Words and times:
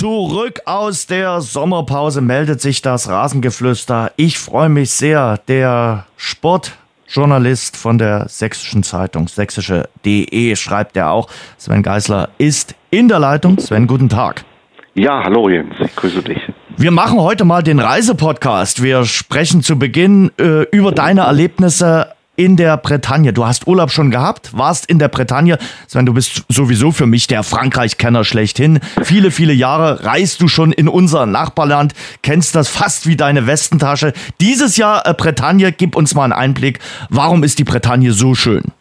Zurück 0.00 0.62
aus 0.64 1.06
der 1.06 1.42
Sommerpause 1.42 2.22
meldet 2.22 2.62
sich 2.62 2.80
das 2.80 3.10
Rasengeflüster. 3.10 4.12
Ich 4.16 4.38
freue 4.38 4.70
mich 4.70 4.92
sehr. 4.92 5.38
Der 5.46 6.06
Sportjournalist 6.16 7.76
von 7.76 7.98
der 7.98 8.26
Sächsischen 8.26 8.82
Zeitung, 8.82 9.28
sächsische.de, 9.28 10.56
schreibt 10.56 10.96
er 10.96 11.10
auch. 11.10 11.28
Sven 11.58 11.82
Geisler 11.82 12.30
ist 12.38 12.74
in 12.90 13.08
der 13.08 13.18
Leitung. 13.18 13.58
Sven, 13.58 13.86
guten 13.86 14.08
Tag. 14.08 14.46
Ja, 14.94 15.22
hallo 15.22 15.50
Jens, 15.50 15.74
ich 15.78 15.94
grüße 15.94 16.22
dich. 16.22 16.40
Wir 16.78 16.92
machen 16.92 17.20
heute 17.20 17.44
mal 17.44 17.62
den 17.62 17.78
Reisepodcast. 17.78 18.82
Wir 18.82 19.04
sprechen 19.04 19.62
zu 19.62 19.78
Beginn 19.78 20.30
äh, 20.38 20.62
über 20.72 20.92
deine 20.92 21.24
Erlebnisse 21.24 22.14
in 22.40 22.56
der 22.56 22.78
Bretagne. 22.78 23.34
Du 23.34 23.44
hast 23.44 23.66
Urlaub 23.66 23.90
schon 23.90 24.10
gehabt, 24.10 24.56
warst 24.56 24.86
in 24.86 24.98
der 24.98 25.08
Bretagne. 25.08 25.58
Sven, 25.86 26.06
du 26.06 26.14
bist 26.14 26.44
sowieso 26.48 26.90
für 26.90 27.06
mich 27.06 27.26
der 27.26 27.42
Frankreich-Kenner 27.42 28.24
schlechthin. 28.24 28.80
Viele, 29.02 29.30
viele 29.30 29.52
Jahre 29.52 30.04
reist 30.04 30.40
du 30.40 30.48
schon 30.48 30.72
in 30.72 30.88
unser 30.88 31.26
Nachbarland, 31.26 31.92
kennst 32.22 32.54
das 32.54 32.68
fast 32.70 33.06
wie 33.06 33.16
deine 33.16 33.46
Westentasche. 33.46 34.14
Dieses 34.40 34.78
Jahr 34.78 35.06
äh, 35.06 35.12
Bretagne, 35.12 35.70
gib 35.70 35.94
uns 35.94 36.14
mal 36.14 36.24
einen 36.24 36.32
Einblick. 36.32 36.78
Warum 37.10 37.44
ist 37.44 37.58
die 37.58 37.64
Bretagne 37.64 38.14
so 38.14 38.34
schön? 38.34 38.72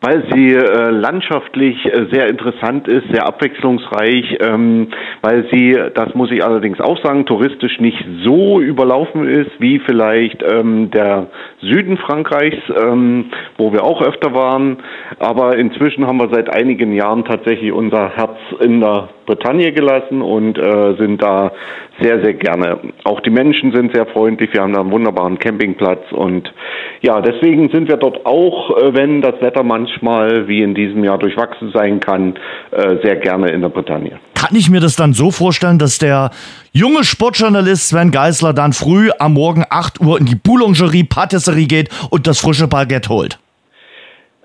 Weil 0.00 0.24
sie 0.32 0.54
äh, 0.54 0.90
landschaftlich 0.90 1.84
äh, 1.86 2.06
sehr 2.12 2.28
interessant 2.28 2.86
ist, 2.86 3.08
sehr 3.12 3.26
abwechslungsreich, 3.26 4.38
ähm, 4.40 4.88
weil 5.22 5.48
sie, 5.50 5.76
das 5.94 6.14
muss 6.14 6.30
ich 6.30 6.44
allerdings 6.44 6.80
auch 6.80 7.02
sagen, 7.02 7.26
touristisch 7.26 7.80
nicht 7.80 8.04
so 8.24 8.60
überlaufen 8.60 9.28
ist 9.28 9.50
wie 9.58 9.80
vielleicht 9.80 10.42
ähm, 10.42 10.90
der 10.92 11.26
Süden 11.60 11.98
Frankreichs, 11.98 12.62
ähm, 12.80 13.30
wo 13.56 13.72
wir 13.72 13.82
auch 13.82 14.00
öfter 14.00 14.34
waren. 14.34 14.78
Aber 15.18 15.56
inzwischen 15.56 16.06
haben 16.06 16.20
wir 16.20 16.28
seit 16.32 16.48
einigen 16.48 16.92
Jahren 16.92 17.24
tatsächlich 17.24 17.72
unser 17.72 18.10
Herz 18.10 18.36
in 18.60 18.80
der 18.80 19.08
Bretagne 19.28 19.72
gelassen 19.72 20.22
und 20.22 20.58
äh, 20.58 20.96
sind 20.96 21.22
da 21.22 21.52
sehr, 22.00 22.22
sehr 22.22 22.32
gerne. 22.32 22.78
Auch 23.04 23.20
die 23.20 23.30
Menschen 23.30 23.72
sind 23.72 23.94
sehr 23.94 24.06
freundlich. 24.06 24.52
Wir 24.54 24.62
haben 24.62 24.72
da 24.72 24.80
einen 24.80 24.90
wunderbaren 24.90 25.38
Campingplatz 25.38 26.00
und 26.12 26.52
ja, 27.02 27.20
deswegen 27.20 27.68
sind 27.68 27.88
wir 27.88 27.98
dort 27.98 28.24
auch, 28.24 28.70
äh, 28.70 28.94
wenn 28.94 29.20
das 29.20 29.34
Wetter 29.40 29.62
manchmal 29.62 30.48
wie 30.48 30.62
in 30.62 30.74
diesem 30.74 31.04
Jahr 31.04 31.18
durchwachsen 31.18 31.70
sein 31.74 32.00
kann, 32.00 32.36
äh, 32.70 32.96
sehr 33.02 33.16
gerne 33.16 33.50
in 33.50 33.60
der 33.60 33.68
Bretagne. 33.68 34.18
Kann 34.34 34.56
ich 34.56 34.70
mir 34.70 34.80
das 34.80 34.96
dann 34.96 35.12
so 35.12 35.30
vorstellen, 35.30 35.78
dass 35.78 35.98
der 35.98 36.30
junge 36.72 37.04
Sportjournalist 37.04 37.88
Sven 37.88 38.10
Geisler 38.10 38.54
dann 38.54 38.72
früh 38.72 39.10
am 39.18 39.34
Morgen 39.34 39.64
8 39.68 40.00
Uhr 40.00 40.18
in 40.18 40.24
die 40.24 40.36
Boulangerie, 40.36 41.04
Patisserie 41.04 41.66
geht 41.66 41.90
und 42.10 42.26
das 42.26 42.40
frische 42.40 42.66
Baguette 42.66 43.10
holt? 43.10 43.38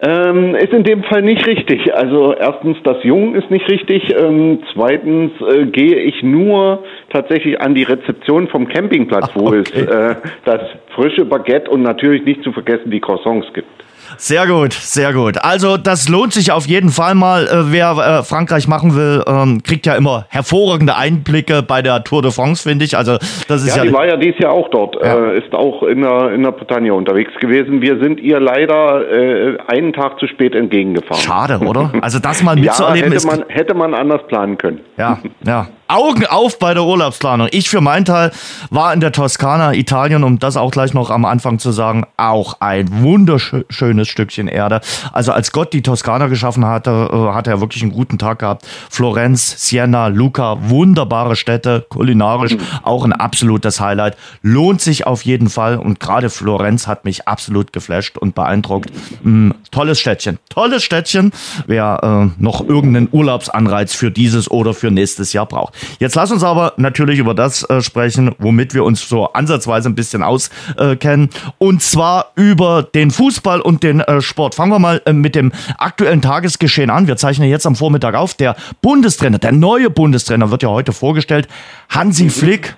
Ähm, 0.05 0.53
ist 0.55 0.73
in 0.73 0.83
dem 0.83 1.03
Fall 1.03 1.21
nicht 1.21 1.47
richtig. 1.47 1.95
Also 1.95 2.33
erstens, 2.33 2.77
das 2.83 3.01
Jung 3.03 3.35
ist 3.35 3.49
nicht 3.49 3.69
richtig. 3.69 4.13
Ähm, 4.13 4.59
zweitens 4.73 5.31
äh, 5.41 5.65
gehe 5.65 5.95
ich 5.95 6.21
nur 6.23 6.83
tatsächlich 7.09 7.61
an 7.61 7.73
die 7.73 7.83
Rezeption 7.83 8.49
vom 8.49 8.67
Campingplatz, 8.67 9.29
wo 9.33 9.47
okay. 9.47 9.61
es 9.63 9.71
äh, 9.71 10.15
das 10.43 10.61
frische 10.93 11.23
Baguette 11.23 11.71
und 11.71 11.83
natürlich 11.83 12.25
nicht 12.25 12.43
zu 12.43 12.51
vergessen 12.51 12.91
die 12.91 12.99
Croissants 12.99 13.47
gibt. 13.53 13.82
Sehr 14.17 14.47
gut, 14.47 14.73
sehr 14.73 15.13
gut. 15.13 15.37
Also 15.43 15.77
das 15.77 16.09
lohnt 16.09 16.33
sich 16.33 16.51
auf 16.51 16.65
jeden 16.67 16.89
Fall 16.89 17.15
mal. 17.15 17.45
Äh, 17.47 17.71
wer 17.71 17.91
äh, 17.91 18.23
Frankreich 18.23 18.67
machen 18.67 18.95
will, 18.95 19.23
ähm, 19.27 19.61
kriegt 19.63 19.85
ja 19.85 19.95
immer 19.95 20.25
hervorragende 20.29 20.95
Einblicke 20.95 21.63
bei 21.63 21.81
der 21.81 22.03
Tour 22.03 22.21
de 22.21 22.31
France, 22.31 22.63
finde 22.63 22.85
ich. 22.85 22.97
Also 22.97 23.17
das 23.47 23.63
ist 23.63 23.75
ja, 23.75 23.83
ja 23.83 23.89
die 23.89 23.93
war 23.93 24.05
ja 24.05 24.17
dieses 24.17 24.39
Jahr 24.39 24.51
auch 24.51 24.69
dort, 24.69 24.95
ja. 24.95 25.31
äh, 25.31 25.37
ist 25.37 25.53
auch 25.53 25.83
in 25.83 26.01
der, 26.01 26.31
in 26.31 26.43
der 26.43 26.51
Bretagne 26.51 26.93
unterwegs 26.93 27.31
gewesen. 27.39 27.81
Wir 27.81 27.99
sind 27.99 28.19
ihr 28.19 28.39
leider 28.39 29.09
äh, 29.11 29.57
einen 29.67 29.93
Tag 29.93 30.19
zu 30.19 30.27
spät 30.27 30.55
entgegengefahren. 30.55 31.21
Schade, 31.21 31.59
oder? 31.59 31.91
Also 32.01 32.19
das 32.19 32.43
mal 32.43 32.55
mitzuerleben 32.55 33.11
ja, 33.11 33.19
hätte 33.19 33.27
man, 33.27 33.45
hätte 33.49 33.73
man 33.73 33.93
anders 33.93 34.25
planen 34.27 34.57
können. 34.57 34.81
Ja, 34.97 35.19
ja. 35.45 35.67
Augen 35.87 36.25
auf 36.25 36.59
bei 36.59 36.73
der 36.73 36.83
Urlaubsplanung. 36.83 37.47
Ich 37.51 37.69
für 37.69 37.81
meinen 37.81 38.05
Teil 38.05 38.31
war 38.69 38.93
in 38.93 38.99
der 38.99 39.11
Toskana, 39.11 39.73
Italien, 39.73 40.23
um 40.23 40.39
das 40.39 40.57
auch 40.57 40.71
gleich 40.71 40.93
noch 40.93 41.09
am 41.09 41.25
Anfang 41.25 41.59
zu 41.59 41.71
sagen, 41.71 42.05
auch 42.17 42.57
ein 42.61 43.03
wunderschönes 43.03 44.07
Stückchen 44.07 44.47
Erde. 44.47 44.81
Also 45.11 45.31
als 45.31 45.51
Gott 45.51 45.73
die 45.73 45.81
Toskana 45.81 46.27
geschaffen 46.27 46.65
hatte, 46.65 47.09
äh, 47.11 47.33
hat 47.33 47.47
er 47.47 47.61
wirklich 47.61 47.83
einen 47.83 47.91
guten 47.91 48.17
Tag 48.17 48.39
gehabt. 48.39 48.65
Florenz, 48.89 49.67
Siena, 49.67 50.07
Luca, 50.07 50.57
wunderbare 50.69 51.35
Städte, 51.35 51.85
kulinarisch 51.89 52.57
auch 52.83 53.03
ein 53.05 53.13
absolutes 53.13 53.79
Highlight. 53.79 54.17
Lohnt 54.41 54.81
sich 54.81 55.05
auf 55.05 55.23
jeden 55.23 55.49
Fall 55.49 55.77
und 55.77 55.99
gerade 55.99 56.29
Florenz 56.29 56.87
hat 56.87 57.05
mich 57.05 57.27
absolut 57.27 57.73
geflasht 57.73 58.17
und 58.17 58.35
beeindruckt. 58.35 58.91
Mm, 59.23 59.51
tolles 59.71 59.99
Städtchen, 59.99 60.39
tolles 60.49 60.83
Städtchen. 60.83 61.31
Wer 61.67 62.31
äh, 62.37 62.41
noch 62.41 62.67
irgendeinen 62.67 63.09
Urlaubsanreiz 63.11 63.93
für 63.93 64.11
dieses 64.11 64.49
oder 64.49 64.73
für 64.73 64.91
nächstes 64.91 65.33
Jahr 65.33 65.45
braucht. 65.45 65.72
Jetzt 65.99 66.15
lass 66.15 66.31
uns 66.31 66.43
aber 66.43 66.73
natürlich 66.77 67.19
über 67.19 67.33
das 67.33 67.63
äh, 67.69 67.81
sprechen, 67.81 68.35
womit 68.39 68.73
wir 68.73 68.83
uns 68.83 69.07
so 69.07 69.31
ansatzweise 69.33 69.89
ein 69.89 69.95
bisschen 69.95 70.23
auskennen. 70.23 71.29
Äh, 71.29 71.51
und 71.57 71.81
zwar 71.81 72.31
über 72.35 72.83
den 72.83 73.11
Fußball 73.11 73.61
und 73.61 73.83
den 73.83 73.99
äh, 74.01 74.21
Sport. 74.21 74.55
Fangen 74.55 74.71
wir 74.71 74.79
mal 74.79 75.01
äh, 75.05 75.13
mit 75.13 75.35
dem 75.35 75.51
aktuellen 75.77 76.21
Tagesgeschehen 76.21 76.89
an. 76.89 77.07
Wir 77.07 77.17
zeichnen 77.17 77.49
jetzt 77.49 77.65
am 77.65 77.75
Vormittag 77.75 78.15
auf. 78.15 78.33
Der 78.33 78.55
Bundestrainer, 78.81 79.39
der 79.39 79.51
neue 79.51 79.89
Bundestrainer 79.89 80.51
wird 80.51 80.63
ja 80.63 80.69
heute 80.69 80.93
vorgestellt. 80.93 81.47
Hansi 81.89 82.29
Flick. 82.29 82.75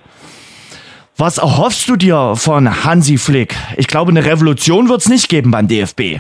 Was 1.18 1.38
erhoffst 1.38 1.88
du 1.88 1.96
dir 1.96 2.34
von 2.36 2.84
Hansi 2.84 3.18
Flick? 3.18 3.56
Ich 3.78 3.88
glaube, 3.88 4.12
eine 4.12 4.26
Revolution 4.26 4.90
wird 4.90 5.02
es 5.02 5.08
nicht 5.08 5.30
geben 5.30 5.50
beim 5.50 5.68
DFB. 5.68 6.20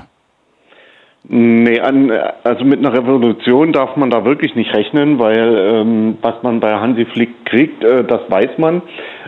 Nee, 1.27 1.79
an, 1.79 2.11
also 2.43 2.65
mit 2.65 2.79
einer 2.79 2.93
Revolution 2.93 3.71
darf 3.71 3.95
man 3.95 4.11
da 4.11 4.25
wirklich 4.25 4.53
nicht 4.55 4.71
rechnen, 4.75 5.17
weil 5.17 5.57
ähm, 5.73 6.17
was 6.21 6.43
man 6.43 6.59
bei 6.59 6.71
Hansi 6.75 7.05
Flick 7.05 7.45
kriegt, 7.45 7.83
äh, 7.83 8.03
das 8.03 8.21
weiß 8.29 8.57
man. 8.57 8.83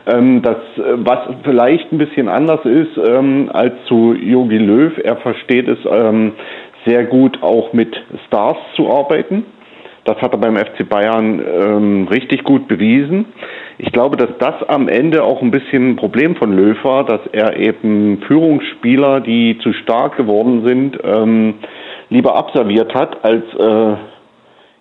Ähm, 0.06 0.44
das, 0.44 0.57
äh, 0.78 0.94
was 0.97 1.19
vielleicht 1.44 1.91
ein 1.91 1.97
bisschen 1.97 2.30
anders 2.30 2.63
ist 2.66 2.97
ähm, 2.97 3.50
als 3.52 3.74
zu 3.88 4.13
Yogi 4.13 4.59
Löw, 4.59 4.96
er 5.03 5.18
versteht 5.18 5.68
es 5.68 5.80
ähm, 5.91 6.34
sehr 6.86 7.03
gut 7.06 7.41
auch 7.41 7.74
mit 7.74 7.96
Stars 8.28 8.57
zu 8.75 8.91
arbeiten. 8.91 9.46
Das 10.06 10.18
hat 10.22 10.31
er 10.31 10.38
beim 10.38 10.56
FC 10.56 10.88
Bayern 10.88 11.41
ähm, 11.46 12.07
richtig 12.07 12.44
gut 12.46 12.68
bewiesen. 12.68 13.25
Ich 13.78 13.91
glaube, 13.91 14.16
dass 14.16 14.30
das 14.40 14.63
am 14.69 14.88
Ende 14.88 15.24
auch 15.24 15.41
ein 15.41 15.52
bisschen 15.52 15.90
ein 15.90 15.96
Problem 15.97 16.36
von 16.38 16.53
Löw 16.53 16.81
war, 16.84 17.06
dass 17.06 17.22
er 17.34 17.57
eben 17.57 18.22
Führungsspieler, 18.25 19.19
die 19.19 19.57
zu 19.62 19.74
stark 19.74 20.16
geworden 20.16 20.66
sind, 20.66 20.97
ähm, 21.03 21.56
lieber 22.09 22.35
abserviert 22.35 22.94
hat, 22.94 23.23
als 23.23 23.44
äh, 23.59 23.95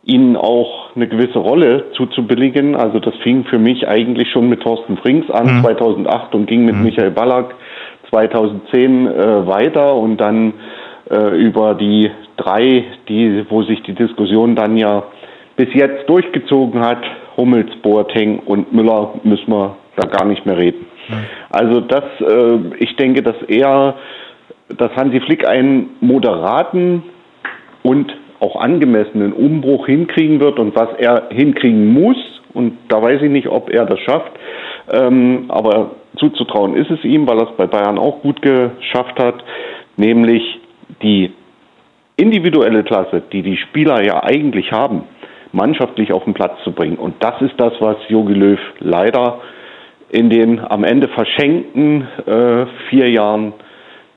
ihnen 0.06 0.36
auch 0.36 0.94
eine 0.94 1.08
gewisse 1.08 1.38
Rolle 1.38 1.90
zuzubilligen. 1.96 2.76
Also 2.76 3.00
das 3.00 3.14
fing 3.22 3.44
für 3.44 3.58
mich 3.58 3.86
eigentlich 3.88 4.30
schon 4.30 4.48
mit 4.48 4.62
Thorsten 4.62 4.96
Frings 4.98 5.28
an, 5.30 5.58
mhm. 5.58 5.62
2008 5.64 6.34
und 6.34 6.46
ging 6.46 6.64
mit 6.64 6.76
mhm. 6.76 6.84
Michael 6.84 7.10
Ballack 7.10 7.54
2010 8.10 9.06
äh, 9.06 9.46
weiter 9.46 9.96
und 9.96 10.18
dann 10.18 10.54
äh, 11.10 11.36
über 11.36 11.74
die 11.74 12.10
drei, 12.36 12.84
die, 13.08 13.44
wo 13.48 13.62
sich 13.64 13.82
die 13.82 13.94
Diskussion 13.94 14.54
dann 14.54 14.76
ja 14.76 15.04
bis 15.56 15.68
jetzt 15.74 16.08
durchgezogen 16.08 16.80
hat, 16.80 17.02
Hummels, 17.36 17.74
Boateng 17.82 18.40
und 18.40 18.72
Müller, 18.72 19.14
müssen 19.24 19.50
wir 19.50 19.76
da 19.96 20.08
gar 20.08 20.26
nicht 20.26 20.46
mehr 20.46 20.56
reden. 20.56 20.86
Mhm. 21.08 21.14
Also 21.50 21.80
das, 21.80 22.04
äh, 22.20 22.58
ich 22.78 22.94
denke, 22.96 23.22
dass 23.22 23.36
er, 23.48 23.96
dass 24.68 24.94
Hansi 24.94 25.20
Flick 25.20 25.48
einen 25.48 25.90
moderaten 26.00 27.02
und 27.86 28.12
auch 28.40 28.56
angemessenen 28.56 29.32
Umbruch 29.32 29.86
hinkriegen 29.86 30.40
wird 30.40 30.58
und 30.58 30.74
was 30.74 30.88
er 30.98 31.28
hinkriegen 31.30 31.86
muss. 31.92 32.16
Und 32.52 32.76
da 32.88 33.00
weiß 33.00 33.22
ich 33.22 33.30
nicht, 33.30 33.46
ob 33.46 33.70
er 33.70 33.86
das 33.86 34.00
schafft. 34.00 34.32
Ähm, 34.90 35.44
aber 35.48 35.92
zuzutrauen 36.16 36.74
ist 36.76 36.90
es 36.90 37.04
ihm, 37.04 37.28
weil 37.28 37.38
er 37.38 37.50
es 37.50 37.56
bei 37.56 37.66
Bayern 37.66 37.98
auch 37.98 38.22
gut 38.22 38.42
geschafft 38.42 39.18
hat, 39.18 39.36
nämlich 39.96 40.42
die 41.02 41.32
individuelle 42.16 42.82
Klasse, 42.82 43.22
die 43.32 43.42
die 43.42 43.56
Spieler 43.56 44.02
ja 44.04 44.22
eigentlich 44.24 44.72
haben, 44.72 45.04
mannschaftlich 45.52 46.12
auf 46.12 46.24
den 46.24 46.34
Platz 46.34 46.56
zu 46.64 46.72
bringen. 46.72 46.96
Und 46.96 47.14
das 47.20 47.40
ist 47.40 47.54
das, 47.58 47.72
was 47.78 47.96
Jogi 48.08 48.34
Löw 48.34 48.60
leider 48.80 49.40
in 50.10 50.28
den 50.28 50.60
am 50.60 50.82
Ende 50.82 51.08
verschenkten 51.08 52.06
äh, 52.26 52.66
vier 52.88 53.10
Jahren 53.10 53.52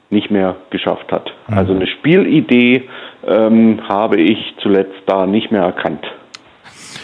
nicht 0.09 0.31
mehr 0.31 0.56
geschafft 0.69 1.11
hat. 1.11 1.31
Mhm. 1.47 1.57
Also 1.57 1.73
eine 1.73 1.88
Spielidee 1.88 2.89
ähm, 3.27 3.81
habe 3.88 4.17
ich 4.19 4.56
zuletzt 4.61 5.01
da 5.06 5.25
nicht 5.25 5.51
mehr 5.51 5.63
erkannt. 5.63 6.06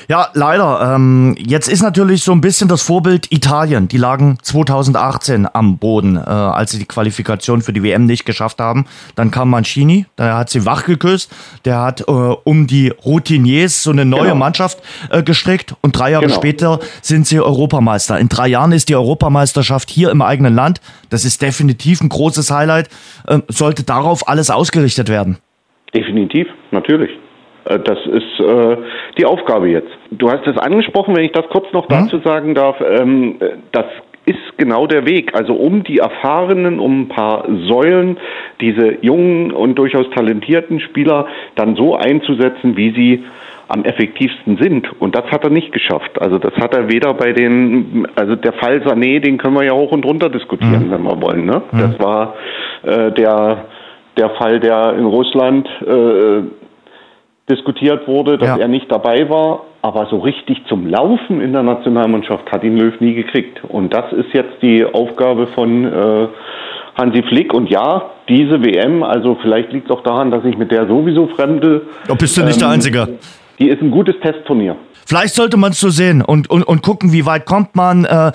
Ja, 0.07 0.30
leider. 0.34 0.94
Ähm, 0.96 1.36
jetzt 1.38 1.68
ist 1.68 1.81
natürlich 1.81 2.24
so 2.24 2.31
ein 2.31 2.42
bisschen 2.42 2.68
das 2.68 2.84
Vorbild 2.84 3.31
Italien. 3.31 3.88
Die 3.88 3.98
lagen 3.98 4.38
2018 4.42 5.48
am 5.52 5.78
Boden, 5.78 6.18
äh, 6.18 6.19
als 6.19 6.72
sie 6.72 6.80
die 6.80 6.86
Qualifikation 6.86 7.62
für 7.62 7.74
die 7.74 7.81
WM 7.81 8.06
nicht 8.06 8.25
geschafft 8.25 8.60
haben. 8.60 8.86
Dann 9.16 9.31
kam 9.31 9.50
Mancini, 9.50 10.06
der 10.18 10.38
hat 10.38 10.50
sie 10.50 10.66
wach 10.66 10.86
geküsst. 10.86 11.34
Der 11.66 11.81
hat 11.81 12.02
äh, 12.02 12.12
um 12.12 12.68
die 12.68 12.90
Routiniers 12.90 13.81
so 13.81 13.92
eine 13.92 14.06
neue 14.06 14.24
genau. 14.24 14.36
Mannschaft 14.36 14.80
äh, 15.10 15.24
gestrickt 15.24 15.75
und 15.81 15.98
drei 15.98 16.12
Jahre 16.12 16.25
genau. 16.25 16.36
später 16.36 16.80
sind 17.02 17.25
sie 17.25 17.40
Europameister. 17.40 18.19
In 18.19 18.30
drei 18.30 18.48
Jahren 18.48 18.72
ist 18.72 18.90
die 18.90 18.96
Europameisterschaft 18.96 19.90
hier 19.90 20.12
im 20.12 20.22
eigenen 20.22 20.54
Land. 20.54 20.81
Das 21.10 21.25
ist 21.25 21.42
definitiv 21.42 22.02
ein 22.02 22.10
großes 22.10 22.52
Highlight. 22.52 22.90
Ähm, 23.28 23.44
sollte 23.48 23.84
darauf 23.84 24.28
alles 24.28 24.52
ausgerichtet 24.52 25.10
werden. 25.10 25.38
Definitiv, 25.94 26.48
natürlich. 26.72 27.12
Äh, 27.66 27.80
das 27.80 28.00
ist 28.06 28.40
äh, 28.40 28.78
die 29.18 29.26
Aufgabe 29.26 29.70
jetzt. 29.70 29.92
Du 30.12 30.30
hast 30.30 30.46
es 30.48 30.58
angesprochen, 30.58 31.16
wenn 31.16 31.26
ich 31.26 31.32
das 31.32 31.48
kurz 31.50 31.72
noch 31.74 31.88
dazu 31.88 32.20
sagen 32.20 32.56
darf. 32.56 32.78
Ähm, 32.82 33.36
das 33.72 33.86
ist 34.26 34.58
genau 34.58 34.88
der 34.88 35.06
Weg. 35.06 35.36
Also 35.36 35.54
um 35.54 35.84
die 35.84 36.00
erfahrenen, 36.00 36.80
um 36.80 37.02
ein 37.02 37.08
paar 37.10 37.46
Säulen, 37.68 38.18
diese 38.60 38.98
jungen 39.02 39.52
und 39.52 39.76
durchaus 39.76 40.10
talentierten 40.12 40.80
Spieler 40.80 41.28
dann 41.56 41.76
so 41.76 41.96
einzusetzen, 41.96 42.76
wie 42.76 42.92
sie 42.92 43.24
am 43.68 43.84
effektivsten 43.84 44.58
sind. 44.58 44.90
Und 45.00 45.16
das 45.16 45.26
hat 45.32 45.44
er 45.44 45.50
nicht 45.50 45.72
geschafft. 45.72 46.22
Also 46.22 46.38
das 46.38 46.54
hat 46.56 46.76
er 46.76 46.90
weder 46.90 47.14
bei 47.14 47.34
den, 47.34 48.08
also 48.16 48.36
der 48.36 48.54
Fall 48.54 48.78
Sané, 48.86 49.20
den 49.20 49.38
können 49.38 49.56
wir 49.56 49.64
ja 49.64 49.74
hoch 49.74 49.92
und 49.92 50.06
runter 50.06 50.30
diskutieren, 50.30 50.88
mhm. 50.88 50.92
wenn 50.92 51.04
wir 51.04 51.22
wollen. 51.22 51.46
Ne? 51.46 51.64
Mhm. 51.72 51.80
Das 51.80 52.00
war 52.00 52.36
äh, 52.84 53.12
der, 53.12 53.66
der 54.18 54.30
Fall, 54.32 54.60
der 54.60 54.94
in 54.94 55.06
Russland 55.06 55.68
äh, 55.82 56.44
diskutiert 57.50 58.07
wurde, 58.07 58.38
dass 58.38 58.50
ja. 58.50 58.57
er 58.57 58.68
nicht 58.68 58.92
dabei 58.92 59.30
war. 59.30 59.63
Aber 59.81 60.07
so 60.09 60.18
richtig 60.18 60.57
zum 60.68 60.88
Laufen 60.88 61.42
in 61.42 61.53
der 61.53 61.62
Nationalmannschaft 61.62 62.51
hat 62.51 62.63
ihn 62.63 62.77
Löw 62.77 63.00
nie 63.00 63.13
gekriegt. 63.13 63.63
Und 63.63 63.94
das 63.94 64.12
ist 64.13 64.33
jetzt 64.33 64.62
die 64.63 64.83
Aufgabe 64.83 65.47
von 65.47 65.86
äh, 65.86 66.27
Hansi 66.95 67.21
Flick. 67.24 67.53
Und 67.53 67.69
ja, 67.69 68.09
diese 68.27 68.63
WM, 68.63 69.03
also 69.03 69.38
vielleicht 69.42 69.71
liegt 69.71 69.89
es 69.89 69.95
auch 69.95 70.01
daran, 70.01 70.31
dass 70.31 70.44
ich 70.44 70.57
mit 70.57 70.71
der 70.71 70.88
sowieso 70.88 71.27
fremde. 71.27 71.83
Da 72.07 72.15
bist 72.15 72.36
du 72.36 72.44
nicht 72.44 72.56
ähm, 72.56 72.62
der 72.62 72.69
Einzige. 72.69 73.19
Die 73.59 73.69
ist 73.69 73.81
ein 73.81 73.92
gutes 73.92 74.15
Testturnier. 74.21 74.75
Vielleicht 75.06 75.36
sollte 75.36 75.56
man 75.56 75.71
es 75.71 75.80
so 75.80 75.89
sehen 75.89 76.24
und, 76.24 76.50
und, 76.50 76.63
und 76.63 76.81
gucken, 76.81 77.13
wie 77.13 77.27
weit 77.27 77.45
kommt 77.45 77.75
man. 77.75 78.06
Äh, 78.06 78.31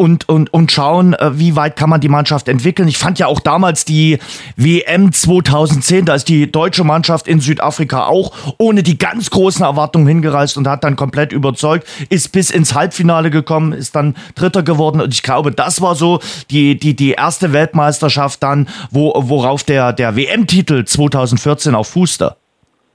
und, 0.00 0.30
und, 0.30 0.50
und 0.54 0.72
schauen, 0.72 1.12
äh, 1.12 1.38
wie 1.38 1.56
weit 1.56 1.76
kann 1.76 1.90
man 1.90 2.00
die 2.00 2.08
Mannschaft 2.08 2.48
entwickeln. 2.48 2.88
Ich 2.88 2.96
fand 2.96 3.18
ja 3.18 3.26
auch 3.26 3.38
damals 3.38 3.84
die 3.84 4.18
WM 4.56 5.12
2010, 5.12 6.06
da 6.06 6.14
ist 6.14 6.30
die 6.30 6.50
deutsche 6.50 6.84
Mannschaft 6.84 7.28
in 7.28 7.40
Südafrika 7.40 8.06
auch 8.06 8.32
ohne 8.56 8.82
die 8.82 8.96
ganz 8.96 9.28
großen 9.28 9.62
Erwartungen 9.62 10.06
hingereist 10.06 10.56
und 10.56 10.66
hat 10.66 10.84
dann 10.84 10.96
komplett 10.96 11.32
überzeugt, 11.32 11.86
ist 12.08 12.32
bis 12.32 12.50
ins 12.50 12.74
Halbfinale 12.74 13.28
gekommen, 13.28 13.74
ist 13.74 13.94
dann 13.94 14.14
Dritter 14.36 14.62
geworden 14.62 15.02
und 15.02 15.12
ich 15.12 15.22
glaube, 15.22 15.50
das 15.50 15.82
war 15.82 15.94
so 15.94 16.20
die, 16.50 16.78
die, 16.78 16.96
die 16.96 17.10
erste 17.10 17.52
Weltmeisterschaft 17.52 18.42
dann, 18.42 18.68
wo, 18.90 19.12
worauf 19.14 19.64
der, 19.64 19.92
der 19.92 20.16
WM-Titel 20.16 20.84
2014 20.86 21.74
auch 21.74 21.84
fußte. 21.84 22.36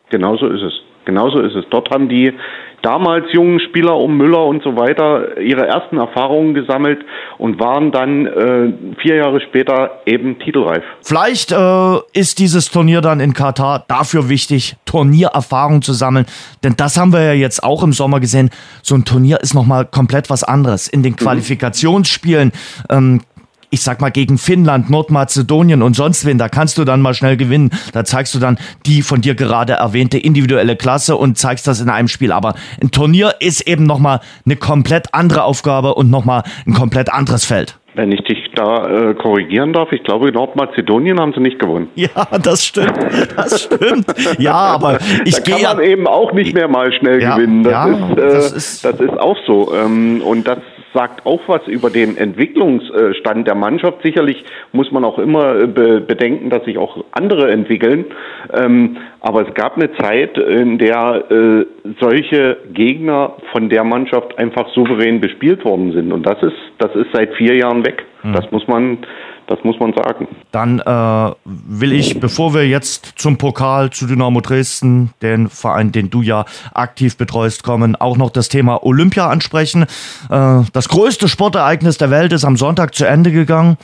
Genauso 0.09 0.47
ist 0.47 0.63
es. 0.63 0.73
Genauso 1.05 1.39
ist 1.39 1.53
es. 1.53 1.65
Dort 1.69 1.91
haben 1.91 2.09
die 2.09 2.33
damals 2.85 3.25
jungen 3.33 3.59
Spieler 3.59 3.97
um 3.97 4.15
Müller 4.15 4.45
und 4.45 4.61
so 4.63 4.75
weiter 4.75 5.37
ihre 5.39 5.65
ersten 5.67 5.97
Erfahrungen 5.97 6.53
gesammelt 6.53 7.03
und 7.39 7.59
waren 7.59 7.91
dann 7.91 8.27
äh, 8.27 8.73
vier 9.01 9.15
Jahre 9.15 9.41
später 9.41 10.01
eben 10.05 10.37
titelreif. 10.37 10.83
Vielleicht 11.01 11.51
äh, 11.51 11.97
ist 12.13 12.37
dieses 12.37 12.69
Turnier 12.69 13.01
dann 13.01 13.19
in 13.19 13.33
Katar 13.33 13.85
dafür 13.87 14.29
wichtig, 14.29 14.75
Turniererfahrung 14.85 15.81
zu 15.81 15.93
sammeln, 15.93 16.27
denn 16.63 16.75
das 16.77 16.97
haben 16.97 17.11
wir 17.11 17.23
ja 17.23 17.33
jetzt 17.33 17.63
auch 17.63 17.81
im 17.81 17.91
Sommer 17.91 18.19
gesehen. 18.19 18.51
So 18.83 18.93
ein 18.93 19.03
Turnier 19.03 19.39
ist 19.41 19.55
nochmal 19.55 19.85
komplett 19.85 20.29
was 20.29 20.43
anderes. 20.43 20.88
In 20.88 21.01
den 21.01 21.13
mhm. 21.13 21.17
Qualifikationsspielen 21.17 22.51
ähm, 22.89 23.21
ich 23.75 23.81
sag 23.81 24.00
mal, 24.00 24.10
gegen 24.10 24.38
Finnland, 24.38 24.89
Nordmazedonien 24.89 25.81
und 25.81 25.98
sonst 25.98 26.25
wen, 26.25 26.38
da 26.38 26.48
kannst 26.48 26.77
du 26.77 26.86
dann 26.86 27.01
mal 27.01 27.13
schnell 27.13 27.36
gewinnen. 27.36 27.72
Da 27.92 28.06
zeigst 28.06 28.33
du 28.33 28.39
dann 28.39 28.57
die 28.86 29.01
von 29.01 29.19
dir 29.19 29.36
gerade 29.36 29.74
erwähnte 29.74 30.18
individuelle 30.18 30.77
Klasse 30.77 31.18
und 31.18 31.38
zeigst 31.38 31.68
das 31.68 31.81
in 31.81 31.89
einem 31.89 32.07
Spiel. 32.07 32.31
Aber 32.31 32.56
ein 32.81 32.92
Turnier 32.92 33.36
ist 33.42 33.68
eben 33.68 33.83
nochmal 33.83 34.22
eine 34.45 34.56
komplett 34.56 35.13
andere 35.13 35.44
Aufgabe 35.44 35.95
und 35.95 36.10
nochmal 36.10 36.44
ein 36.66 36.74
komplett 36.74 37.12
anderes 37.12 37.44
Feld. 37.44 37.77
Wenn 37.95 38.13
ich 38.13 38.22
dich 38.22 38.38
da 38.56 39.10
äh, 39.10 39.13
korrigieren 39.13 39.74
darf, 39.74 39.92
ich 39.92 40.04
glaube, 40.04 40.31
Nordmazedonien 40.31 41.19
haben 41.19 41.33
sie 41.33 41.42
nicht 41.42 41.60
gewonnen. 41.60 41.89
Ja, 41.95 42.25
das 42.42 42.66
stimmt. 42.66 42.98
Das 43.36 43.63
stimmt. 43.63 44.06
Ja, 44.39 44.54
aber 44.54 45.00
ich 45.25 45.44
gehe. 45.44 45.56
Kann 45.56 45.77
man 45.77 45.86
eben 45.86 46.07
auch 46.07 46.31
nicht 46.31 46.54
mehr 46.54 46.69
mal 46.69 46.94
schnell 46.94 47.22
ja, 47.22 47.36
gewinnen. 47.36 47.63
Das, 47.63 47.74
ja, 47.74 47.88
ist, 47.88 48.12
äh, 48.12 48.16
das, 48.16 48.51
ist, 48.54 48.86
das 48.86 49.00
ist 49.01 49.19
auch 49.19 49.38
so. 49.45 49.74
Ähm, 49.74 50.22
und 50.22 50.48
das 50.48 50.60
sagt 50.95 51.25
auch 51.25 51.42
was 51.47 51.68
über 51.68 51.89
den 51.89 52.18
Entwicklungsstand 52.18 53.47
der 53.47 53.56
Mannschaft. 53.56 54.01
Sicherlich 54.03 54.44
muss 54.71 54.92
man 54.92 55.03
auch 55.03 55.19
immer 55.19 55.56
äh, 55.56 55.68
bedenken, 55.68 56.50
dass 56.50 56.63
sich 56.65 56.77
auch 56.77 57.03
andere 57.12 57.51
entwickeln. 57.51 58.06
Ähm, 58.53 58.97
aber 59.19 59.47
es 59.47 59.53
gab 59.53 59.75
eine 59.75 59.92
Zeit, 59.97 60.38
in 60.38 60.77
der 60.77 61.25
äh, 61.30 61.65
solche 62.00 62.57
Gegner 62.74 63.33
von 63.51 63.69
der 63.69 63.83
Mannschaft 63.83 64.38
einfach 64.38 64.69
souverän 64.74 65.19
bespielt 65.19 65.65
worden 65.65 65.92
sind. 65.92 66.12
Und 66.12 66.25
das 66.25 66.42
ist, 66.42 66.57
das 66.77 66.95
ist 66.95 67.07
seit 67.13 67.33
vier 67.36 67.56
Jahren 67.56 67.86
weg. 67.86 68.03
Mhm. 68.24 68.33
Das 68.33 68.50
muss 68.51 68.68
man 68.68 69.00
das 69.47 69.59
muss 69.63 69.80
man 69.80 69.94
sagen. 69.94 70.27
Dann 70.51 70.80
äh, 70.80 71.31
will 71.44 71.94
ich, 71.94 72.19
bevor 72.19 72.53
wir 72.53 72.68
jetzt 72.68 73.13
zum 73.15 73.38
Pokal 73.38 73.89
zu 73.89 74.07
Dynamo 74.07 74.42
Dresden, 74.42 75.12
den 75.21 75.50
Verein, 75.50 75.92
den 75.92 76.09
du 76.09 76.21
ja 76.21 76.45
aktiv 76.74 77.18
betreust, 77.18 77.63
kommen, 77.63 77.95
auch 77.95 78.18
noch 78.18 78.30
das 78.30 78.50
Thema 78.50 78.83
Olympia 78.83 79.30
ansprechen. 79.30 79.83
Äh, 80.30 80.62
das 80.74 80.89
größte 80.89 81.27
Sportereignis 81.27 81.97
der 81.97 82.09
Welt 82.09 82.33
ist 82.33 82.45
am 82.45 82.57
Sonntag 82.57 82.95
zu 82.95 83.06
Ende 83.06 83.31
gegangen. 83.31 83.77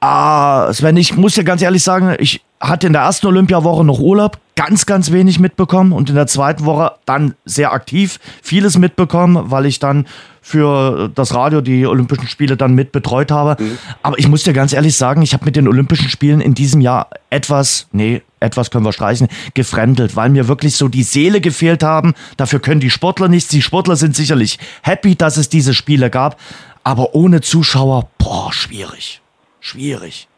Ah, 0.00 0.72
Sven, 0.72 0.96
ich 0.96 1.16
muss 1.16 1.34
dir 1.34 1.44
ganz 1.44 1.62
ehrlich 1.62 1.82
sagen, 1.82 2.14
ich 2.18 2.42
hatte 2.60 2.86
in 2.86 2.92
der 2.92 3.02
ersten 3.02 3.26
Olympiawoche 3.26 3.84
noch 3.84 3.98
Urlaub, 3.98 4.38
ganz, 4.56 4.86
ganz 4.86 5.12
wenig 5.12 5.40
mitbekommen 5.40 5.92
und 5.92 6.08
in 6.08 6.14
der 6.14 6.26
zweiten 6.26 6.64
Woche 6.64 6.92
dann 7.04 7.34
sehr 7.44 7.72
aktiv 7.72 8.18
vieles 8.42 8.78
mitbekommen, 8.78 9.50
weil 9.50 9.66
ich 9.66 9.78
dann 9.78 10.06
für 10.46 11.10
das 11.14 11.34
Radio 11.34 11.62
die 11.62 11.86
Olympischen 11.86 12.28
Spiele 12.28 12.58
dann 12.58 12.74
mit 12.74 12.92
betreut 12.92 13.30
habe. 13.30 13.60
Mhm. 13.60 13.78
Aber 14.02 14.18
ich 14.18 14.28
muss 14.28 14.42
dir 14.42 14.52
ganz 14.52 14.74
ehrlich 14.74 14.94
sagen, 14.94 15.22
ich 15.22 15.32
habe 15.32 15.46
mit 15.46 15.56
den 15.56 15.66
Olympischen 15.66 16.10
Spielen 16.10 16.42
in 16.42 16.52
diesem 16.52 16.82
Jahr 16.82 17.08
etwas, 17.30 17.88
nee, 17.92 18.20
etwas 18.40 18.70
können 18.70 18.84
wir 18.84 18.92
streichen, 18.92 19.28
gefremdelt, 19.54 20.16
weil 20.16 20.28
mir 20.28 20.46
wirklich 20.46 20.76
so 20.76 20.88
die 20.88 21.02
Seele 21.02 21.40
gefehlt 21.40 21.82
haben. 21.82 22.12
Dafür 22.36 22.60
können 22.60 22.80
die 22.80 22.90
Sportler 22.90 23.28
nichts. 23.28 23.48
Die 23.48 23.62
Sportler 23.62 23.96
sind 23.96 24.14
sicherlich 24.14 24.58
happy, 24.82 25.16
dass 25.16 25.38
es 25.38 25.48
diese 25.48 25.72
Spiele 25.72 26.10
gab. 26.10 26.38
Aber 26.84 27.14
ohne 27.14 27.40
Zuschauer, 27.40 28.10
boah, 28.18 28.52
schwierig. 28.52 29.22
Schwierig. 29.60 30.28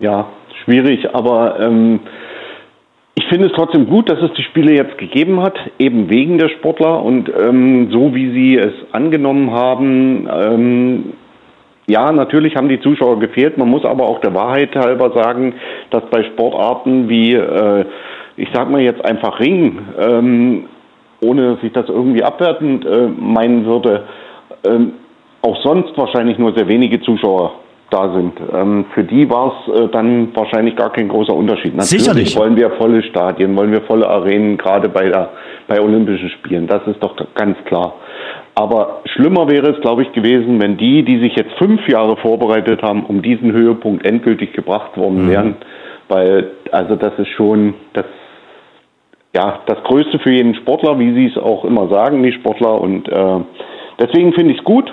Ja, 0.00 0.26
schwierig, 0.64 1.14
aber 1.14 1.60
ähm, 1.60 2.00
finde 3.34 3.48
es 3.48 3.54
trotzdem 3.54 3.88
gut, 3.88 4.08
dass 4.08 4.22
es 4.22 4.32
die 4.34 4.44
Spiele 4.44 4.76
jetzt 4.76 4.96
gegeben 4.96 5.42
hat, 5.42 5.58
eben 5.80 6.08
wegen 6.08 6.38
der 6.38 6.48
Sportler 6.50 7.02
und 7.02 7.28
ähm, 7.28 7.90
so 7.90 8.14
wie 8.14 8.30
sie 8.30 8.56
es 8.56 8.72
angenommen 8.92 9.50
haben. 9.50 10.28
Ähm, 10.32 11.12
ja, 11.88 12.12
natürlich 12.12 12.54
haben 12.54 12.68
die 12.68 12.78
Zuschauer 12.78 13.18
gefehlt. 13.18 13.58
Man 13.58 13.68
muss 13.68 13.84
aber 13.84 14.04
auch 14.04 14.20
der 14.20 14.34
Wahrheit 14.34 14.76
halber 14.76 15.10
sagen, 15.20 15.54
dass 15.90 16.04
bei 16.12 16.22
Sportarten 16.22 17.08
wie, 17.08 17.34
äh, 17.34 17.84
ich 18.36 18.50
sag 18.52 18.70
mal 18.70 18.80
jetzt 18.80 19.04
einfach 19.04 19.40
Ring, 19.40 19.80
ähm, 19.98 20.66
ohne 21.20 21.54
dass 21.54 21.64
ich 21.64 21.72
das 21.72 21.88
irgendwie 21.88 22.22
abwertend 22.22 22.86
äh, 22.86 23.08
meinen 23.08 23.66
würde, 23.66 24.04
ähm, 24.64 24.92
auch 25.42 25.60
sonst 25.64 25.98
wahrscheinlich 25.98 26.38
nur 26.38 26.54
sehr 26.54 26.68
wenige 26.68 27.00
Zuschauer 27.00 27.63
da 27.94 28.12
sind. 28.12 28.32
Ähm, 28.52 28.86
für 28.92 29.04
die 29.04 29.30
war 29.30 29.52
es 29.52 29.74
äh, 29.74 29.88
dann 29.88 30.34
wahrscheinlich 30.34 30.74
gar 30.74 30.92
kein 30.92 31.08
großer 31.08 31.34
Unterschied. 31.34 31.74
Natürlich 31.76 32.04
Sicherlich. 32.04 32.36
wollen 32.36 32.56
wir 32.56 32.70
volle 32.72 33.02
Stadien, 33.04 33.56
wollen 33.56 33.70
wir 33.70 33.82
volle 33.82 34.08
Arenen, 34.08 34.58
gerade 34.58 34.88
bei, 34.88 35.08
der, 35.08 35.30
bei 35.68 35.80
Olympischen 35.80 36.30
Spielen. 36.30 36.66
Das 36.66 36.84
ist 36.86 37.02
doch 37.02 37.14
ganz 37.34 37.56
klar. 37.66 37.94
Aber 38.56 39.02
schlimmer 39.14 39.48
wäre 39.48 39.70
es, 39.70 39.80
glaube 39.80 40.02
ich, 40.02 40.12
gewesen, 40.12 40.60
wenn 40.60 40.76
die, 40.76 41.04
die 41.04 41.20
sich 41.20 41.36
jetzt 41.36 41.52
fünf 41.58 41.86
Jahre 41.88 42.16
vorbereitet 42.16 42.82
haben, 42.82 43.04
um 43.06 43.22
diesen 43.22 43.52
Höhepunkt 43.52 44.04
endgültig 44.06 44.52
gebracht 44.52 44.96
worden 44.96 45.26
mhm. 45.26 45.30
wären. 45.30 45.56
Weil, 46.08 46.50
also 46.72 46.96
das 46.96 47.12
ist 47.18 47.28
schon 47.36 47.74
das, 47.92 48.06
ja, 49.34 49.60
das 49.66 49.82
Größte 49.84 50.18
für 50.18 50.30
jeden 50.30 50.54
Sportler, 50.56 50.98
wie 50.98 51.14
sie 51.14 51.26
es 51.26 51.36
auch 51.36 51.64
immer 51.64 51.88
sagen, 51.88 52.22
die 52.22 52.32
Sportler. 52.32 52.80
Und 52.80 53.08
äh, 53.08 53.40
deswegen 54.00 54.32
finde 54.32 54.52
ich 54.52 54.58
es 54.58 54.64
gut, 54.64 54.92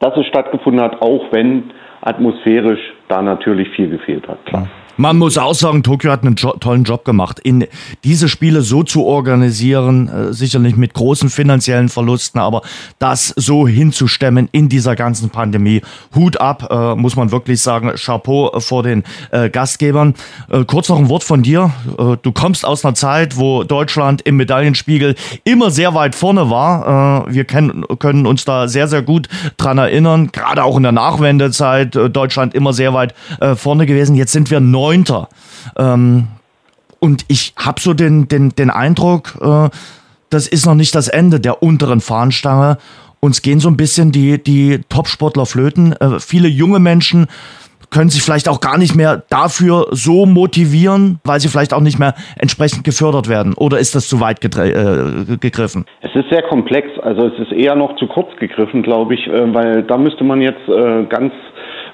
dass 0.00 0.16
es 0.16 0.26
stattgefunden 0.26 0.82
hat, 0.82 1.02
auch 1.02 1.24
wenn 1.32 1.70
atmosphärisch 2.00 2.94
da 3.08 3.22
natürlich 3.22 3.68
viel 3.70 3.90
gefehlt 3.90 4.28
hat. 4.28 4.44
Klar. 4.46 4.68
Man 5.00 5.16
muss 5.16 5.38
auch 5.38 5.54
sagen, 5.54 5.84
Tokio 5.84 6.10
hat 6.10 6.24
einen 6.24 6.34
jo 6.34 6.50
tollen 6.58 6.82
Job 6.82 7.04
gemacht, 7.04 7.38
in 7.38 7.68
diese 8.02 8.28
Spiele 8.28 8.62
so 8.62 8.82
zu 8.82 9.04
organisieren, 9.04 10.08
äh, 10.08 10.32
sicherlich 10.32 10.74
mit 10.74 10.92
großen 10.92 11.30
finanziellen 11.30 11.88
Verlusten, 11.88 12.40
aber 12.40 12.62
das 12.98 13.32
so 13.36 13.68
hinzustemmen 13.68 14.48
in 14.50 14.68
dieser 14.68 14.96
ganzen 14.96 15.30
Pandemie. 15.30 15.82
Hut 16.16 16.40
ab, 16.40 16.66
äh, 16.68 16.96
muss 16.96 17.14
man 17.14 17.30
wirklich 17.30 17.60
sagen. 17.60 17.92
Chapeau 17.94 18.58
vor 18.58 18.82
den 18.82 19.04
äh, 19.30 19.48
Gastgebern. 19.48 20.14
Äh, 20.50 20.64
kurz 20.64 20.88
noch 20.88 20.98
ein 20.98 21.08
Wort 21.08 21.22
von 21.22 21.44
dir. 21.44 21.70
Äh, 21.96 22.16
du 22.20 22.32
kommst 22.32 22.66
aus 22.66 22.84
einer 22.84 22.96
Zeit, 22.96 23.36
wo 23.36 23.62
Deutschland 23.62 24.22
im 24.22 24.36
Medaillenspiegel 24.36 25.14
immer 25.44 25.70
sehr 25.70 25.94
weit 25.94 26.16
vorne 26.16 26.50
war. 26.50 27.28
Äh, 27.28 27.34
wir 27.34 27.44
kennen, 27.44 27.84
können 28.00 28.26
uns 28.26 28.44
da 28.44 28.66
sehr, 28.66 28.88
sehr 28.88 29.02
gut 29.02 29.28
dran 29.58 29.78
erinnern. 29.78 30.32
Gerade 30.32 30.64
auch 30.64 30.76
in 30.76 30.82
der 30.82 30.90
Nachwendezeit 30.90 31.94
Deutschland 31.94 32.52
immer 32.54 32.72
sehr 32.72 32.94
weit 32.94 33.14
vorne 33.54 33.86
gewesen. 33.86 34.16
Jetzt 34.16 34.32
sind 34.32 34.50
wir 34.50 34.58
neu 34.58 34.87
Neunter. 34.88 35.28
Ähm, 35.76 36.28
und 36.98 37.24
ich 37.28 37.52
habe 37.56 37.80
so 37.80 37.94
den, 37.94 38.26
den, 38.28 38.50
den 38.50 38.70
Eindruck, 38.70 39.38
äh, 39.40 39.68
das 40.30 40.48
ist 40.48 40.66
noch 40.66 40.74
nicht 40.74 40.94
das 40.94 41.08
Ende 41.08 41.40
der 41.40 41.62
unteren 41.62 42.00
Fahnenstange. 42.00 42.78
Uns 43.20 43.42
gehen 43.42 43.60
so 43.60 43.68
ein 43.68 43.76
bisschen 43.76 44.12
die, 44.12 44.42
die 44.42 44.80
Top-Sportler 44.88 45.46
flöten. 45.46 45.92
Äh, 45.92 46.20
viele 46.20 46.48
junge 46.48 46.78
Menschen 46.78 47.26
können 47.90 48.10
sich 48.10 48.22
vielleicht 48.22 48.48
auch 48.48 48.60
gar 48.60 48.78
nicht 48.78 48.94
mehr 48.94 49.22
dafür 49.30 49.86
so 49.90 50.26
motivieren, 50.26 51.20
weil 51.24 51.40
sie 51.40 51.48
vielleicht 51.48 51.72
auch 51.72 51.80
nicht 51.80 51.98
mehr 51.98 52.14
entsprechend 52.36 52.84
gefördert 52.84 53.28
werden? 53.28 53.54
Oder 53.54 53.78
ist 53.78 53.94
das 53.94 54.08
zu 54.08 54.20
weit 54.20 54.44
äh, 54.44 55.36
gegriffen? 55.40 55.86
Es 56.02 56.14
ist 56.14 56.28
sehr 56.30 56.42
komplex. 56.42 56.88
Also 57.00 57.26
es 57.28 57.38
ist 57.38 57.52
eher 57.52 57.74
noch 57.76 57.96
zu 57.96 58.06
kurz 58.06 58.28
gegriffen, 58.38 58.82
glaube 58.82 59.14
ich, 59.14 59.26
äh, 59.26 59.54
weil 59.54 59.82
da 59.82 59.96
müsste 59.96 60.24
man 60.24 60.40
jetzt 60.40 60.68
äh, 60.68 61.04
ganz 61.04 61.32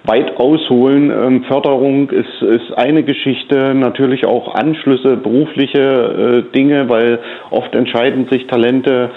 weit 0.05 0.37
ausholen. 0.39 1.11
Ähm, 1.11 1.45
Förderung 1.45 2.11
ist, 2.11 2.43
ist 2.43 2.73
eine 2.77 3.03
Geschichte, 3.03 3.75
natürlich 3.75 4.27
auch 4.27 4.55
Anschlüsse, 4.55 5.17
berufliche 5.17 5.81
äh, 5.81 6.57
Dinge, 6.57 6.89
weil 6.89 7.21
oft 7.51 7.75
entscheiden 7.75 8.29
sich 8.31 8.47
Talente 8.47 9.11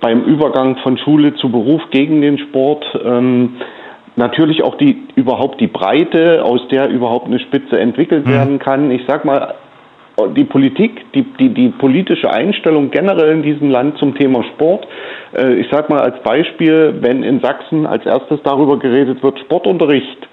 beim 0.00 0.22
Übergang 0.24 0.76
von 0.78 0.98
Schule 0.98 1.34
zu 1.34 1.50
Beruf 1.50 1.82
gegen 1.90 2.20
den 2.20 2.38
Sport. 2.38 2.84
Ähm, 3.04 3.56
natürlich 4.16 4.62
auch 4.62 4.76
die 4.76 5.02
überhaupt 5.16 5.60
die 5.60 5.66
Breite, 5.66 6.44
aus 6.44 6.60
der 6.68 6.88
überhaupt 6.88 7.26
eine 7.26 7.40
Spitze 7.40 7.78
entwickelt 7.78 8.26
mhm. 8.26 8.30
werden 8.30 8.58
kann. 8.58 8.90
Ich 8.90 9.02
sag 9.08 9.24
mal, 9.24 9.54
die 10.28 10.44
Politik, 10.44 11.12
die, 11.14 11.22
die, 11.38 11.48
die 11.50 11.68
politische 11.68 12.30
Einstellung 12.30 12.90
generell 12.90 13.32
in 13.32 13.42
diesem 13.42 13.70
Land 13.70 13.98
zum 13.98 14.14
Thema 14.14 14.42
Sport. 14.54 14.86
Äh, 15.36 15.54
ich 15.54 15.68
sage 15.70 15.92
mal 15.92 16.00
als 16.00 16.22
Beispiel, 16.22 16.94
wenn 17.00 17.22
in 17.22 17.40
Sachsen 17.40 17.86
als 17.86 18.04
erstes 18.06 18.40
darüber 18.42 18.78
geredet 18.78 19.22
wird, 19.22 19.38
Sportunterricht 19.40 20.28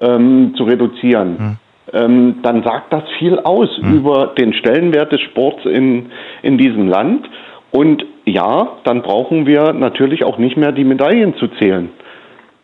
ähm, 0.00 0.54
zu 0.56 0.64
reduzieren, 0.64 1.38
hm. 1.38 1.56
ähm, 1.92 2.34
dann 2.42 2.62
sagt 2.62 2.92
das 2.92 3.04
viel 3.18 3.38
aus 3.38 3.68
hm. 3.76 3.96
über 3.96 4.34
den 4.38 4.54
Stellenwert 4.54 5.12
des 5.12 5.20
Sports 5.22 5.64
in, 5.64 6.06
in 6.42 6.58
diesem 6.58 6.88
Land. 6.88 7.28
Und 7.70 8.04
ja, 8.24 8.78
dann 8.84 9.02
brauchen 9.02 9.46
wir 9.46 9.72
natürlich 9.72 10.24
auch 10.24 10.38
nicht 10.38 10.56
mehr 10.56 10.72
die 10.72 10.84
Medaillen 10.84 11.34
zu 11.36 11.48
zählen. 11.58 11.90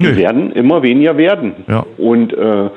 Die 0.01 0.17
werden 0.17 0.53
immer 0.53 0.83
weniger 0.83 1.19
werden. 1.19 1.65
Ja. 1.69 1.85
Und 1.99 2.33
äh, 2.33 2.71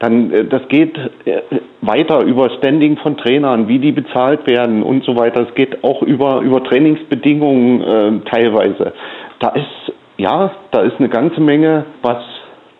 dann, 0.00 0.32
äh, 0.32 0.44
das 0.46 0.66
geht 0.68 0.96
äh, 1.24 1.42
weiter 1.82 2.24
über 2.24 2.50
Standing 2.58 2.96
von 2.96 3.16
Trainern, 3.16 3.68
wie 3.68 3.78
die 3.78 3.92
bezahlt 3.92 4.50
werden 4.50 4.82
und 4.82 5.04
so 5.04 5.16
weiter. 5.16 5.46
Es 5.48 5.54
geht 5.54 5.84
auch 5.84 6.02
über, 6.02 6.40
über 6.40 6.64
Trainingsbedingungen 6.64 7.82
äh, 7.82 8.30
teilweise. 8.30 8.92
Da 9.38 9.50
ist, 9.50 9.92
ja, 10.16 10.50
da 10.72 10.80
ist 10.80 10.98
eine 10.98 11.08
ganze 11.08 11.40
Menge, 11.40 11.84
was 12.02 12.18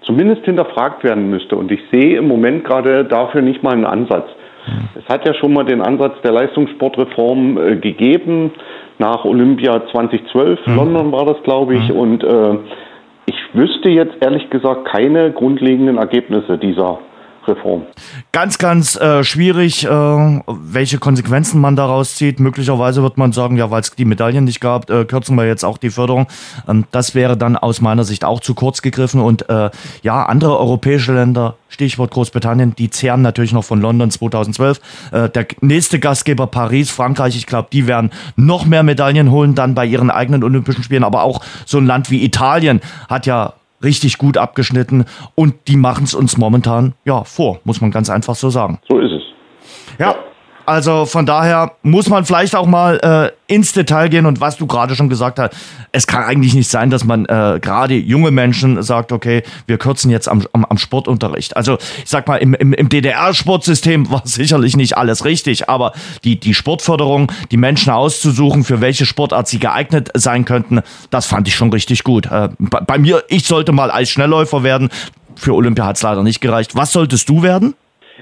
zumindest 0.02 0.44
hinterfragt 0.44 1.04
werden 1.04 1.30
müsste. 1.30 1.56
Und 1.56 1.70
ich 1.70 1.80
sehe 1.92 2.16
im 2.16 2.26
Moment 2.26 2.64
gerade 2.64 3.04
dafür 3.04 3.42
nicht 3.42 3.62
mal 3.62 3.74
einen 3.74 3.84
Ansatz. 3.84 4.28
Mhm. 4.66 4.88
Es 4.98 5.06
hat 5.12 5.26
ja 5.26 5.34
schon 5.34 5.52
mal 5.52 5.64
den 5.64 5.82
Ansatz 5.82 6.14
der 6.22 6.32
Leistungssportreform 6.32 7.58
äh, 7.58 7.76
gegeben, 7.76 8.52
nach 8.98 9.24
Olympia 9.24 9.82
2012, 9.92 10.66
mhm. 10.66 10.76
London 10.76 11.12
war 11.12 11.24
das, 11.24 11.42
glaube 11.42 11.74
ich, 11.74 11.88
mhm. 11.88 11.96
und 11.96 12.24
äh, 12.24 12.58
ich 13.26 13.36
wüsste 13.54 13.90
jetzt 13.90 14.14
ehrlich 14.20 14.50
gesagt 14.50 14.86
keine 14.86 15.32
grundlegenden 15.32 15.96
Ergebnisse 15.96 16.58
dieser 16.58 16.98
Reform. 17.50 17.82
Ganz, 18.32 18.58
ganz 18.58 18.96
äh, 18.96 19.24
schwierig, 19.24 19.84
äh, 19.84 19.88
welche 19.88 20.98
Konsequenzen 20.98 21.60
man 21.60 21.76
daraus 21.76 22.14
zieht. 22.14 22.40
Möglicherweise 22.40 23.02
wird 23.02 23.18
man 23.18 23.32
sagen, 23.32 23.56
ja, 23.56 23.70
weil 23.70 23.80
es 23.80 23.90
die 23.90 24.04
Medaillen 24.04 24.44
nicht 24.44 24.60
gab, 24.60 24.88
äh, 24.90 25.04
kürzen 25.04 25.36
wir 25.36 25.46
jetzt 25.46 25.64
auch 25.64 25.78
die 25.78 25.90
Förderung. 25.90 26.26
Ähm, 26.68 26.84
das 26.90 27.14
wäre 27.14 27.36
dann 27.36 27.56
aus 27.56 27.80
meiner 27.80 28.04
Sicht 28.04 28.24
auch 28.24 28.40
zu 28.40 28.54
kurz 28.54 28.82
gegriffen. 28.82 29.20
Und 29.20 29.48
äh, 29.48 29.70
ja, 30.02 30.24
andere 30.24 30.58
europäische 30.58 31.12
Länder, 31.12 31.56
Stichwort 31.68 32.10
Großbritannien, 32.12 32.74
die 32.74 32.90
zehren 32.90 33.22
natürlich 33.22 33.52
noch 33.52 33.64
von 33.64 33.80
London 33.80 34.10
2012. 34.10 34.80
Äh, 35.12 35.28
der 35.28 35.46
nächste 35.60 35.98
Gastgeber 35.98 36.46
Paris, 36.46 36.90
Frankreich, 36.90 37.36
ich 37.36 37.46
glaube, 37.46 37.68
die 37.72 37.86
werden 37.86 38.10
noch 38.36 38.64
mehr 38.64 38.82
Medaillen 38.82 39.30
holen 39.30 39.54
dann 39.54 39.74
bei 39.74 39.86
ihren 39.86 40.10
eigenen 40.10 40.44
Olympischen 40.44 40.82
Spielen. 40.82 41.04
Aber 41.04 41.22
auch 41.22 41.40
so 41.66 41.78
ein 41.78 41.86
Land 41.86 42.10
wie 42.10 42.24
Italien 42.24 42.80
hat 43.08 43.26
ja 43.26 43.54
richtig 43.82 44.18
gut 44.18 44.36
abgeschnitten 44.36 45.04
und 45.34 45.54
die 45.68 45.76
machen 45.76 46.04
es 46.04 46.14
uns 46.14 46.36
momentan 46.36 46.94
ja 47.04 47.24
vor, 47.24 47.60
muss 47.64 47.80
man 47.80 47.90
ganz 47.90 48.10
einfach 48.10 48.34
so 48.34 48.50
sagen. 48.50 48.78
So 48.88 48.98
ist 48.98 49.12
es. 49.12 49.22
Ja, 49.98 50.14
also 50.66 51.06
von 51.06 51.26
daher 51.26 51.72
muss 51.82 52.08
man 52.08 52.24
vielleicht 52.24 52.54
auch 52.54 52.66
mal 52.66 52.98
äh, 53.48 53.52
ins 53.52 53.72
Detail 53.72 54.08
gehen 54.08 54.26
und 54.26 54.40
was 54.40 54.56
du 54.56 54.66
gerade 54.66 54.94
schon 54.94 55.08
gesagt 55.08 55.38
hast, 55.38 55.54
es 55.92 56.06
kann 56.06 56.22
eigentlich 56.22 56.54
nicht 56.54 56.70
sein, 56.70 56.90
dass 56.90 57.04
man 57.04 57.24
äh, 57.26 57.58
gerade 57.60 57.94
junge 57.94 58.30
Menschen 58.30 58.80
sagt, 58.82 59.10
okay, 59.12 59.42
wir 59.66 59.78
kürzen 59.78 60.10
jetzt 60.10 60.28
am, 60.28 60.46
am, 60.52 60.64
am 60.64 60.78
Sportunterricht. 60.78 61.56
Also 61.56 61.78
ich 61.98 62.08
sag 62.08 62.28
mal, 62.28 62.36
im, 62.36 62.54
im, 62.54 62.72
im 62.72 62.88
DDR-Sportsystem 62.88 64.10
war 64.10 64.22
sicherlich 64.24 64.76
nicht 64.76 64.96
alles 64.96 65.24
richtig, 65.24 65.68
aber 65.68 65.92
die, 66.24 66.38
die 66.38 66.54
Sportförderung, 66.54 67.32
die 67.50 67.56
Menschen 67.56 67.92
auszusuchen, 67.92 68.62
für 68.62 68.80
welche 68.80 69.06
Sportart 69.06 69.48
sie 69.48 69.58
geeignet 69.58 70.10
sein 70.14 70.44
könnten, 70.44 70.80
das 71.10 71.26
fand 71.26 71.48
ich 71.48 71.54
schon 71.54 71.72
richtig 71.72 72.04
gut. 72.04 72.26
Äh, 72.26 72.50
bei, 72.58 72.80
bei 72.80 72.98
mir, 72.98 73.24
ich 73.28 73.46
sollte 73.46 73.72
mal 73.72 73.90
Eisschnellläufer 73.90 74.62
werden. 74.62 74.90
Für 75.36 75.54
Olympia 75.54 75.86
hat 75.86 75.96
es 75.96 76.02
leider 76.02 76.22
nicht 76.22 76.40
gereicht. 76.40 76.76
Was 76.76 76.92
solltest 76.92 77.28
du 77.28 77.42
werden? 77.42 77.74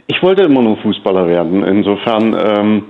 Ich 0.07 0.23
wollte 0.23 0.43
immer 0.43 0.63
nur 0.63 0.77
Fußballer 0.79 1.27
werden. 1.27 1.63
Insofern 1.65 2.37
ähm, 2.39 2.85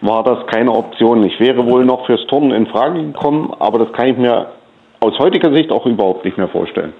war 0.00 0.22
das 0.24 0.46
keine 0.46 0.72
Option. 0.72 1.24
Ich 1.24 1.38
wäre 1.40 1.66
wohl 1.66 1.84
noch 1.84 2.06
fürs 2.06 2.24
Turnen 2.28 2.52
in 2.52 2.66
Frage 2.66 3.02
gekommen, 3.02 3.52
aber 3.58 3.78
das 3.78 3.92
kann 3.92 4.08
ich 4.08 4.16
mir 4.16 4.48
aus 5.00 5.18
heutiger 5.18 5.54
Sicht 5.54 5.70
auch 5.70 5.86
überhaupt 5.86 6.24
nicht 6.24 6.36
mehr 6.36 6.48
vorstellen. 6.48 6.92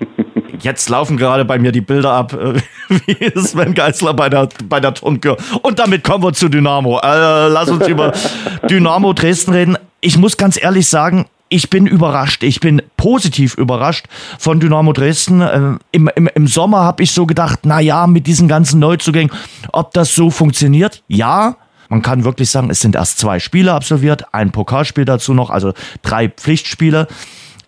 Jetzt 0.60 0.88
laufen 0.88 1.16
gerade 1.16 1.44
bei 1.44 1.58
mir 1.58 1.72
die 1.72 1.80
Bilder 1.80 2.12
ab, 2.12 2.32
äh, 2.32 2.54
wie 2.88 3.38
Sven 3.38 3.74
Geisler 3.74 4.14
bei 4.14 4.28
der, 4.28 4.48
bei 4.68 4.80
der 4.80 4.94
Turnkür. 4.94 5.36
Und 5.62 5.78
damit 5.78 6.04
kommen 6.04 6.24
wir 6.24 6.32
zu 6.32 6.48
Dynamo. 6.48 6.98
Äh, 6.98 7.48
lass 7.48 7.70
uns 7.70 7.86
über 7.86 8.12
Dynamo 8.70 9.12
Dresden 9.12 9.52
reden. 9.52 9.78
Ich 10.00 10.16
muss 10.16 10.36
ganz 10.36 10.62
ehrlich 10.62 10.88
sagen, 10.88 11.26
ich 11.50 11.68
bin 11.68 11.86
überrascht. 11.86 12.42
Ich 12.42 12.60
bin 12.60 12.80
positiv 12.96 13.54
überrascht 13.56 14.06
von 14.38 14.60
Dynamo 14.60 14.94
Dresden. 14.94 15.42
Äh, 15.42 15.72
im, 15.92 16.08
im, 16.14 16.28
Im 16.34 16.46
Sommer 16.46 16.80
habe 16.84 17.02
ich 17.02 17.10
so 17.12 17.26
gedacht, 17.26 17.60
na 17.64 17.80
ja, 17.80 18.06
mit 18.06 18.26
diesen 18.26 18.48
ganzen 18.48 18.80
Neuzugängen, 18.80 19.32
ob 19.72 19.92
das 19.92 20.14
so 20.14 20.30
funktioniert. 20.30 21.02
Ja, 21.08 21.56
man 21.88 22.02
kann 22.02 22.24
wirklich 22.24 22.50
sagen, 22.50 22.70
es 22.70 22.80
sind 22.80 22.94
erst 22.94 23.18
zwei 23.18 23.40
Spiele 23.40 23.74
absolviert, 23.74 24.32
ein 24.32 24.52
Pokalspiel 24.52 25.04
dazu 25.04 25.34
noch, 25.34 25.50
also 25.50 25.74
drei 26.02 26.28
Pflichtspiele. 26.28 27.08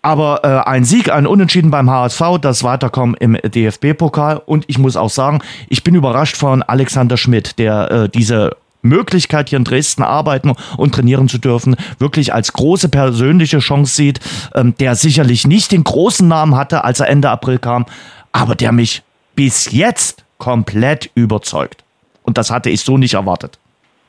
Aber 0.01 0.45
äh, 0.45 0.69
ein 0.69 0.85
Sieg, 0.85 1.13
ein 1.13 1.27
Unentschieden 1.27 1.71
beim 1.71 1.91
HSV, 1.91 2.39
das 2.41 2.63
Weiterkommen 2.63 3.17
im 3.17 3.35
DFB-Pokal. 3.35 4.43
Und 4.47 4.65
ich 4.69 4.79
muss 4.79 4.97
auch 4.97 5.11
sagen, 5.11 5.41
ich 5.69 5.85
bin 5.85 5.95
überrascht 5.95 6.37
von 6.37 6.63
Alexander 6.63 7.17
Schmidt, 7.17 7.59
der 7.59 7.91
äh, 7.91 8.09
diese 8.09 8.57
Möglichkeit, 8.83 9.49
hier 9.49 9.59
in 9.59 9.65
Dresden 9.65 10.03
arbeiten 10.03 10.53
und 10.77 10.95
trainieren 10.95 11.29
zu 11.29 11.39
dürfen, 11.39 11.77
wirklich 11.99 12.35
als 12.35 12.53
große 12.53 12.89
persönliche 12.89 13.59
Chance 13.59 13.95
sieht, 13.95 14.21
ähm, 14.55 14.75
der 14.79 14.95
sicherlich 14.95 15.47
nicht 15.47 15.73
den 15.73 15.85
großen 15.85 16.27
Namen 16.27 16.57
hatte, 16.57 16.85
als 16.85 17.01
er 17.01 17.09
Ende 17.09 17.31
April 17.31 17.59
kam, 17.59 17.87
aber 18.33 18.55
der 18.55 18.73
mich 18.73 19.03
bis 19.35 19.73
jetzt 19.73 20.25
komplett 20.39 21.11
überzeugt. 21.15 21.85
Und 22.25 22.39
das 22.39 22.51
hatte 22.51 22.71
ich 22.71 22.81
so 22.81 22.99
nicht 22.99 23.15
erwartet. 23.15 23.59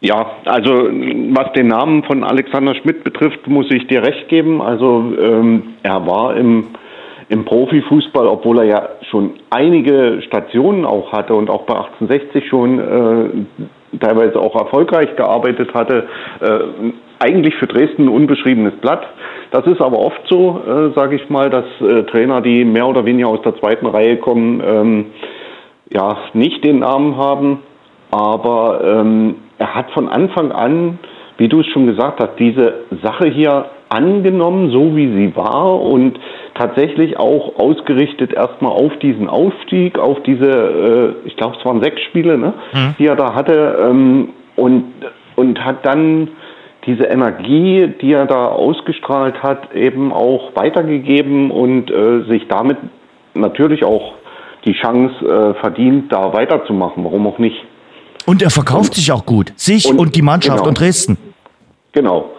Ja, 0.01 0.31
also 0.45 0.69
was 0.73 1.53
den 1.53 1.67
Namen 1.67 2.03
von 2.03 2.25
Alexander 2.25 2.75
Schmidt 2.75 3.05
betrifft, 3.05 3.47
muss 3.47 3.67
ich 3.71 3.87
dir 3.87 4.03
recht 4.03 4.27
geben. 4.27 4.61
Also 4.61 5.13
ähm, 5.17 5.75
er 5.81 6.05
war 6.05 6.35
im, 6.35 6.67
im 7.29 7.45
Profifußball, 7.45 8.27
obwohl 8.27 8.59
er 8.59 8.65
ja 8.65 8.89
schon 9.09 9.35
einige 9.49 10.21
Stationen 10.27 10.83
auch 10.83 11.13
hatte 11.13 11.33
und 11.33 11.49
auch 11.49 11.63
bei 11.63 11.75
1860 11.75 12.49
schon 12.49 12.79
äh, 12.79 13.65
teilweise 13.99 14.39
auch 14.39 14.55
erfolgreich 14.55 15.15
gearbeitet 15.15 15.73
hatte, 15.73 16.07
äh, 16.39 16.59
eigentlich 17.19 17.55
für 17.55 17.67
Dresden 17.67 18.05
ein 18.05 18.09
unbeschriebenes 18.09 18.73
Blatt. 18.81 19.05
Das 19.51 19.65
ist 19.67 19.81
aber 19.81 19.99
oft 19.99 20.21
so, 20.29 20.61
äh, 20.67 20.93
sage 20.95 21.15
ich 21.15 21.29
mal, 21.29 21.49
dass 21.49 21.65
äh, 21.81 22.03
Trainer, 22.03 22.41
die 22.41 22.65
mehr 22.65 22.87
oder 22.87 23.05
weniger 23.05 23.29
aus 23.29 23.41
der 23.43 23.55
zweiten 23.59 23.85
Reihe 23.85 24.17
kommen, 24.17 24.61
ähm, 24.65 25.05
ja, 25.91 26.17
nicht 26.33 26.63
den 26.65 26.79
Namen 26.79 27.17
haben. 27.17 27.59
Aber 28.11 28.81
ähm, 28.83 29.35
er 29.57 29.75
hat 29.75 29.91
von 29.91 30.07
Anfang 30.09 30.51
an, 30.51 30.99
wie 31.37 31.47
du 31.47 31.61
es 31.61 31.67
schon 31.67 31.87
gesagt 31.87 32.21
hast, 32.21 32.37
diese 32.39 32.85
Sache 33.01 33.29
hier 33.29 33.65
angenommen, 33.93 34.71
so 34.71 34.95
wie 34.95 35.07
sie 35.15 35.35
war 35.35 35.79
und 35.79 36.19
tatsächlich 36.55 37.17
auch 37.17 37.57
ausgerichtet 37.57 38.33
erstmal 38.33 38.71
auf 38.71 38.97
diesen 38.99 39.29
Aufstieg, 39.29 39.97
auf 39.99 40.21
diese, 40.23 40.49
äh, 40.49 41.27
ich 41.27 41.35
glaube, 41.37 41.57
es 41.59 41.65
waren 41.65 41.81
sechs 41.81 42.01
Spiele, 42.01 42.37
ne, 42.37 42.53
mhm. 42.73 42.95
die 42.97 43.05
er 43.05 43.15
da 43.15 43.33
hatte 43.33 43.77
ähm, 43.89 44.29
und, 44.55 44.85
und 45.35 45.63
hat 45.63 45.85
dann 45.85 46.29
diese 46.85 47.05
Energie, 47.05 47.93
die 48.01 48.11
er 48.11 48.25
da 48.25 48.47
ausgestrahlt 48.47 49.41
hat, 49.41 49.73
eben 49.73 50.11
auch 50.11 50.55
weitergegeben 50.55 51.51
und 51.51 51.89
äh, 51.89 52.23
sich 52.27 52.47
damit 52.47 52.77
natürlich 53.33 53.83
auch 53.83 54.13
die 54.65 54.73
Chance 54.73 55.15
äh, 55.25 55.59
verdient, 55.59 56.11
da 56.11 56.33
weiterzumachen. 56.33 57.03
Warum 57.03 57.27
auch 57.27 57.37
nicht? 57.37 57.57
Und 58.25 58.41
er 58.41 58.49
verkauft 58.49 58.89
und, 58.89 58.95
sich 58.95 59.11
auch 59.11 59.25
gut. 59.25 59.53
Sich 59.55 59.85
und, 59.85 59.99
und 59.99 60.15
die 60.15 60.21
Mannschaft 60.21 60.57
genau. 60.57 60.69
und 60.69 60.79
Dresden. 60.79 61.17
Genau. 61.93 62.31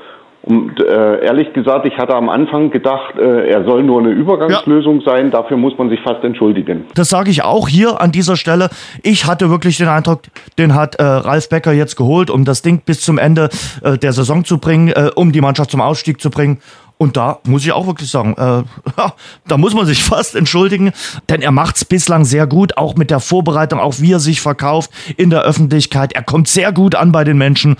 Und 0.44 0.78
äh, 0.78 1.24
ehrlich 1.24 1.54
gesagt, 1.54 1.86
ich 1.86 1.96
hatte 1.96 2.14
am 2.14 2.28
Anfang 2.28 2.70
gedacht, 2.70 3.16
äh, 3.18 3.48
er 3.48 3.64
soll 3.64 3.82
nur 3.82 4.00
eine 4.00 4.10
Übergangslösung 4.10 5.00
ja. 5.00 5.12
sein. 5.12 5.30
Dafür 5.30 5.56
muss 5.56 5.72
man 5.78 5.88
sich 5.88 6.00
fast 6.02 6.22
entschuldigen. 6.22 6.84
Das 6.94 7.08
sage 7.08 7.30
ich 7.30 7.42
auch 7.42 7.66
hier 7.66 8.02
an 8.02 8.12
dieser 8.12 8.36
Stelle. 8.36 8.68
Ich 9.02 9.24
hatte 9.24 9.48
wirklich 9.48 9.78
den 9.78 9.88
Eindruck, 9.88 10.20
den 10.58 10.74
hat 10.74 10.96
äh, 10.96 11.02
Ralf 11.02 11.48
Becker 11.48 11.72
jetzt 11.72 11.96
geholt, 11.96 12.28
um 12.28 12.44
das 12.44 12.60
Ding 12.60 12.82
bis 12.84 13.00
zum 13.00 13.16
Ende 13.16 13.48
äh, 13.82 13.96
der 13.96 14.12
Saison 14.12 14.44
zu 14.44 14.58
bringen, 14.58 14.88
äh, 14.88 15.10
um 15.14 15.32
die 15.32 15.40
Mannschaft 15.40 15.70
zum 15.70 15.80
Ausstieg 15.80 16.20
zu 16.20 16.28
bringen. 16.28 16.58
Und 16.98 17.16
da 17.16 17.38
muss 17.46 17.64
ich 17.64 17.72
auch 17.72 17.86
wirklich 17.86 18.10
sagen, 18.10 18.34
äh, 18.36 18.64
da 19.48 19.56
muss 19.56 19.72
man 19.72 19.86
sich 19.86 20.04
fast 20.04 20.36
entschuldigen, 20.36 20.92
denn 21.30 21.40
er 21.40 21.52
macht 21.52 21.76
es 21.76 21.86
bislang 21.86 22.26
sehr 22.26 22.46
gut, 22.46 22.76
auch 22.76 22.96
mit 22.96 23.10
der 23.10 23.20
Vorbereitung, 23.20 23.80
auch 23.80 23.94
wie 23.98 24.12
er 24.12 24.20
sich 24.20 24.42
verkauft 24.42 24.90
in 25.16 25.30
der 25.30 25.40
Öffentlichkeit. 25.42 26.12
Er 26.12 26.22
kommt 26.22 26.48
sehr 26.48 26.70
gut 26.70 26.94
an 26.94 27.12
bei 27.12 27.24
den 27.24 27.38
Menschen. 27.38 27.76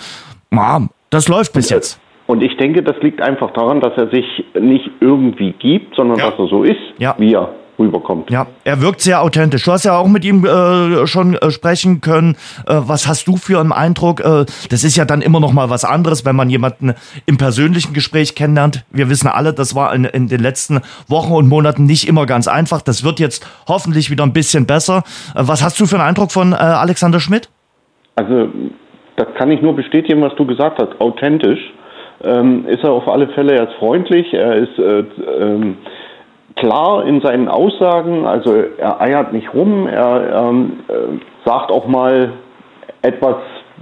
Ja, 0.51 0.81
das 1.11 1.29
läuft 1.29 1.53
bis 1.53 1.69
jetzt. 1.69 2.01
Und 2.27 2.43
ich 2.43 2.57
denke, 2.57 2.83
das 2.83 2.97
liegt 3.03 3.21
einfach 3.21 3.51
daran, 3.53 3.81
dass 3.81 3.93
er 3.97 4.09
sich 4.09 4.25
nicht 4.59 4.91
irgendwie 5.01 5.53
gibt, 5.53 5.95
sondern 5.95 6.19
ja. 6.19 6.31
dass 6.31 6.39
er 6.39 6.47
so 6.47 6.63
ist, 6.63 6.81
ja. 6.99 7.15
wie 7.19 7.35
er 7.35 7.51
rüberkommt. 7.79 8.31
Ja, 8.31 8.47
er 8.65 8.81
wirkt 8.81 9.01
sehr 9.01 9.23
authentisch. 9.23 9.65
Du 9.65 9.73
hast 9.73 9.85
ja 9.85 9.97
auch 9.97 10.07
mit 10.07 10.25
ihm 10.25 10.45
äh, 10.45 11.07
schon 11.07 11.35
äh, 11.35 11.51
sprechen 11.51 12.01
können. 12.01 12.37
Äh, 12.67 12.77
was 12.87 13.09
hast 13.09 13.27
du 13.27 13.37
für 13.37 13.61
einen 13.61 13.73
Eindruck? 13.73 14.21
Äh, 14.21 14.45
das 14.71 14.85
ist 14.85 14.97
ja 14.97 15.05
dann 15.05 15.23
immer 15.23 15.41
noch 15.41 15.53
mal 15.53 15.71
was 15.71 15.85
anderes, 15.85 16.25
wenn 16.25 16.37
man 16.37 16.51
jemanden 16.51 16.95
im 17.27 17.37
persönlichen 17.37 17.93
Gespräch 17.93 18.35
kennenlernt. 18.35 18.85
Wir 18.91 19.09
wissen 19.11 19.29
alle, 19.29 19.53
das 19.53 19.75
war 19.75 19.95
in, 19.95 20.05
in 20.05 20.29
den 20.29 20.41
letzten 20.41 20.81
Wochen 21.09 21.33
und 21.33 21.49
Monaten 21.49 21.85
nicht 21.85 22.09
immer 22.09 22.27
ganz 22.27 22.49
einfach. 22.49 22.81
Das 22.83 23.05
wird 23.05 23.19
jetzt 23.21 23.47
hoffentlich 23.67 24.11
wieder 24.11 24.25
ein 24.25 24.33
bisschen 24.33 24.67
besser. 24.67 25.03
Äh, 25.35 25.43
was 25.43 25.63
hast 25.63 25.81
du 25.81 25.87
für 25.87 25.97
einen 25.97 26.09
Eindruck 26.09 26.33
von 26.33 26.53
äh, 26.53 26.57
Alexander 26.57 27.21
Schmidt? 27.21 27.49
Also, 28.17 28.49
das 29.17 29.27
kann 29.37 29.51
ich 29.51 29.61
nur 29.61 29.75
bestätigen, 29.75 30.23
was 30.23 30.35
du 30.37 30.47
gesagt 30.47 30.79
hast. 30.79 31.01
Authentisch. 31.01 31.74
Ähm, 32.25 32.67
ist 32.67 32.83
er 32.83 32.93
auf 32.93 33.09
alle 33.09 33.29
Fälle, 33.29 33.55
er 33.55 33.69
ist 33.69 33.75
freundlich, 33.75 34.33
er 34.33 34.55
ist 34.57 34.79
ähm, 34.79 35.77
klar 36.57 37.07
in 37.07 37.21
seinen 37.21 37.49
Aussagen, 37.49 38.27
also 38.27 38.55
er 38.79 39.01
eiert 39.01 39.33
nicht 39.33 39.53
rum, 39.53 39.87
er 39.87 40.49
ähm, 40.49 40.81
äh, 40.89 41.19
sagt 41.45 41.71
auch 41.71 41.87
mal 41.87 42.33
etwas, 43.03 43.37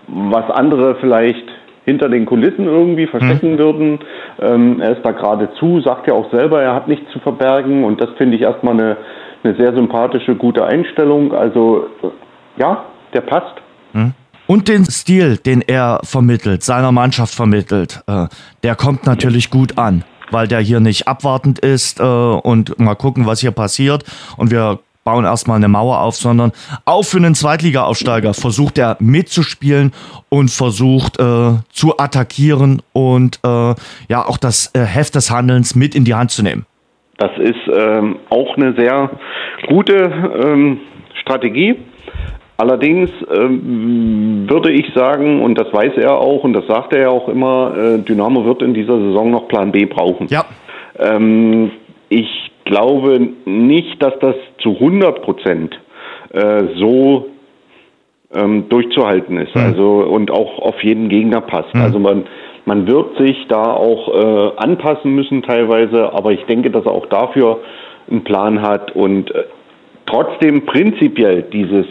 was 0.08 0.50
andere 0.50 0.96
vielleicht 0.96 1.48
hinter 1.84 2.08
den 2.08 2.26
Kulissen 2.26 2.66
irgendwie 2.66 3.06
verstecken 3.06 3.52
mhm. 3.52 3.58
würden. 3.58 3.98
Ähm, 4.40 4.80
er 4.80 4.96
ist 4.96 5.04
da 5.04 5.12
geradezu, 5.12 5.80
sagt 5.80 6.06
ja 6.06 6.14
auch 6.14 6.30
selber, 6.30 6.62
er 6.62 6.74
hat 6.74 6.88
nichts 6.88 7.10
zu 7.12 7.18
verbergen 7.18 7.84
und 7.84 8.00
das 8.00 8.10
finde 8.16 8.36
ich 8.36 8.42
erstmal 8.42 8.74
eine, 8.74 8.96
eine 9.42 9.54
sehr 9.56 9.74
sympathische, 9.74 10.36
gute 10.36 10.64
Einstellung. 10.64 11.34
Also 11.34 11.86
ja, 12.56 12.84
der 13.12 13.22
passt. 13.22 13.54
Mhm. 13.92 14.14
Und 14.46 14.68
den 14.68 14.84
Stil, 14.84 15.36
den 15.36 15.62
er 15.62 16.00
vermittelt, 16.02 16.62
seiner 16.62 16.92
Mannschaft 16.92 17.34
vermittelt, 17.34 18.02
äh, 18.06 18.26
der 18.62 18.74
kommt 18.74 19.06
natürlich 19.06 19.50
gut 19.50 19.78
an 19.78 20.04
weil 20.32 20.48
der 20.48 20.60
hier 20.60 20.80
nicht 20.80 21.06
abwartend 21.06 21.58
ist 21.58 22.00
äh, 22.00 22.02
und 22.02 22.78
mal 22.78 22.94
gucken, 22.94 23.26
was 23.26 23.40
hier 23.40 23.50
passiert. 23.50 24.04
Und 24.36 24.50
wir 24.50 24.78
bauen 25.04 25.24
erstmal 25.24 25.56
eine 25.56 25.68
Mauer 25.68 26.00
auf, 26.00 26.14
sondern 26.14 26.52
auch 26.84 27.02
für 27.02 27.16
einen 27.16 27.34
Zweitliga-Aufsteiger 27.34 28.34
versucht 28.34 28.78
er 28.78 28.96
mitzuspielen 29.00 29.92
und 30.28 30.50
versucht 30.50 31.18
äh, 31.18 31.54
zu 31.70 31.98
attackieren 31.98 32.82
und 32.92 33.40
äh, 33.44 33.74
ja 34.08 34.26
auch 34.26 34.38
das 34.38 34.72
äh, 34.74 34.80
Heft 34.80 35.14
des 35.14 35.30
Handelns 35.30 35.74
mit 35.74 35.94
in 35.94 36.04
die 36.04 36.14
Hand 36.14 36.30
zu 36.30 36.42
nehmen. 36.42 36.66
Das 37.18 37.32
ist 37.38 37.68
ähm, 37.72 38.16
auch 38.30 38.56
eine 38.56 38.74
sehr 38.74 39.10
gute 39.68 39.94
ähm, 40.44 40.80
Strategie. 41.20 41.76
Allerdings 42.62 43.10
ähm, 43.36 44.46
würde 44.48 44.70
ich 44.70 44.94
sagen, 44.94 45.42
und 45.42 45.58
das 45.58 45.72
weiß 45.72 45.94
er 45.96 46.16
auch 46.16 46.44
und 46.44 46.52
das 46.52 46.64
sagt 46.68 46.92
er 46.92 47.00
ja 47.00 47.08
auch 47.08 47.28
immer, 47.28 47.74
äh, 47.76 47.98
Dynamo 47.98 48.44
wird 48.44 48.62
in 48.62 48.72
dieser 48.72 49.00
Saison 49.00 49.32
noch 49.32 49.48
Plan 49.48 49.72
B 49.72 49.84
brauchen. 49.84 50.28
Ja. 50.30 50.44
Ähm, 50.96 51.72
ich 52.08 52.52
glaube 52.64 53.18
nicht, 53.46 54.00
dass 54.00 54.16
das 54.20 54.36
zu 54.58 54.74
100 54.74 55.22
Prozent 55.22 55.76
äh, 56.30 56.62
so 56.76 57.30
ähm, 58.32 58.68
durchzuhalten 58.68 59.38
ist. 59.38 59.56
Mhm. 59.56 59.62
Also 59.62 59.88
und 60.08 60.30
auch 60.30 60.60
auf 60.60 60.84
jeden 60.84 61.08
Gegner 61.08 61.40
passt. 61.40 61.74
Mhm. 61.74 61.80
Also 61.82 61.98
man 61.98 62.26
man 62.64 62.86
wird 62.86 63.18
sich 63.18 63.44
da 63.48 63.72
auch 63.72 64.06
äh, 64.14 64.52
anpassen 64.58 65.16
müssen 65.16 65.42
teilweise, 65.42 66.12
aber 66.12 66.30
ich 66.30 66.44
denke, 66.44 66.70
dass 66.70 66.84
er 66.84 66.92
auch 66.92 67.06
dafür 67.06 67.58
einen 68.08 68.22
Plan 68.22 68.62
hat 68.62 68.94
und 68.94 69.34
äh, 69.34 69.46
trotzdem 70.06 70.64
prinzipiell 70.64 71.42
dieses 71.52 71.86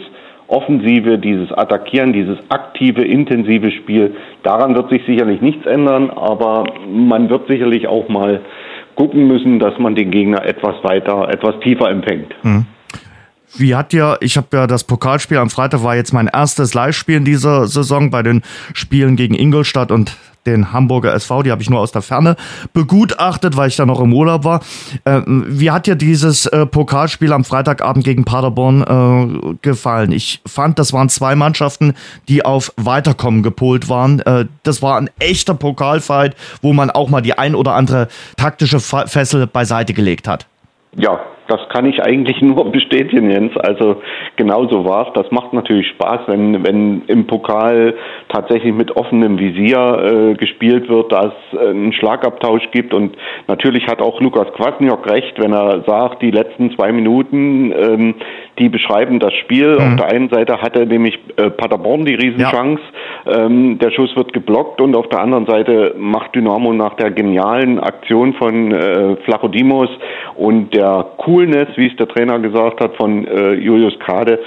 Offensive, 0.52 1.18
dieses 1.18 1.50
Attackieren, 1.50 2.12
dieses 2.12 2.38
aktive, 2.50 3.02
intensive 3.02 3.70
Spiel, 3.70 4.14
daran 4.42 4.74
wird 4.74 4.90
sich 4.90 5.02
sicherlich 5.06 5.40
nichts 5.40 5.64
ändern, 5.64 6.10
aber 6.10 6.64
man 6.86 7.30
wird 7.30 7.48
sicherlich 7.48 7.88
auch 7.88 8.08
mal 8.10 8.40
gucken 8.94 9.26
müssen, 9.26 9.58
dass 9.58 9.78
man 9.78 9.94
den 9.94 10.10
Gegner 10.10 10.44
etwas 10.44 10.74
weiter, 10.84 11.28
etwas 11.30 11.58
tiefer 11.60 11.88
empfängt. 11.88 12.34
Mhm. 12.42 12.66
Wie 13.56 13.74
hat 13.74 13.92
dir, 13.92 14.18
ich 14.20 14.36
habe 14.36 14.48
ja 14.56 14.66
das 14.66 14.84
Pokalspiel 14.84 15.38
am 15.38 15.50
Freitag 15.50 15.82
war 15.82 15.94
jetzt 15.94 16.12
mein 16.12 16.26
erstes 16.26 16.74
Live-Spiel 16.74 17.16
in 17.16 17.24
dieser 17.24 17.66
Saison 17.66 18.10
bei 18.10 18.22
den 18.22 18.42
Spielen 18.72 19.16
gegen 19.16 19.34
Ingolstadt 19.34 19.90
und 19.90 20.16
den 20.46 20.72
Hamburger 20.72 21.14
SV, 21.14 21.44
die 21.44 21.50
habe 21.50 21.62
ich 21.62 21.70
nur 21.70 21.80
aus 21.80 21.92
der 21.92 22.02
Ferne 22.02 22.36
begutachtet, 22.72 23.56
weil 23.56 23.68
ich 23.68 23.76
da 23.76 23.86
noch 23.86 24.00
im 24.00 24.12
Urlaub 24.12 24.44
war. 24.44 24.60
Äh, 25.04 25.20
wie 25.26 25.70
hat 25.70 25.86
dir 25.86 25.94
dieses 25.94 26.46
äh, 26.46 26.66
Pokalspiel 26.66 27.32
am 27.32 27.44
Freitagabend 27.44 28.04
gegen 28.04 28.24
Paderborn 28.24 28.82
äh, 28.82 29.54
gefallen? 29.62 30.12
Ich 30.12 30.40
fand, 30.46 30.78
das 30.78 30.92
waren 30.92 31.08
zwei 31.08 31.36
Mannschaften, 31.36 31.94
die 32.28 32.44
auf 32.44 32.72
Weiterkommen 32.76 33.42
gepolt 33.42 33.88
waren. 33.88 34.20
Äh, 34.20 34.46
das 34.64 34.82
war 34.82 34.96
ein 34.96 35.10
echter 35.18 35.54
Pokalfight, 35.54 36.34
wo 36.60 36.72
man 36.72 36.90
auch 36.90 37.08
mal 37.08 37.20
die 37.20 37.38
ein 37.38 37.54
oder 37.54 37.74
andere 37.74 38.08
taktische 38.36 38.80
Fessel 38.80 39.46
beiseite 39.46 39.94
gelegt 39.94 40.26
hat. 40.26 40.46
Ja, 40.96 41.20
das 41.52 41.68
kann 41.68 41.86
ich 41.86 42.02
eigentlich 42.02 42.40
nur 42.42 42.70
bestätigen, 42.72 43.30
Jens. 43.30 43.56
Also 43.56 44.02
genauso 44.36 44.84
war 44.84 45.08
es. 45.08 45.12
Das 45.14 45.30
macht 45.30 45.52
natürlich 45.52 45.86
Spaß, 45.88 46.20
wenn, 46.26 46.64
wenn 46.64 47.02
im 47.06 47.26
Pokal 47.26 47.94
tatsächlich 48.28 48.72
mit 48.72 48.96
offenem 48.96 49.38
Visier 49.38 50.32
äh, 50.32 50.34
gespielt 50.34 50.88
wird, 50.88 51.12
dass 51.12 51.32
es 51.52 51.58
äh, 51.58 51.68
einen 51.70 51.92
Schlagabtausch 51.92 52.70
gibt. 52.70 52.94
Und 52.94 53.16
natürlich 53.48 53.86
hat 53.86 54.00
auch 54.00 54.20
Lukas 54.20 54.52
Kwasniok 54.54 55.08
recht, 55.10 55.38
wenn 55.38 55.52
er 55.52 55.82
sagt, 55.86 56.22
die 56.22 56.30
letzten 56.30 56.74
zwei 56.74 56.92
Minuten, 56.92 57.72
ähm, 57.72 58.14
die 58.58 58.68
beschreiben 58.68 59.18
das 59.18 59.32
Spiel. 59.34 59.74
Mhm. 59.74 59.80
Auf 59.80 59.96
der 59.96 60.06
einen 60.12 60.28
Seite 60.28 60.60
hatte 60.60 60.86
nämlich 60.86 61.18
äh, 61.36 61.50
Paderborn 61.50 62.04
die 62.04 62.14
Riesenchance. 62.14 62.82
Ja. 63.26 63.46
Ähm, 63.46 63.78
der 63.78 63.90
Schuss 63.90 64.14
wird 64.16 64.32
geblockt 64.32 64.80
und 64.80 64.94
auf 64.94 65.08
der 65.08 65.20
anderen 65.20 65.46
Seite 65.46 65.94
macht 65.96 66.34
Dynamo 66.34 66.72
nach 66.72 66.94
der 66.94 67.10
genialen 67.10 67.78
Aktion 67.78 68.34
von 68.34 68.72
äh, 68.72 69.16
Flachodimos 69.24 69.88
und 70.36 70.74
der 70.74 71.06
Coolness, 71.18 71.68
wie 71.76 71.86
es 71.86 71.96
der 71.96 72.08
Trainer 72.08 72.38
gesagt 72.38 72.80
hat, 72.82 72.96
von 72.96 73.26
äh, 73.26 73.52
Julius 73.54 73.98
Kade, 74.00 74.40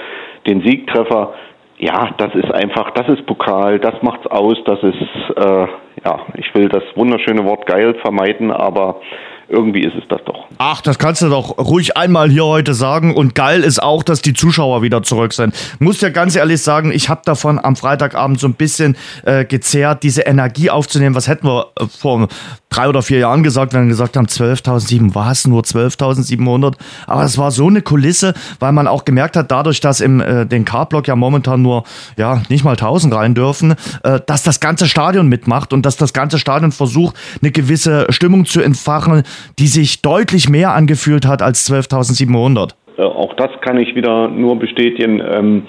den 0.46 0.60
Siegtreffer. 0.62 1.34
Ja, 1.78 2.10
das 2.16 2.34
ist 2.34 2.50
einfach, 2.54 2.90
das 2.92 3.08
ist 3.08 3.26
Pokal, 3.26 3.78
das 3.78 4.00
macht's 4.00 4.26
aus, 4.28 4.56
das 4.64 4.82
ist, 4.82 5.36
äh, 5.36 5.66
ja, 6.04 6.20
ich 6.38 6.54
will 6.54 6.68
das 6.68 6.82
wunderschöne 6.94 7.44
Wort 7.44 7.66
geil 7.66 7.94
vermeiden, 8.00 8.50
aber 8.50 9.00
irgendwie 9.48 9.82
ist 9.82 9.94
es 9.94 10.04
das 10.08 10.20
doch. 10.24 10.46
Ach, 10.58 10.80
das 10.80 10.98
kannst 10.98 11.22
du 11.22 11.28
doch 11.28 11.58
ruhig 11.58 11.96
einmal 11.96 12.30
hier 12.30 12.44
heute 12.44 12.74
sagen. 12.74 13.14
Und 13.14 13.34
geil 13.34 13.62
ist 13.62 13.82
auch, 13.82 14.02
dass 14.02 14.22
die 14.22 14.32
Zuschauer 14.32 14.82
wieder 14.82 15.02
zurück 15.02 15.32
sind. 15.32 15.54
Muss 15.78 16.00
ja 16.00 16.08
ganz 16.08 16.34
ehrlich 16.34 16.62
sagen, 16.62 16.90
ich 16.90 17.08
habe 17.08 17.22
davon 17.24 17.58
am 17.62 17.76
Freitagabend 17.76 18.40
so 18.40 18.48
ein 18.48 18.54
bisschen 18.54 18.96
äh, 19.24 19.44
gezehrt, 19.44 20.02
diese 20.02 20.22
Energie 20.22 20.70
aufzunehmen. 20.70 21.14
Was 21.14 21.28
hätten 21.28 21.46
wir 21.46 21.68
äh, 21.78 21.86
vor 21.86 22.28
drei 22.70 22.88
oder 22.88 23.02
vier 23.02 23.18
Jahren 23.18 23.42
gesagt, 23.42 23.72
wenn 23.72 23.82
wir 23.82 23.88
gesagt 23.88 24.16
haben, 24.16 24.26
12.700, 24.26 25.14
war 25.14 25.30
es 25.30 25.46
nur 25.46 25.62
12.700. 25.62 26.74
Aber 27.06 27.22
es 27.22 27.38
war 27.38 27.50
so 27.50 27.68
eine 27.68 27.82
Kulisse, 27.82 28.34
weil 28.58 28.72
man 28.72 28.88
auch 28.88 29.04
gemerkt 29.04 29.36
hat, 29.36 29.50
dadurch, 29.50 29.80
dass 29.80 30.00
im 30.00 30.20
äh, 30.20 30.46
den 30.46 30.64
K-Block 30.64 31.06
ja 31.08 31.16
momentan 31.16 31.62
nur 31.62 31.84
ja 32.16 32.42
nicht 32.48 32.64
mal 32.64 32.72
1000 32.72 33.14
rein 33.14 33.34
dürfen, 33.34 33.74
äh, 34.02 34.20
dass 34.26 34.42
das 34.42 34.60
ganze 34.60 34.88
Stadion 34.88 35.28
mitmacht 35.28 35.72
und 35.72 35.86
dass 35.86 35.96
das 35.96 36.12
ganze 36.12 36.38
Stadion 36.38 36.72
versucht, 36.72 37.16
eine 37.40 37.52
gewisse 37.52 38.06
Stimmung 38.10 38.44
zu 38.44 38.60
entfachen, 38.60 39.22
die 39.58 39.66
sich 39.66 40.02
deutlich 40.02 40.48
mehr 40.48 40.74
angefühlt 40.74 41.26
hat 41.26 41.42
als 41.42 41.70
12.700. 41.70 42.72
Äh, 42.96 43.02
auch 43.02 43.34
das 43.34 43.50
kann 43.60 43.78
ich 43.78 43.94
wieder 43.94 44.28
nur 44.28 44.58
bestätigen. 44.58 45.20
Ähm, 45.20 45.62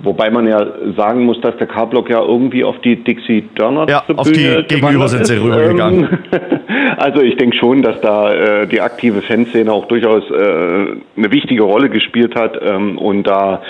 wobei 0.00 0.30
man 0.30 0.46
ja 0.46 0.66
sagen 0.96 1.24
muss, 1.24 1.40
dass 1.40 1.56
der 1.58 1.66
K-Block 1.66 2.10
ja 2.10 2.20
irgendwie 2.20 2.64
auf 2.64 2.80
die 2.80 2.96
Dixie 2.96 3.44
Dörner 3.54 3.86
ja, 3.88 4.04
auf 4.16 4.30
die 4.30 4.64
gegenüber 4.66 5.08
sind 5.08 5.26
sie 5.26 5.36
rübergegangen. 5.36 6.18
also 6.96 7.20
ich 7.20 7.36
denke 7.36 7.56
schon, 7.56 7.82
dass 7.82 8.00
da 8.00 8.32
äh, 8.32 8.66
die 8.66 8.80
aktive 8.80 9.22
Fanszene 9.22 9.72
auch 9.72 9.86
durchaus 9.86 10.24
äh, 10.30 10.34
eine 10.34 11.30
wichtige 11.30 11.62
Rolle 11.62 11.88
gespielt 11.88 12.34
hat 12.34 12.58
ähm, 12.60 12.98
und 12.98 13.24
da 13.24 13.62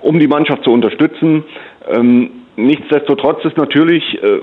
um 0.00 0.18
die 0.18 0.28
Mannschaft 0.28 0.64
zu 0.64 0.72
unterstützen. 0.72 1.44
Ähm, 1.90 2.30
nichtsdestotrotz 2.56 3.44
ist 3.44 3.56
natürlich 3.56 4.02
äh, 4.22 4.40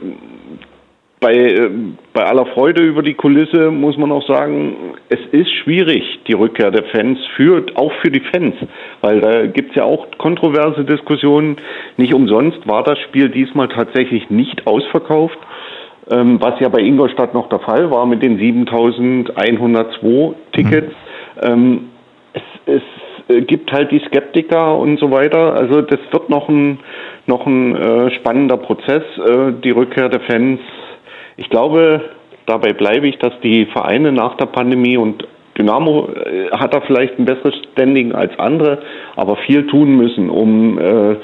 bei, 1.20 1.34
äh, 1.34 1.70
bei 2.14 2.24
aller 2.26 2.46
Freude 2.48 2.84
über 2.84 3.02
die 3.02 3.16
Kulisse 3.16 3.72
muss 3.72 3.98
man 3.98 4.12
auch 4.12 4.26
sagen, 4.28 4.94
es 5.10 5.20
ist 5.32 5.52
schwierig, 5.64 6.04
die 6.28 6.34
Rückkehr 6.34 6.70
der 6.70 6.84
Fans, 6.86 7.18
für, 7.36 7.66
auch 7.76 7.92
für 8.02 8.12
die 8.12 8.22
Fans, 8.32 8.54
weil 9.02 9.22
da 9.22 9.48
gibt's 9.48 9.76
ja 9.76 9.84
auch 9.84 10.08
kontroverse 10.18 10.84
Diskussionen. 10.86 11.58
Nicht 11.98 12.14
umsonst 12.14 12.68
war 12.68 12.84
das 12.84 13.00
Spiel 13.00 13.30
diesmal 13.30 13.68
tatsächlich 13.70 14.30
nicht 14.30 14.68
ausverkauft, 14.68 15.40
ähm, 16.12 16.38
was 16.40 16.60
ja 16.60 16.70
bei 16.70 16.82
Ingolstadt 16.82 17.34
noch 17.34 17.50
der 17.50 17.60
Fall 17.60 17.90
war 17.90 18.06
mit 18.06 18.22
den 18.22 18.38
7102 18.38 20.36
Tickets. 20.54 20.94
Mhm. 21.42 21.50
Ähm, 21.50 21.90
es, 22.34 22.44
es 22.68 22.84
äh, 23.36 23.42
gibt 23.42 23.72
halt 23.72 23.92
die 23.92 24.02
Skeptiker 24.06 24.78
und 24.78 25.00
so 25.00 25.10
weiter. 25.10 25.54
Also 25.54 25.82
das 25.82 26.00
wird 26.12 26.30
noch 26.30 26.48
ein, 26.48 26.80
noch 27.26 27.48
ein 27.48 27.76
äh, 27.76 28.12
spannender 28.12 28.58
Prozess, 28.58 29.04
äh, 29.18 29.54
die 29.64 29.72
Rückkehr 29.72 30.10
der 30.10 30.22
Fans 30.22 30.60
ich 31.38 31.50
glaube, 31.50 32.02
dabei 32.46 32.74
bleibe 32.74 33.08
ich, 33.08 33.18
dass 33.20 33.34
die 33.42 33.66
Vereine 33.68 34.12
nach 34.12 34.36
der 34.38 34.48
Pandemie 34.48 34.98
und 34.98 35.28
Dynamo 35.58 36.10
äh, 36.10 36.52
hat 36.52 36.74
da 36.74 36.82
vielleicht 36.82 37.18
ein 37.18 37.26
besseres 37.26 37.56
Standing 37.72 38.14
als 38.14 38.38
andere, 38.38 38.80
aber 39.16 39.38
viel 39.38 39.66
tun 39.68 39.96
müssen, 39.98 40.30
um 40.30 40.78
äh, 40.78 41.16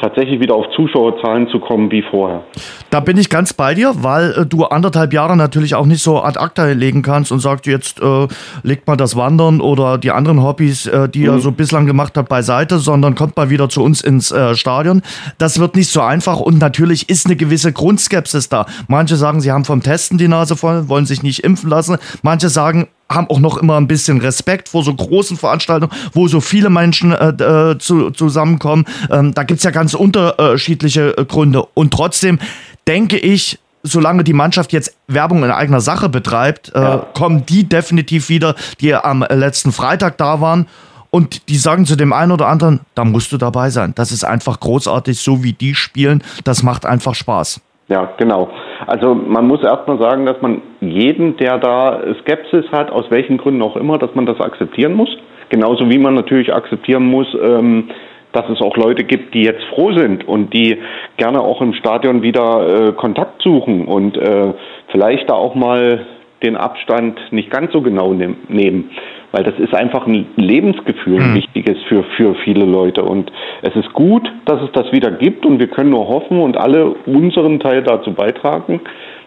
tatsächlich 0.00 0.40
wieder 0.40 0.54
auf 0.54 0.66
Zuschauerzahlen 0.74 1.48
zu 1.48 1.60
kommen 1.60 1.90
wie 1.90 2.02
vorher. 2.02 2.42
Da 2.90 3.00
bin 3.00 3.16
ich 3.16 3.28
ganz 3.28 3.52
bei 3.52 3.74
dir, 3.74 3.92
weil 3.98 4.32
äh, 4.32 4.46
du 4.46 4.64
anderthalb 4.64 5.12
Jahre 5.12 5.36
natürlich 5.36 5.74
auch 5.74 5.86
nicht 5.86 6.02
so 6.02 6.22
ad 6.22 6.38
acta 6.38 6.66
legen 6.66 7.02
kannst 7.02 7.32
und 7.32 7.40
sagst, 7.40 7.66
jetzt 7.66 8.00
äh, 8.00 8.26
legt 8.62 8.86
mal 8.86 8.96
das 8.96 9.16
Wandern 9.16 9.60
oder 9.60 9.98
die 9.98 10.10
anderen 10.10 10.42
Hobbys, 10.42 10.86
äh, 10.86 11.08
die 11.08 11.20
mhm. 11.20 11.24
ihr 11.26 11.38
so 11.38 11.52
bislang 11.52 11.86
gemacht 11.86 12.16
habt, 12.16 12.28
beiseite, 12.28 12.78
sondern 12.78 13.14
kommt 13.14 13.36
mal 13.36 13.50
wieder 13.50 13.68
zu 13.68 13.82
uns 13.82 14.00
ins 14.00 14.30
äh, 14.30 14.54
Stadion. 14.54 15.02
Das 15.38 15.58
wird 15.58 15.76
nicht 15.76 15.90
so 15.90 16.00
einfach 16.00 16.40
und 16.40 16.58
natürlich 16.58 17.08
ist 17.08 17.26
eine 17.26 17.36
gewisse 17.36 17.72
Grundskepsis 17.72 18.48
da. 18.48 18.66
Manche 18.88 19.16
sagen, 19.16 19.40
sie 19.40 19.52
haben 19.52 19.64
vom 19.64 19.82
Testen 19.82 20.18
die 20.18 20.28
Nase 20.28 20.56
voll, 20.56 20.88
wollen 20.88 21.06
sich 21.06 21.22
nicht 21.22 21.44
impfen 21.44 21.68
lassen. 21.68 21.98
Manche 22.22 22.48
sagen, 22.48 22.88
haben 23.10 23.28
auch 23.28 23.40
noch 23.40 23.58
immer 23.58 23.76
ein 23.76 23.88
bisschen 23.88 24.20
Respekt 24.20 24.68
vor 24.68 24.84
so 24.84 24.94
großen 24.94 25.36
Veranstaltungen, 25.36 25.92
wo 26.12 26.28
so 26.28 26.40
viele 26.40 26.70
Menschen 26.70 27.12
äh, 27.12 27.28
äh 27.28 27.78
zu, 27.78 28.10
zusammenkommen. 28.10 28.84
Ähm, 29.10 29.34
da 29.34 29.42
gibt's 29.42 29.64
ja 29.64 29.70
ganz 29.70 29.94
unterschiedliche 29.94 31.16
äh, 31.18 31.24
Gründe. 31.24 31.64
Und 31.74 31.92
trotzdem 31.92 32.38
denke 32.86 33.18
ich, 33.18 33.58
solange 33.82 34.24
die 34.24 34.32
Mannschaft 34.32 34.72
jetzt 34.72 34.96
Werbung 35.08 35.42
in 35.42 35.50
eigener 35.50 35.80
Sache 35.80 36.08
betreibt, 36.08 36.72
äh, 36.74 36.80
ja. 36.80 37.06
kommen 37.14 37.44
die 37.46 37.68
definitiv 37.68 38.28
wieder, 38.28 38.54
die 38.80 38.94
am 38.94 39.24
letzten 39.28 39.72
Freitag 39.72 40.16
da 40.18 40.40
waren. 40.40 40.66
Und 41.10 41.48
die 41.48 41.56
sagen 41.56 41.86
zu 41.86 41.96
dem 41.96 42.12
einen 42.12 42.30
oder 42.30 42.46
anderen, 42.46 42.80
da 42.94 43.04
musst 43.04 43.32
du 43.32 43.36
dabei 43.36 43.70
sein. 43.70 43.92
Das 43.96 44.12
ist 44.12 44.22
einfach 44.22 44.60
großartig, 44.60 45.18
so 45.18 45.42
wie 45.42 45.52
die 45.52 45.74
spielen. 45.74 46.22
Das 46.44 46.62
macht 46.62 46.86
einfach 46.86 47.16
Spaß. 47.16 47.60
Ja, 47.88 48.12
genau. 48.16 48.48
Also 48.86 49.14
man 49.14 49.46
muss 49.46 49.62
erstmal 49.62 49.98
sagen, 49.98 50.26
dass 50.26 50.40
man 50.40 50.62
jeden, 50.80 51.36
der 51.36 51.58
da 51.58 52.00
Skepsis 52.20 52.64
hat, 52.72 52.90
aus 52.90 53.10
welchen 53.10 53.38
Gründen 53.38 53.62
auch 53.62 53.76
immer, 53.76 53.98
dass 53.98 54.14
man 54.14 54.26
das 54.26 54.40
akzeptieren 54.40 54.94
muss. 54.94 55.10
Genauso 55.48 55.90
wie 55.90 55.98
man 55.98 56.14
natürlich 56.14 56.52
akzeptieren 56.52 57.06
muss, 57.06 57.26
ähm, 57.42 57.90
dass 58.32 58.48
es 58.48 58.60
auch 58.60 58.76
Leute 58.76 59.04
gibt, 59.04 59.34
die 59.34 59.42
jetzt 59.42 59.64
froh 59.74 59.92
sind 59.92 60.26
und 60.26 60.54
die 60.54 60.78
gerne 61.16 61.40
auch 61.40 61.60
im 61.60 61.74
Stadion 61.74 62.22
wieder 62.22 62.88
äh, 62.88 62.92
Kontakt 62.92 63.42
suchen 63.42 63.86
und 63.86 64.16
äh, 64.16 64.52
vielleicht 64.92 65.28
da 65.28 65.34
auch 65.34 65.54
mal 65.54 66.06
den 66.42 66.56
Abstand 66.56 67.20
nicht 67.32 67.50
ganz 67.50 67.72
so 67.72 67.82
genau 67.82 68.14
nehm, 68.14 68.36
nehmen 68.48 68.90
weil 69.32 69.44
das 69.44 69.54
ist 69.58 69.74
einfach 69.74 70.06
ein 70.06 70.26
Lebensgefühl, 70.36 71.20
ein 71.20 71.30
mhm. 71.30 71.36
wichtiges 71.36 71.76
für, 71.88 72.04
für 72.16 72.34
viele 72.44 72.64
Leute. 72.64 73.02
Und 73.02 73.30
es 73.62 73.74
ist 73.76 73.92
gut, 73.92 74.30
dass 74.46 74.60
es 74.62 74.70
das 74.72 74.90
wieder 74.92 75.10
gibt 75.10 75.46
und 75.46 75.58
wir 75.58 75.68
können 75.68 75.90
nur 75.90 76.08
hoffen 76.08 76.40
und 76.40 76.56
alle 76.56 76.90
unseren 77.06 77.60
Teil 77.60 77.82
dazu 77.82 78.12
beitragen, 78.12 78.80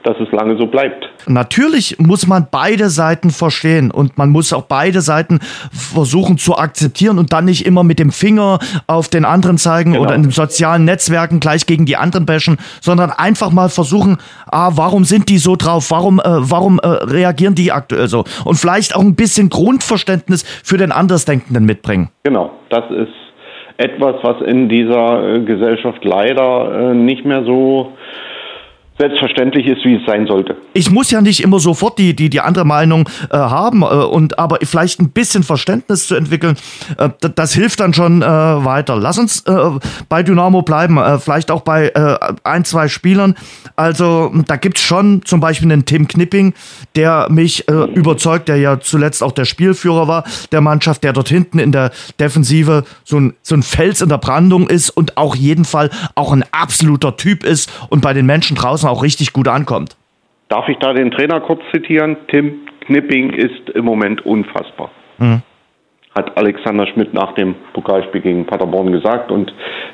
dass 0.03 0.17
es 0.19 0.31
lange 0.31 0.57
so 0.57 0.67
bleibt. 0.67 1.09
Natürlich 1.27 1.97
muss 1.97 2.27
man 2.27 2.47
beide 2.51 2.89
Seiten 2.89 3.29
verstehen 3.29 3.89
und 3.89 4.17
man 4.17 4.29
muss 4.29 4.51
auch 4.51 4.63
beide 4.63 5.01
Seiten 5.01 5.39
versuchen 5.71 6.37
zu 6.37 6.57
akzeptieren 6.57 7.17
und 7.17 7.31
dann 7.31 7.45
nicht 7.45 7.65
immer 7.65 7.83
mit 7.83 7.99
dem 7.99 8.11
Finger 8.11 8.59
auf 8.87 9.07
den 9.07 9.25
anderen 9.25 9.57
zeigen 9.57 9.93
genau. 9.93 10.03
oder 10.03 10.15
in 10.15 10.23
den 10.23 10.31
sozialen 10.31 10.83
Netzwerken 10.85 11.39
gleich 11.39 11.65
gegen 11.65 11.85
die 11.85 11.95
anderen 11.95 12.25
bashen, 12.25 12.57
sondern 12.81 13.11
einfach 13.11 13.51
mal 13.51 13.69
versuchen, 13.69 14.17
ah, 14.47 14.71
warum 14.75 15.05
sind 15.05 15.29
die 15.29 15.37
so 15.37 15.55
drauf? 15.55 15.91
Warum, 15.91 16.19
äh, 16.19 16.23
warum 16.25 16.79
äh, 16.79 16.87
reagieren 16.87 17.55
die 17.55 17.71
aktuell 17.71 18.07
so? 18.07 18.25
Und 18.43 18.55
vielleicht 18.55 18.95
auch 18.95 19.01
ein 19.01 19.15
bisschen 19.15 19.49
Grundverständnis 19.93 20.43
für 20.63 20.77
den 20.77 20.91
Andersdenkenden 20.91 21.65
mitbringen. 21.65 22.09
Genau, 22.23 22.51
das 22.69 22.83
ist 22.89 23.13
etwas, 23.77 24.15
was 24.23 24.41
in 24.41 24.69
dieser 24.69 25.35
äh, 25.35 25.39
Gesellschaft 25.41 26.03
leider 26.03 26.91
äh, 26.91 26.95
nicht 26.95 27.25
mehr 27.25 27.43
so 27.43 27.93
selbstverständlich 28.97 29.65
ist, 29.65 29.83
wie 29.83 29.95
es 29.95 30.05
sein 30.05 30.27
sollte. 30.27 30.55
Ich 30.73 30.91
muss 30.91 31.09
ja 31.11 31.21
nicht 31.21 31.43
immer 31.43 31.59
sofort 31.59 31.97
die, 31.97 32.15
die, 32.15 32.29
die 32.29 32.41
andere 32.41 32.65
Meinung 32.65 33.09
äh, 33.31 33.37
haben 33.37 33.81
äh, 33.81 33.85
und 33.85 34.37
aber 34.37 34.59
vielleicht 34.63 34.99
ein 34.99 35.09
bisschen 35.09 35.43
Verständnis 35.43 36.07
zu 36.07 36.15
entwickeln, 36.15 36.57
äh, 36.97 37.09
das 37.35 37.53
hilft 37.53 37.79
dann 37.79 37.93
schon 37.93 38.21
äh, 38.21 38.25
weiter. 38.25 38.95
Lass 38.95 39.17
uns 39.17 39.41
äh, 39.47 39.53
bei 40.09 40.23
Dynamo 40.23 40.61
bleiben, 40.61 40.97
äh, 40.97 41.17
vielleicht 41.17 41.51
auch 41.51 41.61
bei 41.61 41.91
ein, 42.43 42.65
zwei 42.65 42.87
Spielern. 42.87 43.35
Also 43.75 44.31
da 44.47 44.55
gibt 44.55 44.77
es 44.77 44.83
schon 44.83 45.21
zum 45.25 45.39
Beispiel 45.39 45.71
einen 45.71 45.85
Tim 45.85 46.07
Knipping, 46.07 46.53
der 46.95 47.27
mich 47.29 47.67
überzeugt, 47.67 48.47
der 48.47 48.57
ja 48.57 48.79
zuletzt 48.79 49.23
auch 49.23 49.31
der 49.31 49.45
Spielführer 49.45 50.07
war 50.07 50.23
der 50.51 50.61
Mannschaft, 50.61 51.03
der 51.03 51.13
dort 51.13 51.29
hinten 51.29 51.59
in 51.59 51.71
der 51.71 51.91
Defensive 52.19 52.83
so 53.03 53.19
ein, 53.19 53.33
so 53.41 53.55
ein 53.55 53.63
Fels 53.63 54.01
in 54.01 54.09
der 54.09 54.17
Brandung 54.17 54.67
ist 54.67 54.89
und 54.89 55.17
auch 55.17 55.35
jeden 55.35 55.65
Fall 55.65 55.89
auch 56.15 56.31
ein 56.31 56.43
absoluter 56.51 57.17
Typ 57.17 57.43
ist 57.43 57.71
und 57.89 58.01
bei 58.01 58.13
den 58.13 58.25
Menschen 58.25 58.55
draußen 58.55 58.82
draußen 58.83 58.89
auch 58.89 59.03
richtig 59.03 59.33
gut 59.33 59.47
ankommt. 59.47 59.95
Darf 60.49 60.67
ich 60.67 60.77
da 60.77 60.93
den 60.93 61.11
Trainer 61.11 61.39
kurz 61.41 61.61
zitieren? 61.73 62.17
Tim 62.27 62.61
Knipping 62.85 63.31
ist 63.31 63.69
im 63.73 63.85
Moment 63.85 64.25
unfassbar. 64.25 64.91
Mhm. 65.17 65.41
Hat 66.15 66.37
Alexander 66.37 66.85
Schmidt 66.87 67.13
nach 67.13 67.33
dem 67.33 67.55
Pokalspiel 67.73 68.21
gegen 68.21 68.45
Paderborn 68.45 68.91
gesagt. 68.91 69.31
Und 69.31 69.51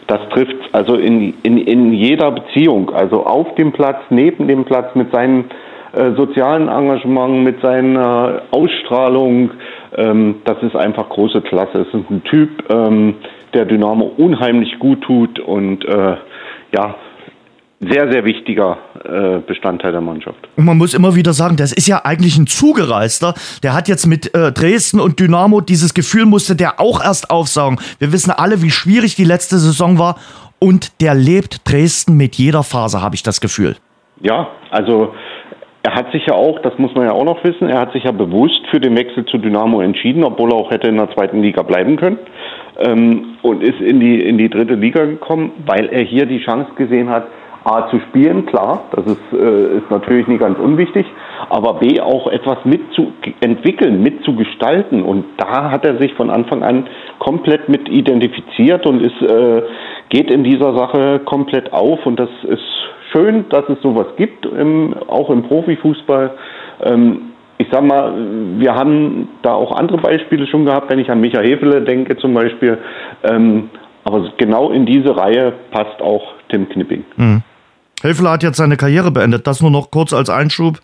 das 0.07 0.19
trifft 0.33 0.55
also 0.73 0.95
in, 0.95 1.33
in, 1.43 1.57
in 1.59 1.93
jeder 1.93 2.31
Beziehung, 2.31 2.89
also 2.89 3.25
auf 3.25 3.55
dem 3.55 3.71
Platz, 3.71 3.99
neben 4.09 4.47
dem 4.47 4.65
Platz, 4.65 4.95
mit 4.95 5.13
seinem 5.13 5.45
äh, 5.93 6.11
sozialen 6.17 6.67
Engagement, 6.67 7.43
mit 7.43 7.61
seiner 7.61 8.41
Ausstrahlung. 8.51 9.51
Ähm, 9.95 10.41
das 10.43 10.61
ist 10.61 10.75
einfach 10.75 11.07
große 11.07 11.41
Klasse. 11.41 11.85
Es 11.87 11.93
ist 11.93 12.09
ein 12.09 12.23
Typ, 12.25 12.49
ähm, 12.69 13.15
der 13.53 13.65
Dynamo 13.65 14.11
unheimlich 14.17 14.77
gut 14.77 15.01
tut 15.01 15.39
und 15.39 15.85
äh, 15.85 16.17
ja, 16.71 16.95
sehr, 17.79 18.11
sehr 18.11 18.25
wichtiger 18.25 18.77
äh, 19.03 19.39
Bestandteil 19.39 19.91
der 19.91 20.01
Mannschaft. 20.01 20.49
Und 20.57 20.65
man 20.65 20.77
muss 20.77 20.93
immer 20.93 21.15
wieder 21.15 21.31
sagen, 21.31 21.55
das 21.55 21.71
ist 21.71 21.87
ja 21.87 22.01
eigentlich 22.03 22.37
ein 22.37 22.47
Zugereister. 22.47 23.33
Der 23.63 23.73
hat 23.73 23.87
jetzt 23.87 24.05
mit 24.05 24.35
äh, 24.35 24.51
Dresden 24.51 24.99
und 24.99 25.19
Dynamo 25.19 25.61
dieses 25.61 25.93
Gefühl, 25.93 26.25
musste 26.25 26.55
der 26.55 26.79
auch 26.79 27.01
erst 27.01 27.31
aufsaugen. 27.31 27.79
Wir 27.99 28.11
wissen 28.11 28.31
alle, 28.31 28.61
wie 28.61 28.69
schwierig 28.69 29.15
die 29.15 29.23
letzte 29.23 29.57
Saison 29.57 29.97
war. 29.97 30.17
Und 30.59 31.01
der 31.01 31.15
lebt 31.15 31.69
Dresden 31.69 32.17
mit 32.17 32.35
jeder 32.35 32.63
Phase, 32.63 33.01
habe 33.01 33.15
ich 33.15 33.23
das 33.23 33.39
Gefühl. 33.39 33.77
Ja, 34.21 34.49
also 34.71 35.13
er 35.83 35.95
hat 35.95 36.11
sich 36.11 36.25
ja 36.25 36.33
auch, 36.33 36.59
das 36.61 36.77
muss 36.77 36.93
man 36.93 37.05
ja 37.05 37.13
auch 37.13 37.23
noch 37.23 37.41
wissen, 37.45 37.69
er 37.69 37.79
hat 37.79 37.93
sich 37.93 38.03
ja 38.03 38.11
bewusst 38.11 38.59
für 38.69 38.81
den 38.81 38.97
Wechsel 38.97 39.23
zu 39.25 39.37
Dynamo 39.37 39.79
entschieden, 39.79 40.25
obwohl 40.25 40.51
er 40.51 40.57
auch 40.57 40.71
hätte 40.71 40.89
in 40.89 40.97
der 40.97 41.09
zweiten 41.11 41.41
Liga 41.41 41.63
bleiben 41.63 41.95
können. 41.95 42.19
Ähm, 42.77 43.37
und 43.41 43.63
ist 43.63 43.79
in 43.79 44.01
die, 44.01 44.21
in 44.21 44.37
die 44.37 44.49
dritte 44.49 44.75
Liga 44.75 45.05
gekommen, 45.05 45.51
weil 45.65 45.87
er 45.87 46.03
hier 46.03 46.25
die 46.25 46.43
Chance 46.43 46.71
gesehen 46.75 47.09
hat, 47.09 47.27
A 47.63 47.89
zu 47.89 47.99
spielen, 47.99 48.45
klar, 48.45 48.85
das 48.91 49.05
ist, 49.05 49.33
äh, 49.33 49.77
ist 49.77 49.91
natürlich 49.91 50.27
nicht 50.27 50.39
ganz 50.39 50.57
unwichtig, 50.59 51.05
aber 51.49 51.75
B 51.75 51.99
auch 51.99 52.27
etwas 52.27 52.57
mitzuentwickeln, 52.63 54.01
mitzugestalten. 54.01 55.03
Und 55.03 55.25
da 55.37 55.69
hat 55.69 55.85
er 55.85 55.97
sich 55.97 56.13
von 56.13 56.29
Anfang 56.29 56.63
an 56.63 56.87
komplett 57.19 57.67
mit 57.67 57.89
identifiziert 57.89 58.85
und 58.85 59.01
ist, 59.01 59.21
äh, 59.21 59.63
geht 60.09 60.31
in 60.31 60.43
dieser 60.43 60.75
Sache 60.75 61.19
komplett 61.25 61.73
auf. 61.73 62.05
Und 62.05 62.19
das 62.19 62.29
ist 62.43 62.63
schön, 63.11 63.45
dass 63.49 63.67
es 63.67 63.81
sowas 63.81 64.07
gibt, 64.15 64.45
im, 64.45 64.95
auch 65.07 65.29
im 65.29 65.43
Profifußball. 65.43 66.31
Ähm, 66.83 67.21
ich 67.57 67.67
sag 67.69 67.83
mal, 67.83 68.13
wir 68.57 68.73
haben 68.73 69.27
da 69.41 69.53
auch 69.53 69.75
andere 69.75 69.97
Beispiele 69.97 70.47
schon 70.47 70.63
gehabt, 70.63 70.89
wenn 70.89 70.99
ich 70.99 71.11
an 71.11 71.19
Michael 71.19 71.45
Hefele 71.45 71.81
denke 71.81 72.15
zum 72.15 72.33
Beispiel. 72.33 72.77
Ähm, 73.23 73.69
aber 74.05 74.31
genau 74.37 74.71
in 74.71 74.85
diese 74.85 75.15
Reihe 75.15 75.53
passt 75.71 76.01
auch 76.01 76.23
Tim 76.47 76.69
Knipping. 76.69 77.03
Mhm. 77.17 77.43
Helfler 78.01 78.31
hat 78.31 78.43
jetzt 78.43 78.57
seine 78.57 78.77
Karriere 78.77 79.11
beendet. 79.11 79.47
Das 79.47 79.61
nur 79.61 79.71
noch 79.71 79.91
kurz 79.91 80.13
als 80.13 80.29
Einschub. 80.29 80.79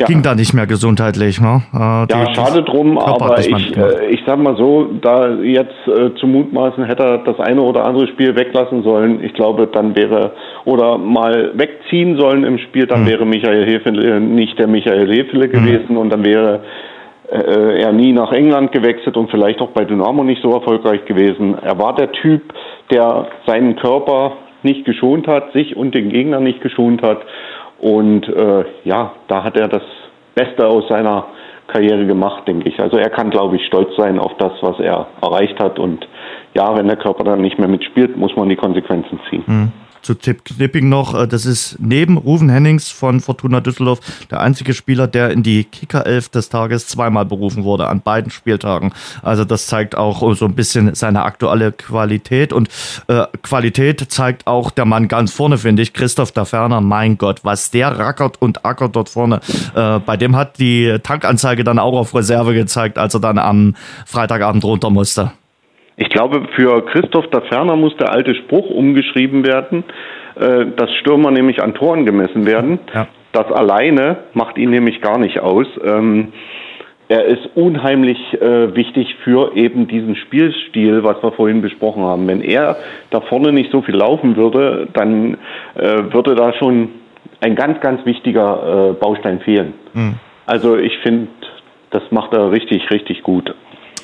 Ja. 0.00 0.06
Ging 0.06 0.22
da 0.22 0.34
nicht 0.34 0.52
mehr 0.52 0.66
gesundheitlich. 0.66 1.40
Ne? 1.40 1.62
Äh, 1.72 1.78
ja, 1.78 2.34
schade 2.34 2.62
drum, 2.62 2.98
aber 2.98 3.38
ich, 3.38 3.76
äh, 3.76 4.06
ich 4.10 4.20
sag 4.26 4.38
mal 4.38 4.56
so, 4.56 4.88
da 5.00 5.34
jetzt 5.34 5.70
äh, 5.86 6.14
zu 6.18 6.26
mutmaßen, 6.26 6.84
hätte 6.84 7.04
er 7.04 7.18
das 7.18 7.38
eine 7.38 7.60
oder 7.60 7.84
andere 7.84 8.08
Spiel 8.08 8.34
weglassen 8.34 8.82
sollen. 8.82 9.22
Ich 9.22 9.32
glaube, 9.34 9.68
dann 9.72 9.94
wäre, 9.94 10.32
oder 10.64 10.98
mal 10.98 11.52
wegziehen 11.54 12.16
sollen 12.18 12.42
im 12.42 12.58
Spiel, 12.58 12.86
dann 12.86 13.02
mhm. 13.02 13.08
wäre 13.08 13.26
Michael 13.26 13.64
Hefele 13.64 14.20
nicht 14.20 14.58
der 14.58 14.66
Michael 14.66 15.08
Hefele 15.08 15.46
mhm. 15.46 15.52
gewesen 15.52 15.96
und 15.96 16.10
dann 16.10 16.24
wäre 16.24 16.60
äh, 17.30 17.82
er 17.82 17.92
nie 17.92 18.12
nach 18.12 18.32
England 18.32 18.72
gewechselt 18.72 19.16
und 19.16 19.30
vielleicht 19.30 19.60
auch 19.60 19.70
bei 19.70 19.84
Dynamo 19.84 20.24
nicht 20.24 20.42
so 20.42 20.52
erfolgreich 20.52 21.04
gewesen. 21.04 21.56
Er 21.62 21.78
war 21.78 21.94
der 21.94 22.10
Typ, 22.12 22.42
der 22.90 23.26
seinen 23.46 23.76
Körper 23.76 24.32
nicht 24.64 24.84
geschont 24.84 25.26
hat, 25.26 25.52
sich 25.52 25.76
und 25.76 25.94
den 25.94 26.10
Gegner 26.10 26.40
nicht 26.40 26.60
geschont 26.60 27.02
hat. 27.02 27.22
Und 27.78 28.28
äh, 28.28 28.64
ja, 28.84 29.12
da 29.28 29.44
hat 29.44 29.56
er 29.56 29.68
das 29.68 29.82
Beste 30.34 30.66
aus 30.66 30.88
seiner 30.88 31.26
Karriere 31.66 32.06
gemacht, 32.06 32.46
denke 32.46 32.68
ich. 32.68 32.78
Also 32.80 32.96
er 32.96 33.10
kann, 33.10 33.30
glaube 33.30 33.56
ich, 33.56 33.66
stolz 33.66 33.94
sein 33.96 34.18
auf 34.18 34.36
das, 34.38 34.52
was 34.60 34.78
er 34.78 35.06
erreicht 35.20 35.58
hat. 35.58 35.78
Und 35.78 36.06
ja, 36.54 36.76
wenn 36.76 36.86
der 36.86 36.96
Körper 36.96 37.24
dann 37.24 37.40
nicht 37.40 37.58
mehr 37.58 37.68
mitspielt, 37.68 38.16
muss 38.16 38.36
man 38.36 38.48
die 38.48 38.56
Konsequenzen 38.56 39.18
ziehen. 39.28 39.44
Mhm. 39.46 39.72
Zu 40.02 40.14
Tipp 40.14 40.44
Knipping 40.44 40.88
noch, 40.88 41.14
äh, 41.14 41.26
das 41.26 41.46
ist 41.46 41.76
neben 41.78 42.16
Ruven 42.16 42.48
Hennings 42.48 42.90
von 42.90 43.20
Fortuna 43.20 43.60
Düsseldorf 43.60 44.00
der 44.30 44.40
einzige 44.40 44.74
Spieler, 44.74 45.06
der 45.06 45.30
in 45.30 45.42
die 45.42 45.64
Kicker-Elf 45.64 46.28
des 46.28 46.48
Tages 46.48 46.88
zweimal 46.88 47.24
berufen 47.24 47.64
wurde, 47.64 47.88
an 47.88 48.00
beiden 48.00 48.30
Spieltagen. 48.30 48.92
Also 49.22 49.44
das 49.44 49.66
zeigt 49.66 49.96
auch 49.96 50.34
so 50.34 50.44
ein 50.44 50.54
bisschen 50.54 50.94
seine 50.94 51.22
aktuelle 51.22 51.72
Qualität 51.72 52.52
und 52.52 52.68
äh, 53.08 53.24
Qualität 53.42 54.10
zeigt 54.10 54.46
auch 54.46 54.70
der 54.70 54.84
Mann 54.84 55.08
ganz 55.08 55.32
vorne, 55.32 55.58
finde 55.58 55.82
ich, 55.82 55.92
Christoph 55.92 56.32
Daferner, 56.32 56.80
mein 56.80 57.18
Gott, 57.18 57.40
was 57.44 57.70
der 57.70 57.98
rackert 57.98 58.40
und 58.40 58.64
ackert 58.64 58.96
dort 58.96 59.08
vorne. 59.08 59.40
Äh, 59.74 60.00
bei 60.00 60.16
dem 60.16 60.36
hat 60.36 60.58
die 60.58 60.98
Tankanzeige 61.02 61.64
dann 61.64 61.78
auch 61.78 61.98
auf 61.98 62.14
Reserve 62.14 62.54
gezeigt, 62.54 62.98
als 62.98 63.14
er 63.14 63.20
dann 63.20 63.38
am 63.38 63.74
Freitagabend 64.06 64.64
runter 64.64 64.90
musste. 64.90 65.32
Ich 66.02 66.08
glaube, 66.08 66.48
für 66.56 66.84
Christoph 66.86 67.28
da 67.30 67.42
Ferner 67.42 67.76
muss 67.76 67.96
der 67.96 68.10
alte 68.10 68.34
Spruch 68.34 68.68
umgeschrieben 68.70 69.46
werden, 69.46 69.84
äh, 70.34 70.66
dass 70.76 70.92
Stürmer 70.94 71.30
nämlich 71.30 71.62
an 71.62 71.74
Toren 71.74 72.04
gemessen 72.04 72.44
werden. 72.44 72.80
Ja. 72.92 73.06
Das 73.30 73.46
alleine 73.52 74.16
macht 74.34 74.58
ihn 74.58 74.70
nämlich 74.70 75.00
gar 75.00 75.18
nicht 75.18 75.38
aus. 75.38 75.68
Ähm, 75.84 76.32
er 77.06 77.26
ist 77.26 77.50
unheimlich 77.54 78.18
äh, 78.40 78.74
wichtig 78.74 79.14
für 79.22 79.54
eben 79.54 79.86
diesen 79.86 80.16
Spielstil, 80.16 81.04
was 81.04 81.22
wir 81.22 81.30
vorhin 81.30 81.62
besprochen 81.62 82.02
haben. 82.02 82.26
Wenn 82.26 82.40
er 82.40 82.78
da 83.10 83.20
vorne 83.20 83.52
nicht 83.52 83.70
so 83.70 83.82
viel 83.82 83.94
laufen 83.94 84.34
würde, 84.34 84.88
dann 84.94 85.34
äh, 85.76 86.12
würde 86.12 86.34
da 86.34 86.52
schon 86.54 86.88
ein 87.40 87.54
ganz, 87.54 87.80
ganz 87.80 88.04
wichtiger 88.04 88.90
äh, 88.90 88.92
Baustein 88.94 89.38
fehlen. 89.38 89.74
Mhm. 89.94 90.14
Also 90.46 90.76
ich 90.76 90.98
finde, 91.04 91.28
das 91.90 92.02
macht 92.10 92.32
er 92.32 92.50
richtig, 92.50 92.90
richtig 92.90 93.22
gut. 93.22 93.54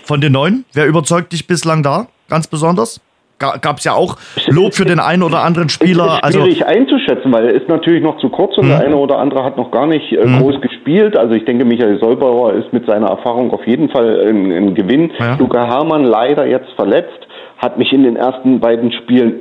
Von 0.09 0.23
den 0.23 0.33
neun, 0.33 0.65
wer 0.73 0.87
überzeugt 0.87 1.35
dich 1.35 1.47
bislang 1.47 1.83
da? 1.83 2.07
Ganz 2.31 2.47
besonders? 2.47 3.03
Gab 3.39 3.77
es 3.77 3.85
ja 3.85 3.93
auch 3.93 4.17
Lob 4.47 4.73
für 4.73 4.87
den 4.87 5.01
einen 5.01 5.23
oder 5.23 5.43
anderen 5.45 5.69
Spieler. 5.69 6.19
Ist 6.25 6.33
schwierig 6.33 6.67
also 6.67 6.81
einzuschätzen, 6.81 7.31
weil 7.31 7.45
er 7.45 7.53
ist 7.53 7.69
natürlich 7.69 8.03
noch 8.03 8.19
zu 8.19 8.31
kurz 8.31 8.57
und 8.57 8.65
mhm. 8.65 8.69
der 8.71 8.81
eine 8.81 8.97
oder 8.97 9.19
andere 9.19 9.45
hat 9.45 9.59
noch 9.59 9.71
gar 9.71 9.87
nicht 9.87 10.11
äh, 10.11 10.25
mhm. 10.25 10.39
groß 10.39 10.63
gespielt. 10.63 11.15
Also 11.15 11.35
ich 11.35 11.45
denke, 11.45 11.67
Michael 11.67 12.01
Solbauer 12.01 12.55
ist 12.55 12.73
mit 12.73 12.87
seiner 12.87 13.09
Erfahrung 13.09 13.51
auf 13.51 13.67
jeden 13.67 13.91
Fall 13.91 14.27
ein, 14.27 14.51
ein 14.51 14.75
Gewinn. 14.75 15.13
Ja. 15.19 15.37
Luca 15.39 15.67
Hermann 15.67 16.05
leider 16.05 16.47
jetzt 16.47 16.73
verletzt, 16.75 17.29
hat 17.59 17.77
mich 17.77 17.93
in 17.93 18.03
den 18.03 18.17
ersten 18.17 18.61
beiden 18.61 18.91
Spielen 18.93 19.35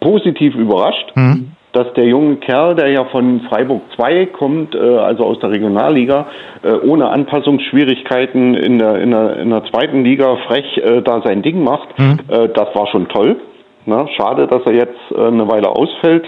positiv 0.00 0.56
überrascht. 0.56 1.12
Mhm 1.14 1.52
dass 1.72 1.92
der 1.94 2.04
junge 2.06 2.36
Kerl, 2.36 2.74
der 2.74 2.88
ja 2.88 3.04
von 3.06 3.42
Freiburg 3.48 3.82
2 3.96 4.26
kommt, 4.26 4.74
äh, 4.74 4.78
also 4.78 5.24
aus 5.24 5.38
der 5.40 5.50
Regionalliga, 5.50 6.26
äh, 6.62 6.72
ohne 6.86 7.08
Anpassungsschwierigkeiten 7.10 8.54
in 8.54 8.78
der, 8.78 8.96
in 9.00 9.10
der, 9.10 9.36
in 9.38 9.50
der 9.50 9.64
zweiten 9.64 10.04
Liga 10.04 10.36
frech 10.46 10.78
äh, 10.78 11.02
da 11.02 11.22
sein 11.24 11.42
Ding 11.42 11.62
macht, 11.62 11.98
mhm. 11.98 12.18
Das 12.28 12.74
war 12.74 12.86
schon 12.88 13.08
toll. 13.08 13.36
Na, 13.86 14.06
schade, 14.16 14.46
dass 14.46 14.62
er 14.66 14.74
jetzt 14.74 15.16
eine 15.16 15.48
Weile 15.48 15.70
ausfällt. 15.70 16.26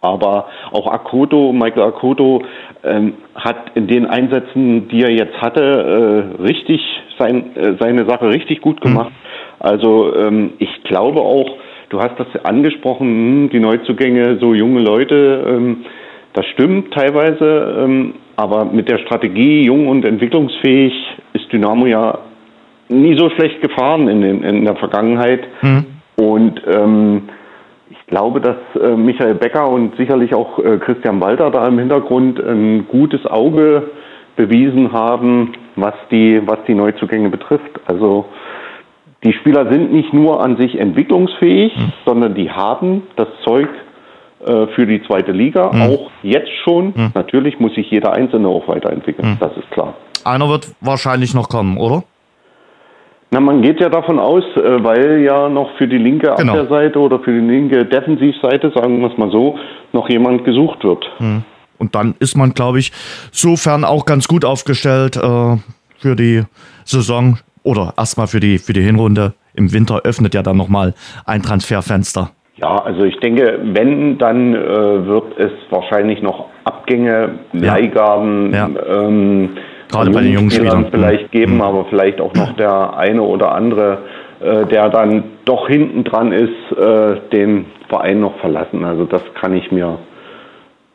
Aber 0.00 0.46
auch 0.72 0.86
Akoto, 0.86 1.52
Michael 1.52 1.82
Akoto, 1.82 2.42
ähm, 2.84 3.14
hat 3.34 3.72
in 3.74 3.86
den 3.86 4.06
Einsätzen, 4.06 4.88
die 4.88 5.02
er 5.02 5.10
jetzt 5.10 5.40
hatte, 5.40 6.36
richtig 6.42 6.80
sein, 7.18 7.50
seine 7.80 8.06
Sache 8.06 8.28
richtig 8.28 8.60
gut 8.60 8.80
gemacht. 8.80 9.10
Mhm. 9.10 9.24
Also 9.60 10.14
ähm, 10.14 10.52
ich 10.58 10.82
glaube 10.84 11.20
auch, 11.20 11.50
Du 11.88 12.00
hast 12.00 12.18
das 12.18 12.26
angesprochen, 12.44 13.06
hm, 13.06 13.50
die 13.50 13.60
Neuzugänge, 13.60 14.38
so 14.40 14.54
junge 14.54 14.80
Leute, 14.80 15.44
ähm, 15.46 15.84
das 16.32 16.46
stimmt 16.46 16.92
teilweise, 16.92 17.76
ähm, 17.78 18.14
aber 18.36 18.64
mit 18.64 18.88
der 18.88 18.98
Strategie 18.98 19.62
jung 19.62 19.86
und 19.86 20.04
entwicklungsfähig 20.04 20.92
ist 21.32 21.52
Dynamo 21.52 21.86
ja 21.86 22.18
nie 22.88 23.16
so 23.16 23.30
schlecht 23.30 23.62
gefahren 23.62 24.08
in, 24.08 24.20
den, 24.20 24.42
in 24.42 24.64
der 24.64 24.76
Vergangenheit. 24.76 25.46
Mhm. 25.62 25.86
Und 26.16 26.62
ähm, 26.66 27.22
ich 27.90 28.06
glaube, 28.06 28.40
dass 28.40 28.56
äh, 28.80 28.96
Michael 28.96 29.34
Becker 29.34 29.68
und 29.68 29.96
sicherlich 29.96 30.34
auch 30.34 30.58
äh, 30.58 30.78
Christian 30.78 31.20
Walter 31.20 31.50
da 31.50 31.66
im 31.68 31.78
Hintergrund 31.78 32.40
ein 32.40 32.86
gutes 32.88 33.24
Auge 33.26 33.90
bewiesen 34.36 34.92
haben, 34.92 35.52
was 35.76 35.94
die, 36.10 36.40
was 36.44 36.58
die 36.66 36.74
Neuzugänge 36.74 37.30
betrifft. 37.30 37.80
Also 37.86 38.26
die 39.24 39.32
Spieler 39.32 39.70
sind 39.70 39.92
nicht 39.92 40.12
nur 40.12 40.42
an 40.42 40.56
sich 40.58 40.78
entwicklungsfähig, 40.78 41.74
mhm. 41.76 41.92
sondern 42.04 42.34
die 42.34 42.50
haben 42.50 43.02
das 43.16 43.28
Zeug 43.42 43.68
äh, 44.44 44.66
für 44.74 44.86
die 44.86 45.02
zweite 45.04 45.32
Liga, 45.32 45.72
mhm. 45.72 45.82
auch 45.82 46.10
jetzt 46.22 46.50
schon. 46.62 46.92
Mhm. 46.94 47.12
Natürlich 47.14 47.58
muss 47.58 47.74
sich 47.74 47.90
jeder 47.90 48.12
Einzelne 48.12 48.48
auch 48.48 48.68
weiterentwickeln, 48.68 49.30
hm. 49.30 49.36
das 49.40 49.56
ist 49.56 49.70
klar. 49.70 49.94
Einer 50.24 50.48
wird 50.48 50.68
wahrscheinlich 50.80 51.34
noch 51.34 51.48
kommen, 51.48 51.78
oder? 51.78 52.04
Na, 53.30 53.40
man 53.40 53.62
geht 53.62 53.80
ja 53.80 53.88
davon 53.88 54.18
aus, 54.18 54.44
äh, 54.56 54.84
weil 54.84 55.22
ja 55.22 55.48
noch 55.48 55.70
für 55.78 55.88
die 55.88 55.98
linke 55.98 56.34
genau. 56.36 56.52
Abwehrseite 56.52 56.98
oder 56.98 57.18
für 57.20 57.32
die 57.32 57.46
linke 57.46 57.84
Defensivseite, 57.86 58.70
sagen 58.74 59.00
wir 59.00 59.10
es 59.10 59.18
mal 59.18 59.30
so, 59.30 59.58
noch 59.92 60.08
jemand 60.08 60.44
gesucht 60.44 60.84
wird. 60.84 61.04
Hm. 61.16 61.42
Und 61.78 61.94
dann 61.94 62.14
ist 62.20 62.36
man, 62.36 62.52
glaube 62.52 62.78
ich, 62.78 62.92
sofern 63.32 63.84
auch 63.84 64.04
ganz 64.04 64.28
gut 64.28 64.44
aufgestellt 64.44 65.16
äh, 65.16 65.56
für 65.98 66.16
die 66.16 66.42
Saison 66.84 67.38
oder 67.64 67.94
erstmal 67.96 68.28
für 68.28 68.38
die, 68.38 68.58
für 68.58 68.72
die 68.72 68.82
Hinrunde 68.82 69.34
im 69.54 69.72
Winter 69.72 70.02
öffnet 70.04 70.34
ja 70.34 70.42
dann 70.42 70.56
nochmal 70.56 70.94
ein 71.26 71.42
Transferfenster. 71.42 72.30
Ja, 72.56 72.76
also 72.84 73.02
ich 73.02 73.18
denke, 73.18 73.58
wenn, 73.62 74.16
dann 74.18 74.54
äh, 74.54 75.06
wird 75.06 75.38
es 75.38 75.50
wahrscheinlich 75.70 76.22
noch 76.22 76.46
Abgänge, 76.62 77.40
ja. 77.52 77.74
Leihgaben, 77.74 78.54
ja. 78.54 78.68
Ähm, 78.88 79.56
gerade 79.90 80.10
bei 80.10 80.22
den 80.22 80.32
jungen 80.32 80.50
Spielern 80.50 80.86
vielleicht 80.90 81.32
geben, 81.32 81.56
mhm. 81.56 81.62
aber 81.62 81.84
vielleicht 81.86 82.20
auch 82.20 82.32
noch 82.34 82.54
der 82.56 82.96
eine 82.96 83.22
oder 83.22 83.52
andere, 83.52 83.98
äh, 84.40 84.66
der 84.66 84.88
dann 84.88 85.24
doch 85.44 85.66
hinten 85.66 86.04
dran 86.04 86.32
ist, 86.32 86.78
äh, 86.78 87.16
den 87.32 87.66
Verein 87.88 88.20
noch 88.20 88.38
verlassen. 88.38 88.84
Also 88.84 89.04
das 89.04 89.22
kann 89.40 89.54
ich 89.54 89.72
mir 89.72 89.98